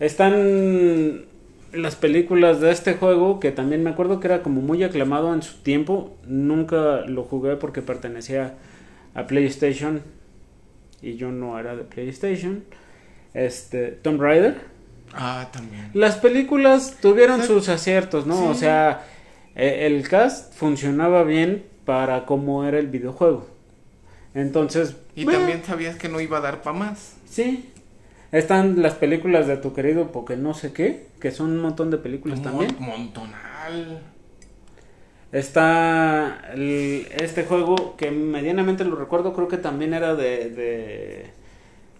Están 0.00 1.26
las 1.72 1.96
películas 1.96 2.60
de 2.60 2.70
este 2.70 2.94
juego 2.94 3.40
que 3.40 3.50
también 3.50 3.82
me 3.82 3.90
acuerdo 3.90 4.20
que 4.20 4.28
era 4.28 4.42
como 4.42 4.60
muy 4.60 4.82
aclamado 4.84 5.32
en 5.34 5.42
su 5.42 5.58
tiempo. 5.58 6.16
Nunca 6.26 7.00
lo 7.06 7.24
jugué 7.24 7.56
porque 7.56 7.82
pertenecía 7.82 8.54
a 9.14 9.26
PlayStation 9.26 10.02
y 11.00 11.16
yo 11.16 11.32
no 11.32 11.58
era 11.58 11.74
de 11.74 11.84
PlayStation. 11.84 12.64
Este, 13.34 13.88
Tomb 13.88 14.20
Raider. 14.20 14.56
Ah, 15.14 15.48
también. 15.52 15.90
Las 15.94 16.16
películas 16.16 16.98
tuvieron 17.00 17.42
sus 17.42 17.68
aciertos, 17.68 18.26
¿no? 18.26 18.36
Sí. 18.36 18.44
O 18.48 18.54
sea, 18.54 19.04
eh, 19.54 19.86
el 19.86 20.08
cast 20.08 20.54
funcionaba 20.54 21.24
bien 21.24 21.64
para 21.84 22.24
cómo 22.24 22.64
era 22.64 22.78
el 22.78 22.86
videojuego. 22.88 23.46
Entonces, 24.34 24.96
Y 25.14 25.24
bueno, 25.24 25.40
también 25.40 25.62
sabías 25.64 25.96
que 25.96 26.08
no 26.08 26.20
iba 26.20 26.38
a 26.38 26.40
dar 26.40 26.62
para 26.62 26.78
más. 26.78 27.16
sí. 27.26 27.68
Están 28.32 28.80
las 28.82 28.94
películas 28.94 29.46
de 29.46 29.58
tu 29.58 29.74
querido 29.74 30.10
porque 30.10 30.36
no 30.36 30.54
sé 30.54 30.72
qué, 30.72 31.06
que 31.20 31.30
son 31.30 31.50
un 31.50 31.60
montón 31.60 31.90
de 31.90 31.98
películas 31.98 32.42
también. 32.42 32.74
montonal. 32.80 34.00
Está 35.30 36.42
el- 36.54 37.06
este 37.20 37.44
juego 37.44 37.96
que 37.96 38.10
medianamente 38.10 38.84
lo 38.84 38.96
recuerdo, 38.96 39.32
creo 39.34 39.48
que 39.48 39.56
también 39.56 39.94
era 39.94 40.14
de, 40.14 40.50
de, 40.50 41.26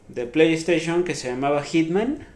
de 0.09 0.27
PlayStation, 0.27 1.03
que 1.05 1.15
se 1.15 1.29
llamaba 1.31 1.63
Hitman. 1.63 2.27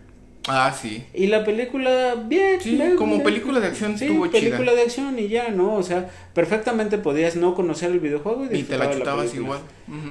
Ah, 0.49 0.73
sí. 0.73 1.05
Y 1.13 1.27
la 1.27 1.45
película, 1.45 2.15
bien. 2.27 2.61
Sí, 2.61 2.77
bien, 2.77 2.97
como 2.97 3.13
bien. 3.15 3.25
película 3.25 3.61
de 3.61 3.67
acción 3.67 3.99
Sí, 3.99 4.05
estuvo 4.05 4.31
película 4.31 4.59
chida. 4.71 4.75
de 4.75 4.83
acción 4.83 5.19
y 5.19 5.29
ya, 5.29 5.49
¿no? 5.51 5.75
O 5.75 5.83
sea, 5.83 6.09
perfectamente 6.35 6.99
podías 6.99 7.35
no 7.37 7.55
conocer 7.55 7.91
el 7.91 7.99
videojuego 8.01 8.47
y 8.51 8.57
Y 8.59 8.63
te 8.63 8.79
la 8.79 8.91
chutabas 8.91 9.35
igual. 9.35 9.61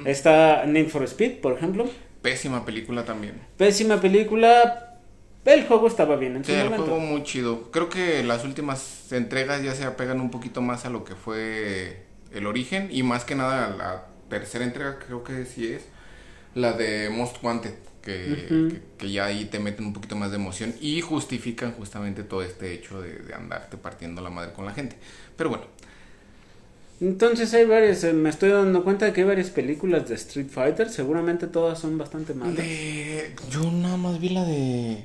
Está 0.04 0.66
Need 0.66 0.88
for 0.88 1.02
Speed, 1.04 1.36
por 1.40 1.54
ejemplo. 1.54 1.86
Pésima 2.26 2.64
película 2.64 3.04
también. 3.04 3.40
Pésima 3.56 4.00
película. 4.00 4.98
El 5.44 5.64
juego 5.66 5.86
estaba 5.86 6.16
bien 6.16 6.34
en 6.36 6.44
su 6.44 6.50
Sí, 6.50 6.58
el 6.58 6.70
juego 6.70 6.98
muy 6.98 7.22
chido. 7.22 7.70
Creo 7.70 7.88
que 7.88 8.24
las 8.24 8.44
últimas 8.44 9.12
entregas 9.12 9.62
ya 9.62 9.74
se 9.76 9.84
apegan 9.84 10.20
un 10.20 10.30
poquito 10.32 10.60
más 10.60 10.84
a 10.86 10.90
lo 10.90 11.04
que 11.04 11.14
fue 11.14 12.06
el 12.32 12.46
origen. 12.46 12.88
Y 12.90 13.04
más 13.04 13.24
que 13.24 13.36
nada 13.36 13.70
la 13.70 14.06
tercera 14.28 14.64
entrega, 14.64 14.98
creo 14.98 15.22
que 15.22 15.44
sí 15.44 15.72
es. 15.72 15.84
La 16.54 16.72
de 16.72 17.10
Most 17.10 17.36
Wanted. 17.44 17.74
que, 18.02 18.46
que, 18.48 18.82
que 18.98 19.10
ya 19.10 19.26
ahí 19.26 19.46
te 19.46 19.58
meten 19.58 19.86
un 19.86 19.92
poquito 19.92 20.16
más 20.16 20.30
de 20.30 20.36
emoción 20.36 20.74
y 20.80 21.00
justifican 21.00 21.72
justamente 21.72 22.22
todo 22.24 22.42
este 22.42 22.72
hecho 22.72 23.02
de, 23.02 23.18
de 23.18 23.34
andarte 23.34 23.76
partiendo 23.76 24.22
la 24.22 24.30
madre 24.30 24.52
con 24.52 24.64
la 24.64 24.72
gente. 24.72 24.96
Pero 25.36 25.50
bueno, 25.50 25.66
Entonces 27.00 27.52
hay 27.52 27.66
varias, 27.66 28.02
eh, 28.04 28.12
me 28.14 28.30
estoy 28.30 28.50
dando 28.50 28.82
cuenta 28.82 29.04
de 29.04 29.12
que 29.12 29.20
hay 29.20 29.26
varias 29.26 29.50
películas 29.50 30.08
de 30.08 30.14
Street 30.14 30.48
Fighter, 30.50 30.88
seguramente 30.88 31.46
todas 31.46 31.78
son 31.78 31.98
bastante 31.98 32.32
malas. 32.34 32.56
de- 32.56 33.34
yo 33.50 33.70
nada 33.70 33.96
más 33.96 34.18
vi 34.20 34.30
la 34.30 34.44
de... 34.44 35.04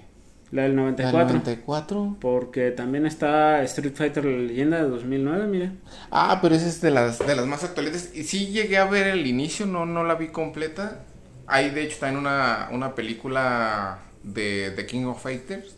La 0.51 0.63
del 0.63 0.75
la 0.75 0.81
94. 0.83 1.19
del 1.19 1.27
94. 1.27 2.17
Porque 2.19 2.71
también 2.71 3.05
está 3.05 3.61
Street 3.63 3.93
Fighter 3.95 4.25
La 4.25 4.37
Leyenda 4.37 4.77
de 4.83 4.89
2009, 4.89 5.47
mire. 5.47 5.71
Ah, 6.11 6.39
pero 6.41 6.55
esa 6.55 6.67
es 6.67 6.81
de 6.81 6.91
las, 6.91 7.19
de 7.19 7.35
las 7.35 7.45
más 7.45 7.63
actuales. 7.63 8.11
Y 8.13 8.23
sí 8.23 8.47
llegué 8.47 8.77
a 8.77 8.85
ver 8.85 9.07
el 9.07 9.27
inicio, 9.27 9.65
no, 9.65 9.85
no 9.85 10.03
la 10.03 10.15
vi 10.15 10.27
completa. 10.27 11.03
Hay 11.47 11.69
de 11.69 11.83
hecho 11.83 11.97
también 11.99 12.19
una, 12.19 12.67
una 12.71 12.95
película 12.95 13.99
de 14.23 14.71
The 14.75 14.85
King 14.85 15.05
of 15.05 15.23
Fighters 15.23 15.75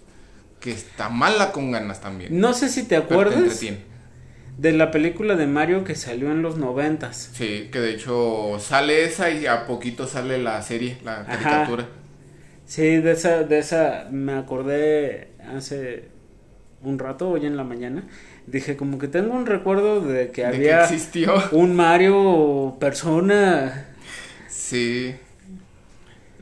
que 0.59 0.71
está 0.71 1.09
mala 1.09 1.51
con 1.51 1.71
ganas 1.71 2.01
también. 2.01 2.39
No 2.39 2.53
sé 2.53 2.69
si 2.69 2.81
te 2.83 2.89
te 2.89 2.95
acuerdas 2.97 3.35
entretiene. 3.37 3.92
De 4.57 4.71
la 4.73 4.91
película 4.91 5.35
de 5.35 5.47
Mario 5.47 5.83
que 5.83 5.95
salió 5.95 6.31
en 6.31 6.41
los 6.41 6.57
noventas. 6.57 7.29
Sí, 7.33 7.69
que 7.71 7.79
de 7.79 7.91
hecho 7.91 8.57
sale 8.59 9.05
esa 9.05 9.29
y 9.31 9.45
a 9.47 9.65
poquito 9.65 10.07
sale 10.07 10.37
la 10.37 10.61
serie, 10.61 10.97
la 11.03 11.21
Ajá. 11.21 11.25
caricatura. 11.39 11.87
Sí, 12.65 12.97
de 12.97 13.11
esa, 13.11 13.43
de 13.43 13.59
esa 13.59 14.07
me 14.11 14.33
acordé 14.33 15.29
hace 15.55 16.05
un 16.81 16.99
rato, 16.99 17.29
hoy 17.29 17.45
en 17.45 17.57
la 17.57 17.63
mañana. 17.63 18.03
Dije, 18.47 18.75
como 18.77 18.99
que 18.99 19.07
tengo 19.07 19.33
un 19.35 19.45
recuerdo 19.45 20.01
de 20.01 20.31
que 20.31 20.41
De 20.41 20.47
había 20.47 20.77
que 20.87 20.95
existió. 20.95 21.33
un 21.51 21.75
Mario 21.75 22.77
persona. 22.79 23.87
Sí. 24.47 25.15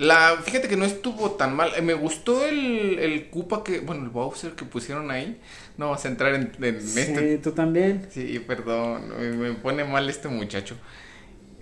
La, 0.01 0.37
fíjate 0.43 0.67
que 0.67 0.77
no 0.77 0.85
estuvo 0.85 1.31
tan 1.31 1.55
mal. 1.55 1.71
Eh, 1.77 1.81
Me 1.81 1.93
gustó 1.93 2.45
el, 2.45 2.97
el 2.99 3.29
Koopa 3.29 3.63
que, 3.63 3.79
bueno, 3.81 4.03
el 4.03 4.09
Bowser 4.09 4.53
que 4.53 4.65
pusieron 4.65 5.11
ahí. 5.11 5.39
No 5.77 5.91
vas 5.91 6.05
a 6.05 6.07
entrar 6.07 6.33
en, 6.33 6.51
en 6.61 6.81
Sí, 6.81 6.99
este 7.01 7.37
tú 7.37 7.51
también. 7.51 8.07
Sí, 8.09 8.39
perdón, 8.39 9.09
me, 9.19 9.31
me 9.31 9.53
pone 9.53 9.83
mal 9.83 10.09
este 10.09 10.27
muchacho. 10.27 10.75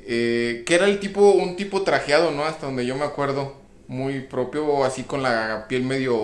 Eh, 0.05 0.63
que 0.65 0.75
era 0.75 0.85
el 0.85 0.99
tipo, 0.99 1.31
un 1.31 1.55
tipo 1.55 1.81
trajeado, 1.83 2.31
¿no? 2.31 2.43
Hasta 2.45 2.65
donde 2.65 2.85
yo 2.85 2.95
me 2.95 3.05
acuerdo. 3.05 3.57
Muy 3.87 4.19
propio, 4.21 4.85
así 4.85 5.01
con 5.03 5.23
la 5.23 5.65
piel 5.67 5.83
medio 5.83 6.15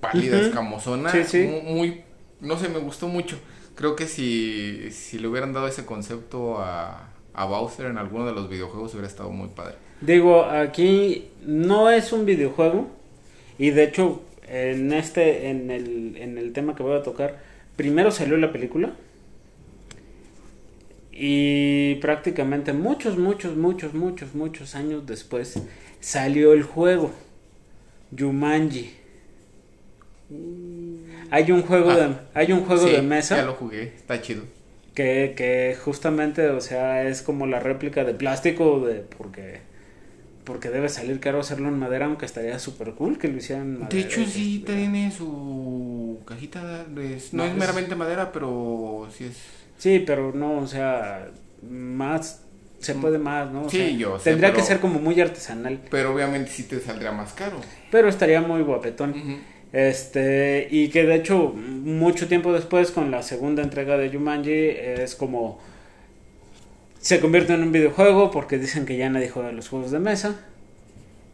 pálida, 0.00 0.38
Ujú. 0.38 0.46
escamosona. 0.46 1.10
Sí, 1.12 1.22
sí. 1.24 1.38
Muy, 1.44 1.60
muy- 1.62 2.04
no 2.40 2.58
sé, 2.58 2.68
me 2.68 2.80
gustó 2.80 3.06
mucho. 3.06 3.38
Creo 3.76 3.94
que 3.94 4.06
si, 4.08 4.90
si 4.90 5.18
le 5.20 5.28
hubieran 5.28 5.52
dado 5.52 5.68
ese 5.68 5.86
concepto 5.86 6.58
a, 6.58 7.08
a 7.32 7.44
Bowser 7.44 7.86
en 7.86 7.96
alguno 7.96 8.26
de 8.26 8.32
los 8.32 8.48
videojuegos 8.50 8.92
hubiera 8.94 9.06
estado 9.06 9.30
muy 9.30 9.48
padre. 9.50 9.76
Digo, 10.00 10.44
aquí 10.44 11.28
no 11.44 11.90
es 11.90 12.12
un 12.12 12.24
videojuego. 12.26 12.88
Y 13.58 13.70
de 13.70 13.84
hecho, 13.84 14.22
en 14.48 14.92
este, 14.92 15.48
en 15.50 15.70
el, 15.70 16.16
en 16.16 16.38
el 16.38 16.52
tema 16.52 16.74
que 16.74 16.82
voy 16.82 16.96
a 16.98 17.02
tocar, 17.02 17.38
primero 17.76 18.10
salió 18.10 18.36
la 18.36 18.52
película. 18.52 18.94
Y 21.12 21.96
prácticamente 21.96 22.72
muchos, 22.72 23.18
muchos, 23.18 23.56
muchos, 23.56 23.94
muchos, 23.94 24.34
muchos 24.34 24.74
años 24.74 25.06
después 25.06 25.58
salió 26.00 26.52
el 26.52 26.62
juego. 26.62 27.10
Jumanji. 28.16 28.94
Hay 31.30 31.50
un 31.52 31.62
juego 31.62 31.90
Ah, 31.90 31.96
de, 31.96 32.14
hay 32.34 32.52
un 32.52 32.64
juego 32.64 32.86
Sí, 32.86 32.92
de 32.92 33.02
mesa 33.02 33.36
Ya 33.36 33.44
lo 33.44 33.54
jugué, 33.54 33.82
está 33.96 34.20
chido. 34.20 34.44
que, 34.94 35.34
que 35.36 35.76
justamente, 35.82 36.48
o 36.50 36.60
sea, 36.60 37.04
es 37.08 37.22
como 37.22 37.46
la 37.46 37.60
réplica 37.60 38.04
de 38.04 38.14
plástico 38.14 38.86
de 38.86 39.00
porque 39.16 39.60
porque 40.44 40.70
debe 40.70 40.88
salir 40.88 41.20
caro 41.20 41.40
hacerlo 41.40 41.68
en 41.68 41.78
madera, 41.78 42.06
aunque 42.06 42.26
estaría 42.26 42.58
súper 42.58 42.92
cool 42.94 43.18
que 43.18 43.28
lo 43.28 43.36
hicieran 43.36 43.66
en 43.66 43.72
madera. 43.80 43.88
De 43.94 44.00
hecho, 44.00 44.24
sí 44.26 44.62
tiene 44.64 45.10
su 45.10 46.18
cajita. 46.26 46.84
de- 46.84 47.16
no, 47.32 47.44
No, 47.44 47.44
es 47.44 47.54
meramente 47.56 47.94
madera, 47.94 48.32
pero 48.32 49.08
sí 49.16 49.24
es. 49.24 49.36
Sí, 49.78 50.02
pero 50.06 50.32
no, 50.32 50.58
o 50.58 50.66
sea, 50.66 51.28
más 51.68 52.42
se 52.78 52.94
puede 52.94 53.18
más, 53.18 53.50
¿no? 53.52 53.62
O 53.66 53.70
Sí, 53.70 53.76
sea, 53.78 53.90
yo 53.90 54.18
sé, 54.18 54.30
Tendría 54.30 54.52
que 54.54 54.62
ser 54.62 54.80
como 54.80 54.98
muy 54.98 55.20
artesanal, 55.20 55.80
Pero 55.90 56.14
obviamente 56.14 56.50
sí 56.50 56.62
te 56.64 56.80
saldría 56.80 57.12
más 57.12 57.32
caro. 57.34 57.60
pero 57.90 58.08
estaría 58.08 58.40
muy 58.40 58.62
guapetón. 58.62 59.14
Este, 59.72 60.66
y 60.70 60.88
que 60.88 61.04
de 61.04 61.14
hecho, 61.14 61.52
mucho 61.54 62.26
tiempo 62.26 62.52
después, 62.52 62.90
con 62.90 63.10
la 63.10 63.22
segunda 63.22 63.62
entrega 63.62 63.96
de 63.96 64.10
Jumanji, 64.10 64.50
es 64.52 65.14
como. 65.14 65.60
Se 67.00 67.20
convierte 67.20 67.54
en 67.54 67.62
un 67.62 67.72
videojuego 67.72 68.30
porque 68.30 68.58
dicen 68.58 68.84
que 68.84 68.96
ya 68.96 69.08
nadie 69.08 69.30
juega 69.30 69.52
los 69.52 69.68
juegos 69.68 69.90
de 69.90 69.98
mesa. 69.98 70.36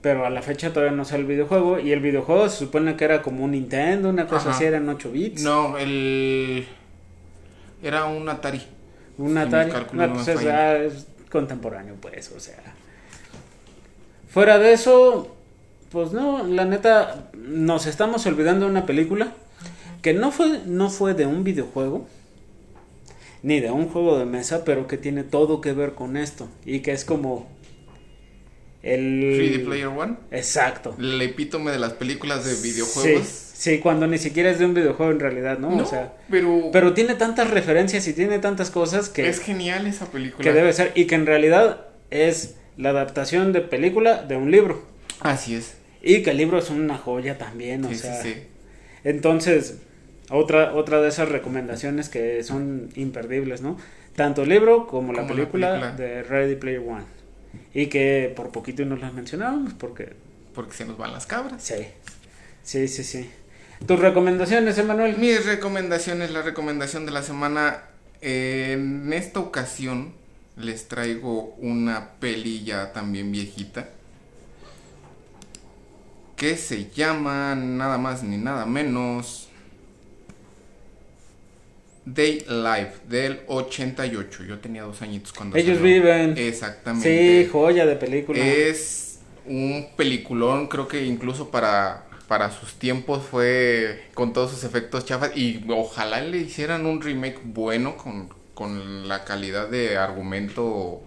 Pero 0.01 0.25
a 0.25 0.31
la 0.31 0.43
fecha 0.43 0.73
todavía 0.73 0.97
no 0.97 1.05
sale 1.05 1.23
el 1.23 1.27
videojuego. 1.27 1.81
Y 1.81 1.93
el 1.93 2.01
videojuego 2.01 2.49
se 2.49 2.59
supone 2.59 2.97
que 2.97 3.05
era 3.05 3.23
como 3.23 3.45
un 3.45 3.51
Nintendo, 3.51 4.09
una 4.09 4.27
cosa 4.27 4.51
Ajá. 4.51 4.57
así, 4.57 4.65
eran 4.65 4.89
8 4.89 5.11
bits. 5.11 5.43
No, 5.43 5.77
el. 5.79 6.67
Era 7.83 8.05
un 8.05 8.29
Atari. 8.29 8.63
Un 9.19 9.37
Atari. 9.37 9.73
No, 9.93 10.13
pues 10.15 10.29
es, 10.29 10.47
ah, 10.47 10.77
es 10.77 11.07
contemporáneo, 11.31 11.97
pues, 12.01 12.31
o 12.31 12.39
sea. 12.39 12.63
Fuera 14.29 14.59
de 14.59 14.73
eso, 14.73 15.35
pues 15.91 16.13
no, 16.13 16.47
la 16.47 16.65
neta, 16.65 17.31
nos 17.35 17.87
estamos 17.87 18.27
olvidando 18.27 18.67
de 18.67 18.71
una 18.71 18.87
película 18.87 19.33
que 20.03 20.13
no 20.13 20.31
fue, 20.31 20.61
no 20.67 20.91
fue 20.91 21.15
de 21.15 21.27
un 21.27 21.43
videojuego, 21.43 22.07
ni 23.43 23.61
de 23.61 23.71
un 23.71 23.89
juego 23.89 24.19
de 24.19 24.25
mesa, 24.25 24.65
pero 24.65 24.87
que 24.87 24.97
tiene 24.99 25.23
todo 25.25 25.61
que 25.61 25.73
ver 25.73 25.93
con 25.95 26.17
esto. 26.17 26.49
Y 26.65 26.81
que 26.81 26.93
es 26.93 27.05
como. 27.05 27.49
El. 28.83 29.01
3D 29.23 29.65
Player 29.65 29.87
One. 29.89 30.17
Exacto. 30.31 30.95
El 30.99 31.21
epítome 31.23 31.71
de 31.73 31.79
las 31.79 31.95
películas 31.95 32.45
de 32.45 32.55
videojuegos. 32.69 33.27
Sí, 33.27 33.73
sí, 33.75 33.79
cuando 33.81 34.07
ni 34.07 34.19
siquiera 34.19 34.51
es 34.51 34.59
de 34.59 34.65
un 34.67 34.75
videojuego 34.75 35.11
en 35.13 35.21
realidad, 35.21 35.59
¿no? 35.59 35.71
No, 35.71 35.83
o 35.83 35.87
sea. 35.87 36.17
pero, 36.31 36.71
Pero 36.73 36.95
tiene 36.95 37.15
tantas 37.15 37.51
referencias 37.51 38.07
y 38.07 38.13
tiene 38.13 38.39
tantas 38.39 38.71
cosas 38.71 39.09
que. 39.09 39.29
es 39.29 39.41
genial 39.41 39.87
esa 39.87 40.07
película. 40.07 40.43
que 40.45 40.53
debe 40.53 40.73
ser 40.73 40.93
y 40.95 41.07
que 41.07 41.17
en 41.17 41.27
realidad 41.27 41.87
es 42.11 42.57
la 42.77 42.91
adaptación 42.91 43.53
de 43.53 43.63
película 43.63 44.23
de 44.23 44.37
un 44.37 44.51
libro 44.51 44.85
Así 45.21 45.55
es. 45.55 45.77
y 46.03 46.23
que 46.23 46.31
el 46.31 46.37
libro 46.37 46.59
es 46.59 46.69
una 46.71 46.99
joya 46.99 47.39
también, 47.39 47.85
o 47.85 47.89
Sí, 47.89 47.95
sea, 47.97 48.23
sí, 48.23 48.35
sí. 48.35 48.41
entonces 49.03 49.79
otra 50.31 50.75
otra 50.75 51.01
de 51.01 51.09
esas 51.09 51.29
recomendaciones 51.29 52.09
que 52.09 52.43
son 52.43 52.91
imperdibles, 52.97 53.63
¿no? 53.63 53.77
Tanto 54.15 54.43
el 54.43 54.49
libro 54.49 54.87
como, 54.87 55.13
la, 55.13 55.23
Como 55.23 55.35
la 55.35 55.37
película 55.37 55.93
de 55.93 56.23
Ready 56.23 56.57
Player 56.57 56.81
One 56.81 57.05
y 57.75 57.87
que 57.87 58.33
por 58.35 58.51
poquito 58.51 58.83
y 58.83 58.87
nos 58.87 59.01
las 59.01 59.13
mencionábamos 59.13 59.75
porque 59.75 60.15
Porque 60.55 60.73
se 60.73 60.85
nos 60.85 60.97
van 60.97 61.13
las 61.13 61.27
cabras. 61.27 61.63
sí, 61.63 61.87
sí, 62.63 62.89
sí, 62.89 63.05
sí. 63.05 63.31
Tus 63.87 64.01
recomendaciones, 64.01 64.79
Emanuel. 64.79 65.19
Mis 65.19 65.45
recomendaciones, 65.45 66.31
la 66.31 66.43
recomendación 66.43 67.05
de 67.05 67.13
la 67.13 67.23
semana. 67.23 67.83
En 68.23 69.13
esta 69.13 69.41
ocasión 69.41 70.15
les 70.57 70.89
traigo 70.89 71.55
una 71.59 72.13
peli 72.19 72.65
ya 72.65 72.93
también 72.93 73.31
viejita. 73.31 73.91
Que 76.37 76.57
se 76.57 76.91
llama 76.91 77.55
nada 77.55 77.99
más 77.99 78.23
ni 78.23 78.39
nada 78.39 78.65
menos. 78.65 79.46
Day 82.07 82.45
Life 82.49 83.01
del 83.09 83.41
88. 83.49 84.45
Yo 84.45 84.59
tenía 84.61 84.83
dos 84.85 85.03
añitos 85.03 85.33
cuando 85.33 85.57
Ellos 85.57 85.79
salió. 85.79 85.95
viven. 85.95 86.35
Exactamente. 86.39 87.43
Sí, 87.45 87.49
joya 87.51 87.85
de 87.85 87.97
película. 87.97 88.39
Es 88.39 89.19
un 89.45 89.89
peliculón, 89.97 90.69
creo 90.69 90.89
que 90.89 91.05
incluso 91.05 91.51
para, 91.51 92.05
para 92.29 92.51
sus 92.51 92.75
tiempos 92.75 93.25
fue 93.25 94.05
con 94.15 94.33
todos 94.33 94.53
sus 94.53 94.65
efectos 94.65 95.05
chafas 95.05 95.37
y 95.37 95.65
ojalá 95.69 96.21
le 96.21 96.39
hicieran 96.39 96.87
un 96.87 97.03
remake 97.03 97.41
bueno 97.45 97.97
con, 97.97 98.29
con 98.55 99.09
la 99.09 99.25
calidad 99.25 99.69
de 99.69 99.99
argumento 99.99 101.03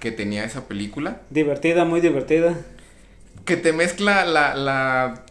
que 0.00 0.12
tenía 0.12 0.44
esa 0.44 0.68
película. 0.68 1.22
Divertida, 1.30 1.84
muy 1.86 2.00
divertida. 2.00 2.58
Que 3.46 3.56
te 3.56 3.72
mezcla 3.72 4.24
la, 4.26 4.54
la 4.54 5.24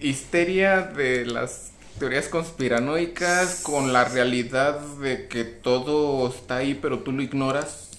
histeria 0.00 0.82
de 0.82 1.26
las 1.26 1.72
teorías 1.98 2.28
conspiranoicas 2.28 3.60
con 3.62 3.92
la 3.92 4.04
realidad 4.04 4.80
de 4.80 5.28
que 5.28 5.44
todo 5.44 6.28
está 6.28 6.56
ahí 6.58 6.74
pero 6.80 7.00
tú 7.00 7.12
lo 7.12 7.22
ignoras 7.22 7.90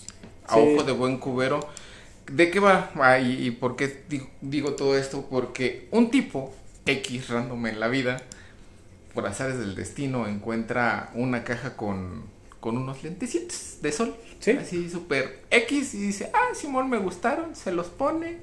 a 0.47 0.55
Sí. 0.55 0.59
ojo 0.59 0.83
de 0.83 0.91
buen 0.93 1.17
cubero. 1.17 1.59
¿De 2.31 2.51
qué 2.51 2.59
va? 2.59 2.91
Ah, 2.95 3.19
y, 3.19 3.45
y 3.47 3.51
por 3.51 3.75
qué 3.75 4.03
digo, 4.07 4.27
digo 4.41 4.73
todo 4.73 4.97
esto? 4.97 5.25
Porque 5.29 5.87
un 5.91 6.11
tipo 6.11 6.53
X 6.85 7.29
random 7.29 7.67
en 7.67 7.79
la 7.79 7.87
vida, 7.87 8.21
por 9.13 9.25
azares 9.27 9.57
del 9.59 9.75
destino, 9.75 10.27
encuentra 10.27 11.09
una 11.15 11.43
caja 11.43 11.75
con, 11.75 12.23
con 12.59 12.77
unos 12.77 13.03
lentecitos 13.03 13.77
de 13.81 13.91
sol. 13.91 14.15
Sí. 14.39 14.51
Así 14.51 14.89
súper 14.89 15.43
X 15.49 15.93
y 15.95 15.97
dice, 15.99 16.31
ah, 16.33 16.53
Simón, 16.55 16.89
me 16.89 16.97
gustaron, 16.97 17.55
se 17.55 17.71
los 17.71 17.87
pone. 17.87 18.37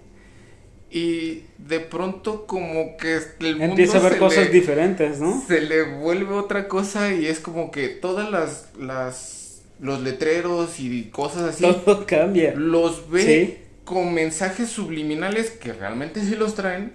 Y 0.91 1.43
de 1.59 1.81
pronto 1.81 2.47
como 2.47 2.97
que 2.97 3.19
el 3.41 3.57
mundo 3.57 3.73
Empieza 3.73 3.99
a 3.99 4.03
ver 4.03 4.13
se 4.15 4.19
cosas 4.19 4.45
le- 4.47 4.51
diferentes, 4.51 5.19
¿no? 5.21 5.43
se 5.47 5.61
le 5.61 5.83
vuelve 5.83 6.35
otra 6.35 6.69
cosa 6.69 7.13
y 7.13 7.27
es 7.27 7.41
como 7.41 7.71
que 7.73 7.89
todas 7.89 8.31
las, 8.31 8.69
las 8.79 9.63
los 9.81 10.01
letreros 10.01 10.79
y 10.81 11.05
cosas 11.11 11.43
así 11.43 11.63
Todo 11.63 12.07
cambia. 12.07 12.55
los 12.55 13.11
ve 13.11 13.23
Sí. 13.23 13.65
con 13.85 14.15
mensajes 14.15 14.69
subliminales 14.69 15.51
que 15.51 15.73
realmente 15.73 16.23
sí 16.25 16.35
los 16.37 16.55
traen, 16.55 16.93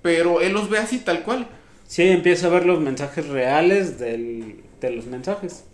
pero 0.00 0.40
él 0.40 0.52
los 0.52 0.70
ve 0.70 0.78
así 0.78 0.98
tal 0.98 1.22
cual. 1.24 1.48
Sí, 1.86 2.02
empieza 2.04 2.46
a 2.46 2.50
ver 2.50 2.64
los 2.64 2.80
mensajes 2.80 3.26
reales 3.28 3.98
del, 3.98 4.56
de 4.80 4.90
los 4.90 5.06
mensajes. 5.06 5.64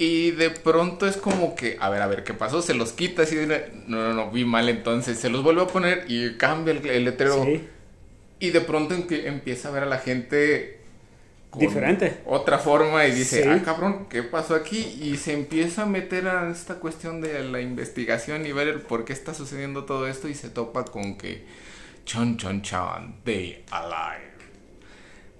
Y 0.00 0.30
de 0.30 0.48
pronto 0.50 1.06
es 1.06 1.18
como 1.18 1.54
que, 1.54 1.76
a 1.78 1.90
ver, 1.90 2.00
a 2.00 2.06
ver, 2.06 2.24
¿qué 2.24 2.32
pasó? 2.32 2.62
Se 2.62 2.72
los 2.72 2.92
quita 2.92 3.22
así 3.22 3.36
de, 3.36 3.70
no, 3.86 3.98
no, 3.98 4.14
no, 4.14 4.30
vi 4.30 4.46
mal 4.46 4.68
entonces, 4.70 5.18
se 5.18 5.28
los 5.28 5.42
vuelve 5.42 5.62
a 5.62 5.66
poner 5.66 6.06
y 6.08 6.36
cambia 6.38 6.72
el, 6.72 6.86
el 6.86 7.04
letrero. 7.04 7.44
Sí, 7.44 7.68
Y 8.38 8.50
de 8.50 8.60
pronto 8.62 8.94
empieza 8.94 9.68
a 9.68 9.72
ver 9.72 9.82
a 9.82 9.86
la 9.86 9.98
gente 9.98 10.78
Diferente. 11.52 12.20
Otra 12.26 12.58
forma 12.60 13.06
y 13.06 13.10
dice, 13.12 13.42
Sí. 13.42 13.48
ah, 13.48 13.60
cabrón, 13.64 14.06
¿qué 14.08 14.22
pasó 14.22 14.54
aquí? 14.54 14.78
Y 15.02 15.16
se 15.16 15.32
empieza 15.32 15.82
a 15.82 15.86
meter 15.86 16.28
a 16.28 16.48
esta 16.48 16.76
cuestión 16.76 17.20
de 17.20 17.42
la 17.42 17.60
investigación 17.60 18.46
y 18.46 18.52
ver 18.52 18.68
el 18.68 18.80
por 18.82 19.04
qué 19.04 19.12
está 19.12 19.34
sucediendo 19.34 19.84
todo 19.84 20.06
esto 20.06 20.28
y 20.28 20.34
se 20.34 20.48
topa 20.48 20.84
con 20.84 21.18
que, 21.18 21.44
chon, 22.04 22.36
chon, 22.36 22.62
chon, 22.62 23.16
they 23.24 23.64
alive. 23.72 24.29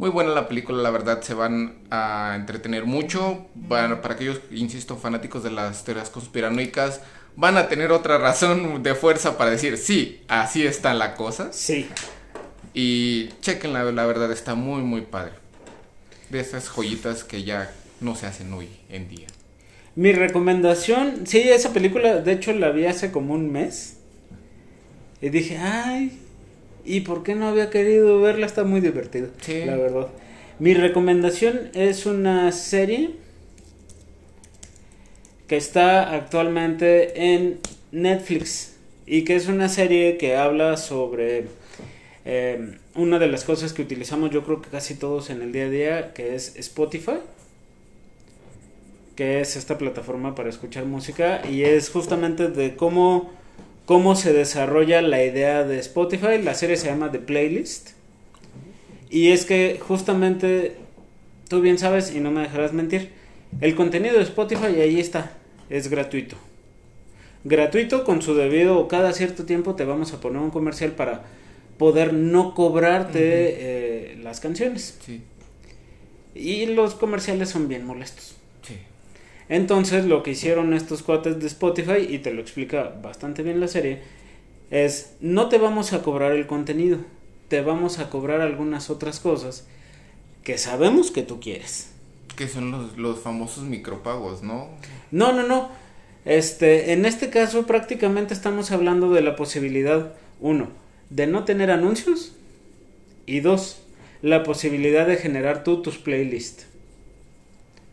Muy 0.00 0.08
buena 0.08 0.30
la 0.30 0.48
película, 0.48 0.82
la 0.82 0.88
verdad, 0.88 1.20
se 1.20 1.34
van 1.34 1.74
a 1.90 2.32
entretener 2.34 2.86
mucho. 2.86 3.48
Van, 3.54 4.00
para 4.00 4.14
aquellos, 4.14 4.40
insisto, 4.50 4.96
fanáticos 4.96 5.42
de 5.42 5.50
las 5.50 5.84
teorías 5.84 6.08
conspiranoicas, 6.08 7.02
van 7.36 7.58
a 7.58 7.68
tener 7.68 7.92
otra 7.92 8.16
razón 8.16 8.82
de 8.82 8.94
fuerza 8.94 9.36
para 9.36 9.50
decir, 9.50 9.76
sí, 9.76 10.22
así 10.26 10.66
está 10.66 10.94
la 10.94 11.16
cosa. 11.16 11.52
sí. 11.52 11.86
Y 12.72 13.28
chequenla, 13.42 13.84
la 13.92 14.06
verdad 14.06 14.32
está 14.32 14.54
muy 14.54 14.80
muy 14.80 15.02
padre. 15.02 15.32
De 16.30 16.40
esas 16.40 16.70
joyitas 16.70 17.22
que 17.22 17.42
ya 17.42 17.70
no 18.00 18.16
se 18.16 18.24
hacen 18.24 18.50
hoy 18.54 18.70
en 18.88 19.06
día. 19.06 19.26
Mi 19.96 20.12
recomendación, 20.12 21.26
sí, 21.26 21.40
esa 21.40 21.74
película, 21.74 22.22
de 22.22 22.32
hecho 22.32 22.54
la 22.54 22.70
vi 22.70 22.86
hace 22.86 23.12
como 23.12 23.34
un 23.34 23.52
mes. 23.52 23.98
Y 25.20 25.28
dije, 25.28 25.58
ay, 25.58 26.18
¿y 26.84 27.00
por 27.00 27.22
qué 27.22 27.34
no 27.34 27.48
había 27.48 27.70
querido 27.70 28.20
verla? 28.20 28.46
Está 28.46 28.64
muy 28.64 28.80
divertida, 28.80 29.28
Sí. 29.40 29.64
la 29.64 29.76
verdad. 29.76 30.08
Mi 30.58 30.74
recomendación 30.74 31.70
es 31.74 32.06
una 32.06 32.52
serie 32.52 33.10
que 35.46 35.56
está 35.56 36.14
actualmente 36.14 37.34
en 37.34 37.58
Netflix 37.92 38.76
y 39.06 39.24
que 39.24 39.36
es 39.36 39.48
una 39.48 39.68
serie 39.68 40.16
que 40.16 40.36
habla 40.36 40.76
sobre 40.76 41.46
eh, 42.24 42.76
una 42.94 43.18
de 43.18 43.26
las 43.26 43.44
cosas 43.44 43.72
que 43.72 43.82
utilizamos 43.82 44.30
yo 44.30 44.44
creo 44.44 44.60
que 44.62 44.68
casi 44.68 44.94
todos 44.94 45.30
en 45.30 45.42
el 45.42 45.52
día 45.52 45.64
a 45.64 45.70
día, 45.70 46.12
que 46.12 46.34
es 46.34 46.54
Spotify 46.56 47.18
que 49.16 49.40
es 49.40 49.56
esta 49.56 49.76
plataforma 49.76 50.34
para 50.34 50.48
escuchar 50.48 50.86
música 50.86 51.42
y 51.46 51.64
es 51.64 51.90
justamente 51.90 52.48
de 52.48 52.74
cómo, 52.76 53.30
cómo 53.90 54.14
se 54.14 54.32
desarrolla 54.32 55.02
la 55.02 55.24
idea 55.24 55.64
de 55.64 55.80
Spotify. 55.80 56.40
La 56.40 56.54
serie 56.54 56.76
se 56.76 56.86
llama 56.86 57.10
The 57.10 57.18
Playlist 57.18 57.90
y 59.10 59.32
es 59.32 59.44
que 59.44 59.80
justamente 59.80 60.76
tú 61.48 61.60
bien 61.60 61.76
sabes 61.76 62.14
y 62.14 62.20
no 62.20 62.30
me 62.30 62.42
dejarás 62.42 62.72
mentir, 62.72 63.10
el 63.60 63.74
contenido 63.74 64.14
de 64.14 64.22
Spotify 64.22 64.80
ahí 64.80 65.00
está, 65.00 65.32
es 65.68 65.90
gratuito. 65.90 66.36
Gratuito 67.42 68.04
con 68.04 68.22
su 68.22 68.36
debido, 68.36 68.86
cada 68.86 69.12
cierto 69.12 69.44
tiempo 69.44 69.74
te 69.74 69.84
vamos 69.84 70.12
a 70.12 70.20
poner 70.20 70.40
un 70.40 70.50
comercial 70.50 70.92
para 70.92 71.24
poder 71.76 72.12
no 72.12 72.54
cobrarte 72.54 73.22
eh, 73.24 74.18
las 74.22 74.38
canciones. 74.38 75.00
Sí, 75.04 75.22
Y 76.32 76.66
los 76.66 76.94
comerciales 76.94 77.48
son 77.48 77.66
bien 77.66 77.84
molestos. 77.84 78.36
Entonces 79.50 80.06
lo 80.06 80.22
que 80.22 80.30
hicieron 80.30 80.72
estos 80.72 81.02
cuates 81.02 81.40
de 81.40 81.46
Spotify, 81.48 82.06
y 82.08 82.20
te 82.20 82.32
lo 82.32 82.40
explica 82.40 82.94
bastante 83.02 83.42
bien 83.42 83.60
la 83.60 83.68
serie, 83.68 84.00
es 84.70 85.16
no 85.20 85.48
te 85.48 85.58
vamos 85.58 85.92
a 85.92 86.02
cobrar 86.02 86.32
el 86.32 86.46
contenido, 86.46 86.98
te 87.48 87.60
vamos 87.60 87.98
a 87.98 88.08
cobrar 88.10 88.40
algunas 88.40 88.90
otras 88.90 89.18
cosas 89.18 89.66
que 90.44 90.56
sabemos 90.56 91.10
que 91.10 91.22
tú 91.22 91.40
quieres. 91.40 91.90
Que 92.36 92.46
son 92.46 92.70
los, 92.70 92.96
los 92.96 93.18
famosos 93.18 93.64
micropagos, 93.64 94.42
¿no? 94.44 94.68
No, 95.10 95.32
no, 95.32 95.42
no. 95.42 95.68
Este, 96.24 96.92
en 96.92 97.04
este 97.04 97.28
caso 97.30 97.66
prácticamente 97.66 98.34
estamos 98.34 98.70
hablando 98.70 99.10
de 99.10 99.22
la 99.22 99.34
posibilidad, 99.34 100.14
uno, 100.38 100.68
de 101.08 101.26
no 101.26 101.44
tener 101.44 101.72
anuncios 101.72 102.36
y 103.26 103.40
dos, 103.40 103.82
la 104.22 104.44
posibilidad 104.44 105.08
de 105.08 105.16
generar 105.16 105.64
tú 105.64 105.82
tus 105.82 105.98
playlists, 105.98 106.66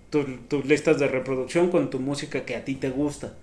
tu- 0.10 0.38
tus 0.48 0.66
listas 0.66 1.00
de 1.00 1.08
reproducción 1.08 1.70
con 1.70 1.90
tu 1.90 2.00
música 2.00 2.46
que 2.46 2.56
a 2.56 2.66
ti 2.66 2.76
te 2.76 2.90
gusta 2.90 3.34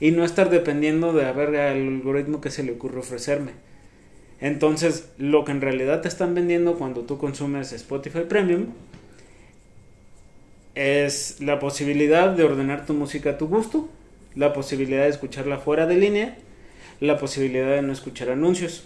y 0.00 0.10
no 0.12 0.24
estar 0.24 0.50
dependiendo 0.50 1.12
de 1.12 1.26
a 1.26 1.32
ver 1.32 1.56
al 1.56 1.76
algoritmo 1.76 2.40
que 2.40 2.50
se 2.50 2.62
le 2.62 2.72
ocurre 2.72 3.00
ofrecerme. 3.00 3.52
Entonces, 4.40 5.10
lo 5.18 5.44
que 5.44 5.52
en 5.52 5.60
realidad 5.60 6.00
te 6.00 6.08
están 6.08 6.34
vendiendo 6.34 6.74
cuando 6.78 7.02
tú 7.02 7.18
consumes 7.18 7.72
Spotify 7.72 8.20
Premium 8.28 8.68
es 10.74 11.40
la 11.40 11.58
posibilidad 11.58 12.30
de 12.30 12.44
ordenar 12.44 12.86
tu 12.86 12.94
música 12.94 13.30
a 13.30 13.38
tu 13.38 13.48
gusto, 13.48 13.88
la 14.34 14.52
posibilidad 14.52 15.02
de 15.02 15.10
escucharla 15.10 15.58
fuera 15.58 15.86
de 15.86 15.96
línea, 15.96 16.38
la 17.00 17.18
posibilidad 17.18 17.70
de 17.70 17.82
no 17.82 17.92
escuchar 17.92 18.30
anuncios. 18.30 18.84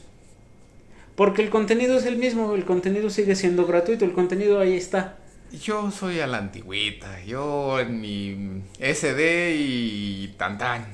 Porque 1.15 1.43
el 1.43 1.51
contenido 1.51 1.97
es 1.97 2.07
el 2.07 2.17
mismo, 2.17 2.55
el 2.55 2.65
contenido 2.65 3.11
sigue 3.11 3.37
siendo 3.37 3.67
gratuito, 3.67 4.05
el 4.05 4.13
contenido 4.13 4.59
ahí 4.59 4.75
está. 4.75 5.19
Yo 5.63 5.91
soy 5.91 6.21
a 6.21 6.27
la 6.27 6.39
antigüita, 6.39 7.23
yo 7.25 7.79
en 7.81 8.01
mi 8.01 8.63
SD 8.79 9.55
y 9.57 10.35
tan 10.37 10.59
tan. 10.59 10.87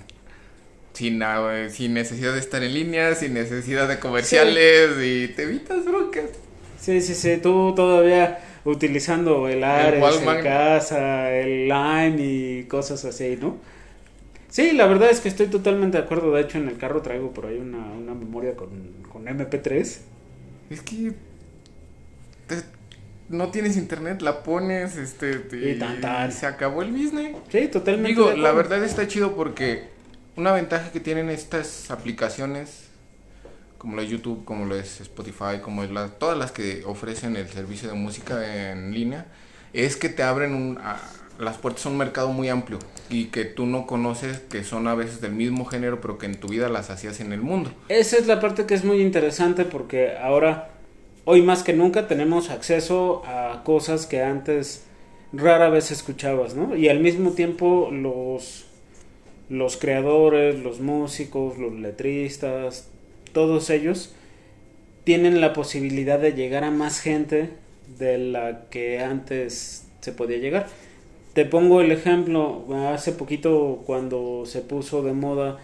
Sin, 0.92 1.22
ah, 1.22 1.68
sin 1.70 1.94
necesidad 1.94 2.32
de 2.34 2.40
estar 2.40 2.62
en 2.62 2.74
línea, 2.74 3.14
sin 3.14 3.34
necesidad 3.34 3.88
de 3.88 3.98
comerciales 4.00 4.90
y 5.02 5.28
te 5.28 5.44
evitas 5.44 5.84
broncas. 5.84 6.30
Sí, 6.78 7.00
sí, 7.02 7.14
sí, 7.14 7.38
tú 7.42 7.74
todavía 7.74 8.38
utilizando 8.64 9.48
el 9.48 9.64
Ares 9.64 10.22
en 10.22 10.38
casa, 10.38 11.30
el 11.30 11.68
Lime 11.68 12.16
y 12.18 12.64
cosas 12.64 13.04
así, 13.04 13.36
¿no? 13.40 13.58
Sí, 14.48 14.72
la 14.72 14.86
verdad 14.86 15.10
es 15.10 15.20
que 15.20 15.28
estoy 15.28 15.48
totalmente 15.48 15.98
de 15.98 16.04
acuerdo. 16.04 16.32
De 16.32 16.42
hecho, 16.42 16.58
en 16.58 16.68
el 16.68 16.78
carro 16.78 17.02
traigo 17.02 17.32
por 17.32 17.46
ahí 17.46 17.58
una, 17.58 17.78
una 17.92 18.14
memoria 18.14 18.56
con, 18.56 18.70
con 19.12 19.28
MP3. 19.28 20.02
Es 20.70 20.80
que 20.82 21.12
te- 22.46 22.79
no 23.30 23.50
tienes 23.50 23.76
internet, 23.78 24.20
la 24.22 24.42
pones, 24.42 24.96
este, 24.96 25.36
te- 25.36 25.70
Y 25.72 25.78
tan, 25.78 26.00
tan. 26.00 26.30
se 26.32 26.46
acabó 26.46 26.82
el 26.82 26.90
business. 26.92 27.36
Sí, 27.50 27.68
totalmente. 27.68 28.08
Digo, 28.08 28.32
la 28.32 28.52
verdad 28.52 28.84
está 28.84 29.06
chido 29.08 29.34
porque 29.34 29.88
una 30.36 30.52
ventaja 30.52 30.90
que 30.92 31.00
tienen 31.00 31.30
estas 31.30 31.90
aplicaciones, 31.90 32.88
como 33.78 33.96
lo 33.96 34.02
es 34.02 34.10
YouTube, 34.10 34.44
como 34.44 34.66
lo 34.66 34.74
es 34.76 35.00
Spotify, 35.00 35.60
como 35.62 35.82
es 35.84 35.90
la, 35.90 36.08
todas 36.08 36.36
las 36.36 36.52
que 36.52 36.82
ofrecen 36.84 37.36
el 37.36 37.48
servicio 37.48 37.88
de 37.88 37.94
música 37.94 38.72
en 38.72 38.92
línea, 38.92 39.26
es 39.72 39.96
que 39.96 40.08
te 40.10 40.22
abren 40.22 40.54
un, 40.54 40.78
a- 40.78 41.00
las 41.38 41.56
puertas 41.56 41.86
a 41.86 41.88
un 41.88 41.96
mercado 41.96 42.28
muy 42.32 42.50
amplio 42.50 42.78
y 43.08 43.26
que 43.26 43.46
tú 43.46 43.64
no 43.64 43.86
conoces, 43.86 44.40
que 44.40 44.62
son 44.62 44.86
a 44.88 44.94
veces 44.94 45.22
del 45.22 45.32
mismo 45.32 45.64
género, 45.64 45.98
pero 46.02 46.18
que 46.18 46.26
en 46.26 46.34
tu 46.38 46.48
vida 46.48 46.68
las 46.68 46.90
hacías 46.90 47.20
en 47.20 47.32
el 47.32 47.40
mundo. 47.40 47.72
Esa 47.88 48.18
es 48.18 48.26
la 48.26 48.40
parte 48.40 48.66
que 48.66 48.74
es 48.74 48.84
muy 48.84 49.00
interesante 49.00 49.64
porque 49.64 50.16
ahora, 50.20 50.68
hoy 51.24 51.42
más 51.42 51.62
que 51.62 51.72
nunca, 51.72 52.08
tenemos 52.08 52.50
acceso 52.50 53.22
a 53.26 53.62
cosas 53.64 54.06
que 54.06 54.22
antes 54.22 54.84
rara 55.32 55.68
vez 55.70 55.90
escuchabas, 55.90 56.54
¿no? 56.54 56.76
Y 56.76 56.88
al 56.88 57.00
mismo 57.00 57.32
tiempo 57.32 57.90
los, 57.92 58.66
los 59.48 59.76
creadores, 59.76 60.58
los 60.60 60.80
músicos, 60.80 61.58
los 61.58 61.72
letristas, 61.74 62.88
todos 63.32 63.70
ellos 63.70 64.14
tienen 65.04 65.40
la 65.40 65.52
posibilidad 65.52 66.18
de 66.18 66.32
llegar 66.32 66.64
a 66.64 66.70
más 66.70 67.00
gente 67.00 67.50
de 67.98 68.18
la 68.18 68.66
que 68.70 69.00
antes 69.00 69.86
se 70.00 70.12
podía 70.12 70.38
llegar. 70.38 70.66
Te 71.32 71.44
pongo 71.44 71.80
el 71.80 71.92
ejemplo, 71.92 72.66
hace 72.92 73.12
poquito 73.12 73.82
cuando 73.86 74.44
se 74.46 74.60
puso 74.60 75.02
de 75.02 75.12
moda 75.12 75.58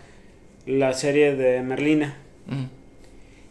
la 0.64 0.92
serie 0.94 1.34
de 1.34 1.61
Merlina 1.62 2.16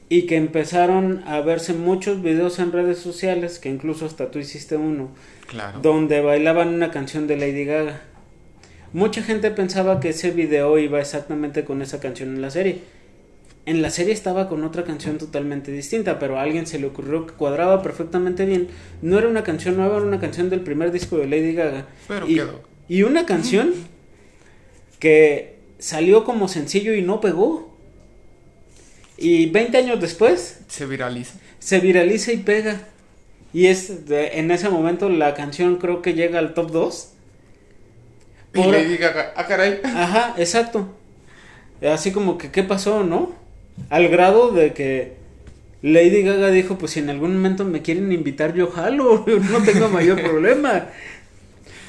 y 0.10 0.24
que 0.28 0.36
empezaron 0.36 1.24
a 1.26 1.42
verse 1.42 1.74
muchos 1.74 2.22
videos 2.22 2.60
en 2.60 2.72
redes 2.72 3.00
sociales, 3.00 3.58
que 3.60 3.70
incluso 3.70 4.06
hasta 4.06 4.30
tú 4.32 4.40
hiciste 4.40 4.76
uno, 4.78 5.10
Claro. 5.48 5.80
donde 5.82 6.22
bailaban 6.22 6.70
una 6.74 6.92
canción 6.92 7.28
de 7.28 7.38
Lady 7.38 7.66
Gaga. 7.66 8.02
Mucha 8.94 9.24
gente 9.24 9.52
pensaba 9.52 10.00
que 10.00 10.10
ese 10.10 10.32
video 10.32 10.78
iba 10.80 11.00
exactamente 11.02 11.66
con 11.66 11.82
esa 11.82 12.00
canción 12.00 12.30
en 12.36 12.42
la 12.42 12.50
serie. 12.52 12.80
En 13.66 13.82
la 13.82 13.90
serie 13.90 14.14
estaba 14.14 14.48
con 14.48 14.64
otra 14.64 14.84
canción 14.84 15.18
totalmente 15.18 15.72
distinta, 15.72 16.20
pero 16.20 16.38
a 16.38 16.44
alguien 16.44 16.68
se 16.68 16.78
le 16.78 16.86
ocurrió 16.86 17.26
que 17.26 17.34
cuadraba 17.34 17.82
perfectamente 17.82 18.46
bien. 18.46 18.68
No 19.02 19.18
era 19.18 19.28
una 19.28 19.44
canción 19.44 19.76
nueva, 19.76 19.98
era 19.98 20.06
una 20.06 20.20
canción 20.20 20.52
del 20.52 20.62
primer 20.62 20.92
disco 20.92 21.18
de 21.18 21.26
Lady 21.28 21.54
Gaga. 21.56 21.88
Pero 22.08 22.28
y, 22.30 22.36
quedó. 22.36 22.62
y 22.88 23.02
una 23.04 23.26
canción 23.26 23.74
que 25.00 25.56
salió 25.80 26.24
como 26.24 26.48
sencillo 26.48 26.94
y 26.94 27.02
no 27.02 27.20
pegó. 27.22 27.75
Y 29.18 29.50
20 29.50 29.78
años 29.78 30.02
después 30.02 30.60
Se 30.68 30.86
viraliza. 30.86 31.36
se 31.60 31.80
viraliza 31.80 32.32
y 32.34 32.38
pega. 32.38 32.82
Y 33.54 33.68
es 33.68 34.08
de- 34.08 34.40
en 34.40 34.52
ese 34.52 34.70
momento 34.70 35.08
la 35.10 35.34
canción 35.34 35.78
creo 35.78 36.02
que 36.02 36.14
llega 36.14 36.40
al 36.40 36.54
top 36.54 36.72
2. 36.72 37.10
Y 38.54 38.64
le 38.64 38.86
diga, 38.86 39.34
ah, 39.36 39.46
caray. 39.48 39.80
Ajá, 39.84 40.34
exacto. 40.38 40.90
Así 41.82 42.12
como 42.12 42.38
que, 42.38 42.52
¿qué 42.52 42.64
pasó, 42.64 43.04
no? 43.04 43.34
Al 43.90 44.08
grado 44.08 44.52
de 44.52 44.74
que 44.74 45.14
Lady 45.82 46.24
Gaga 46.24 46.50
dijo, 46.52 46.78
pues 46.78 46.94
si 46.94 47.00
en 47.00 47.10
algún 47.10 47.34
momento 47.36 47.66
me 47.66 47.82
quieren 47.82 48.12
invitar, 48.12 48.54
yo 48.54 48.68
jalo, 48.72 49.26
no 49.52 49.62
tengo 49.64 49.90
mayor 49.90 50.22
problema. 50.22 50.88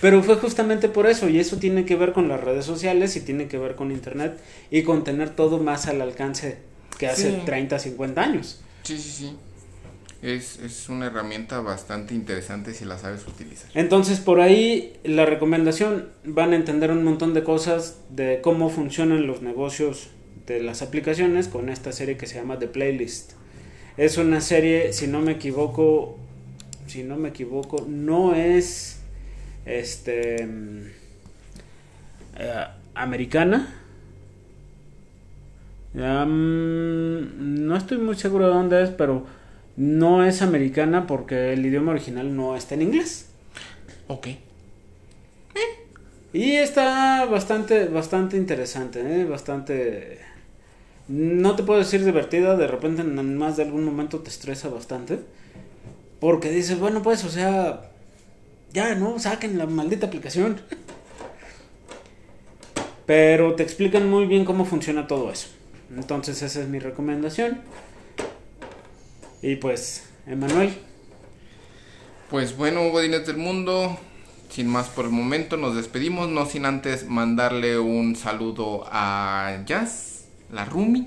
Pero 0.00 0.22
fue 0.22 0.36
justamente 0.36 0.88
por 0.88 1.06
eso, 1.06 1.28
y 1.28 1.38
eso 1.40 1.56
tiene 1.56 1.84
que 1.84 1.96
ver 1.96 2.12
con 2.12 2.28
las 2.28 2.40
redes 2.40 2.64
sociales 2.64 3.16
y 3.16 3.20
tiene 3.20 3.46
que 3.48 3.58
ver 3.58 3.74
con 3.76 3.90
Internet 3.90 4.38
y 4.70 4.82
con 4.82 5.04
tener 5.04 5.30
todo 5.30 5.58
más 5.58 5.86
al 5.86 6.00
alcance 6.02 6.58
que 6.98 7.06
hace 7.06 7.30
Sí. 7.32 7.42
30, 7.44 7.78
50 7.78 8.22
años. 8.22 8.60
Sí, 8.82 8.98
sí, 8.98 9.10
sí. 9.10 9.36
Es, 10.22 10.58
es 10.58 10.88
una 10.88 11.06
herramienta 11.06 11.60
bastante 11.60 12.14
interesante 12.14 12.72
si 12.72 12.84
la 12.84 12.98
sabes 12.98 13.26
utilizar. 13.26 13.70
Entonces 13.74 14.18
por 14.18 14.40
ahí 14.40 14.94
la 15.04 15.26
recomendación 15.26 16.08
van 16.24 16.52
a 16.52 16.56
entender 16.56 16.90
un 16.90 17.04
montón 17.04 17.34
de 17.34 17.44
cosas 17.44 17.98
de 18.10 18.40
cómo 18.42 18.70
funcionan 18.70 19.26
los 19.26 19.42
negocios 19.42 20.08
de 20.46 20.62
las 20.62 20.80
aplicaciones 20.82 21.48
con 21.48 21.68
esta 21.68 21.92
serie 21.92 22.16
que 22.16 22.26
se 22.26 22.36
llama 22.36 22.58
The 22.58 22.68
Playlist. 22.68 23.32
Es 23.96 24.16
una 24.16 24.40
serie, 24.40 24.92
si 24.92 25.06
no 25.06 25.20
me 25.20 25.32
equivoco, 25.32 26.18
si 26.86 27.02
no 27.02 27.16
me 27.16 27.28
equivoco, 27.30 27.84
no 27.88 28.34
es 28.34 28.98
este 29.64 30.46
mm, 30.46 30.86
eh, 32.38 32.64
americana. 32.94 33.74
No 35.96 37.76
estoy 37.76 37.98
muy 37.98 38.16
seguro 38.16 38.48
de 38.48 38.54
dónde 38.54 38.82
es, 38.82 38.90
pero 38.90 39.24
no 39.76 40.24
es 40.24 40.42
americana 40.42 41.06
porque 41.06 41.54
el 41.54 41.64
idioma 41.64 41.92
original 41.92 42.36
no 42.36 42.54
está 42.54 42.74
en 42.74 42.82
inglés. 42.82 43.30
Ok. 44.06 44.28
Y 46.32 46.52
está 46.52 47.24
bastante, 47.24 47.86
bastante 47.86 48.36
interesante, 48.36 49.00
¿eh? 49.00 49.24
bastante... 49.24 50.20
No 51.08 51.56
te 51.56 51.62
puedo 51.62 51.78
decir 51.78 52.04
divertida, 52.04 52.56
de 52.56 52.66
repente 52.66 53.00
en 53.00 53.38
más 53.38 53.56
de 53.56 53.62
algún 53.62 53.84
momento 53.84 54.20
te 54.20 54.28
estresa 54.28 54.68
bastante. 54.68 55.20
Porque 56.20 56.50
dices, 56.50 56.78
bueno, 56.78 57.02
pues, 57.02 57.24
o 57.24 57.30
sea, 57.30 57.90
ya, 58.72 58.94
¿no? 58.96 59.18
Saquen 59.18 59.56
la 59.56 59.66
maldita 59.66 60.08
aplicación. 60.08 60.60
Pero 63.06 63.54
te 63.54 63.62
explican 63.62 64.10
muy 64.10 64.26
bien 64.26 64.44
cómo 64.44 64.66
funciona 64.66 65.06
todo 65.06 65.30
eso. 65.30 65.55
Entonces 65.94 66.42
esa 66.42 66.60
es 66.60 66.68
mi 66.68 66.78
recomendación. 66.78 67.60
Y 69.42 69.56
pues, 69.56 70.08
Emanuel, 70.26 70.74
Pues 72.30 72.56
bueno, 72.56 72.88
Godines 72.90 73.26
del 73.26 73.36
Mundo, 73.36 73.96
sin 74.50 74.66
más 74.66 74.88
por 74.88 75.04
el 75.04 75.12
momento, 75.12 75.56
nos 75.56 75.76
despedimos, 75.76 76.28
no 76.28 76.46
sin 76.46 76.64
antes 76.64 77.06
mandarle 77.08 77.78
un 77.78 78.16
saludo 78.16 78.84
a 78.90 79.62
Jazz, 79.66 80.26
la 80.50 80.64
Rumi, 80.64 81.06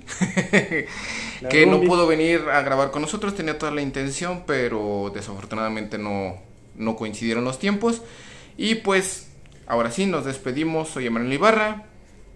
La 1.42 1.50
que 1.50 1.66
no 1.66 1.82
pudo 1.82 2.08
venir 2.08 2.42
a 2.52 2.62
grabar 2.62 2.92
con 2.92 3.02
nosotros, 3.02 3.36
tenía 3.36 3.58
toda 3.58 3.72
la 3.72 3.82
intención, 3.82 4.44
pero 4.46 5.12
desafortunadamente 5.14 5.98
no, 5.98 6.38
no 6.76 6.96
coincidieron 6.96 7.44
los 7.44 7.60
tiempos. 7.60 8.02
Y 8.56 8.76
pues, 8.76 9.32
ahora 9.68 9.92
sí, 9.92 10.06
nos 10.06 10.26
despedimos, 10.26 10.90
soy 10.90 11.08
Emanuel 11.08 11.34
Ibarra, 11.34 11.86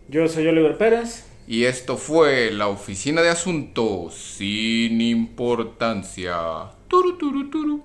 yo 0.10 0.28
soy 0.28 0.48
Oliver 0.48 0.78
Pérez. 0.78 1.26
Y 1.48 1.66
esto 1.66 1.98
fue 1.98 2.52
la 2.52 2.68
Oficina 2.68 3.22
de 3.22 3.30
Asuntos 3.30 4.14
sin 4.16 5.02
Importancia. 5.02 6.72
Turu, 6.88 7.18
turu, 7.18 7.50
turu. 7.50 7.84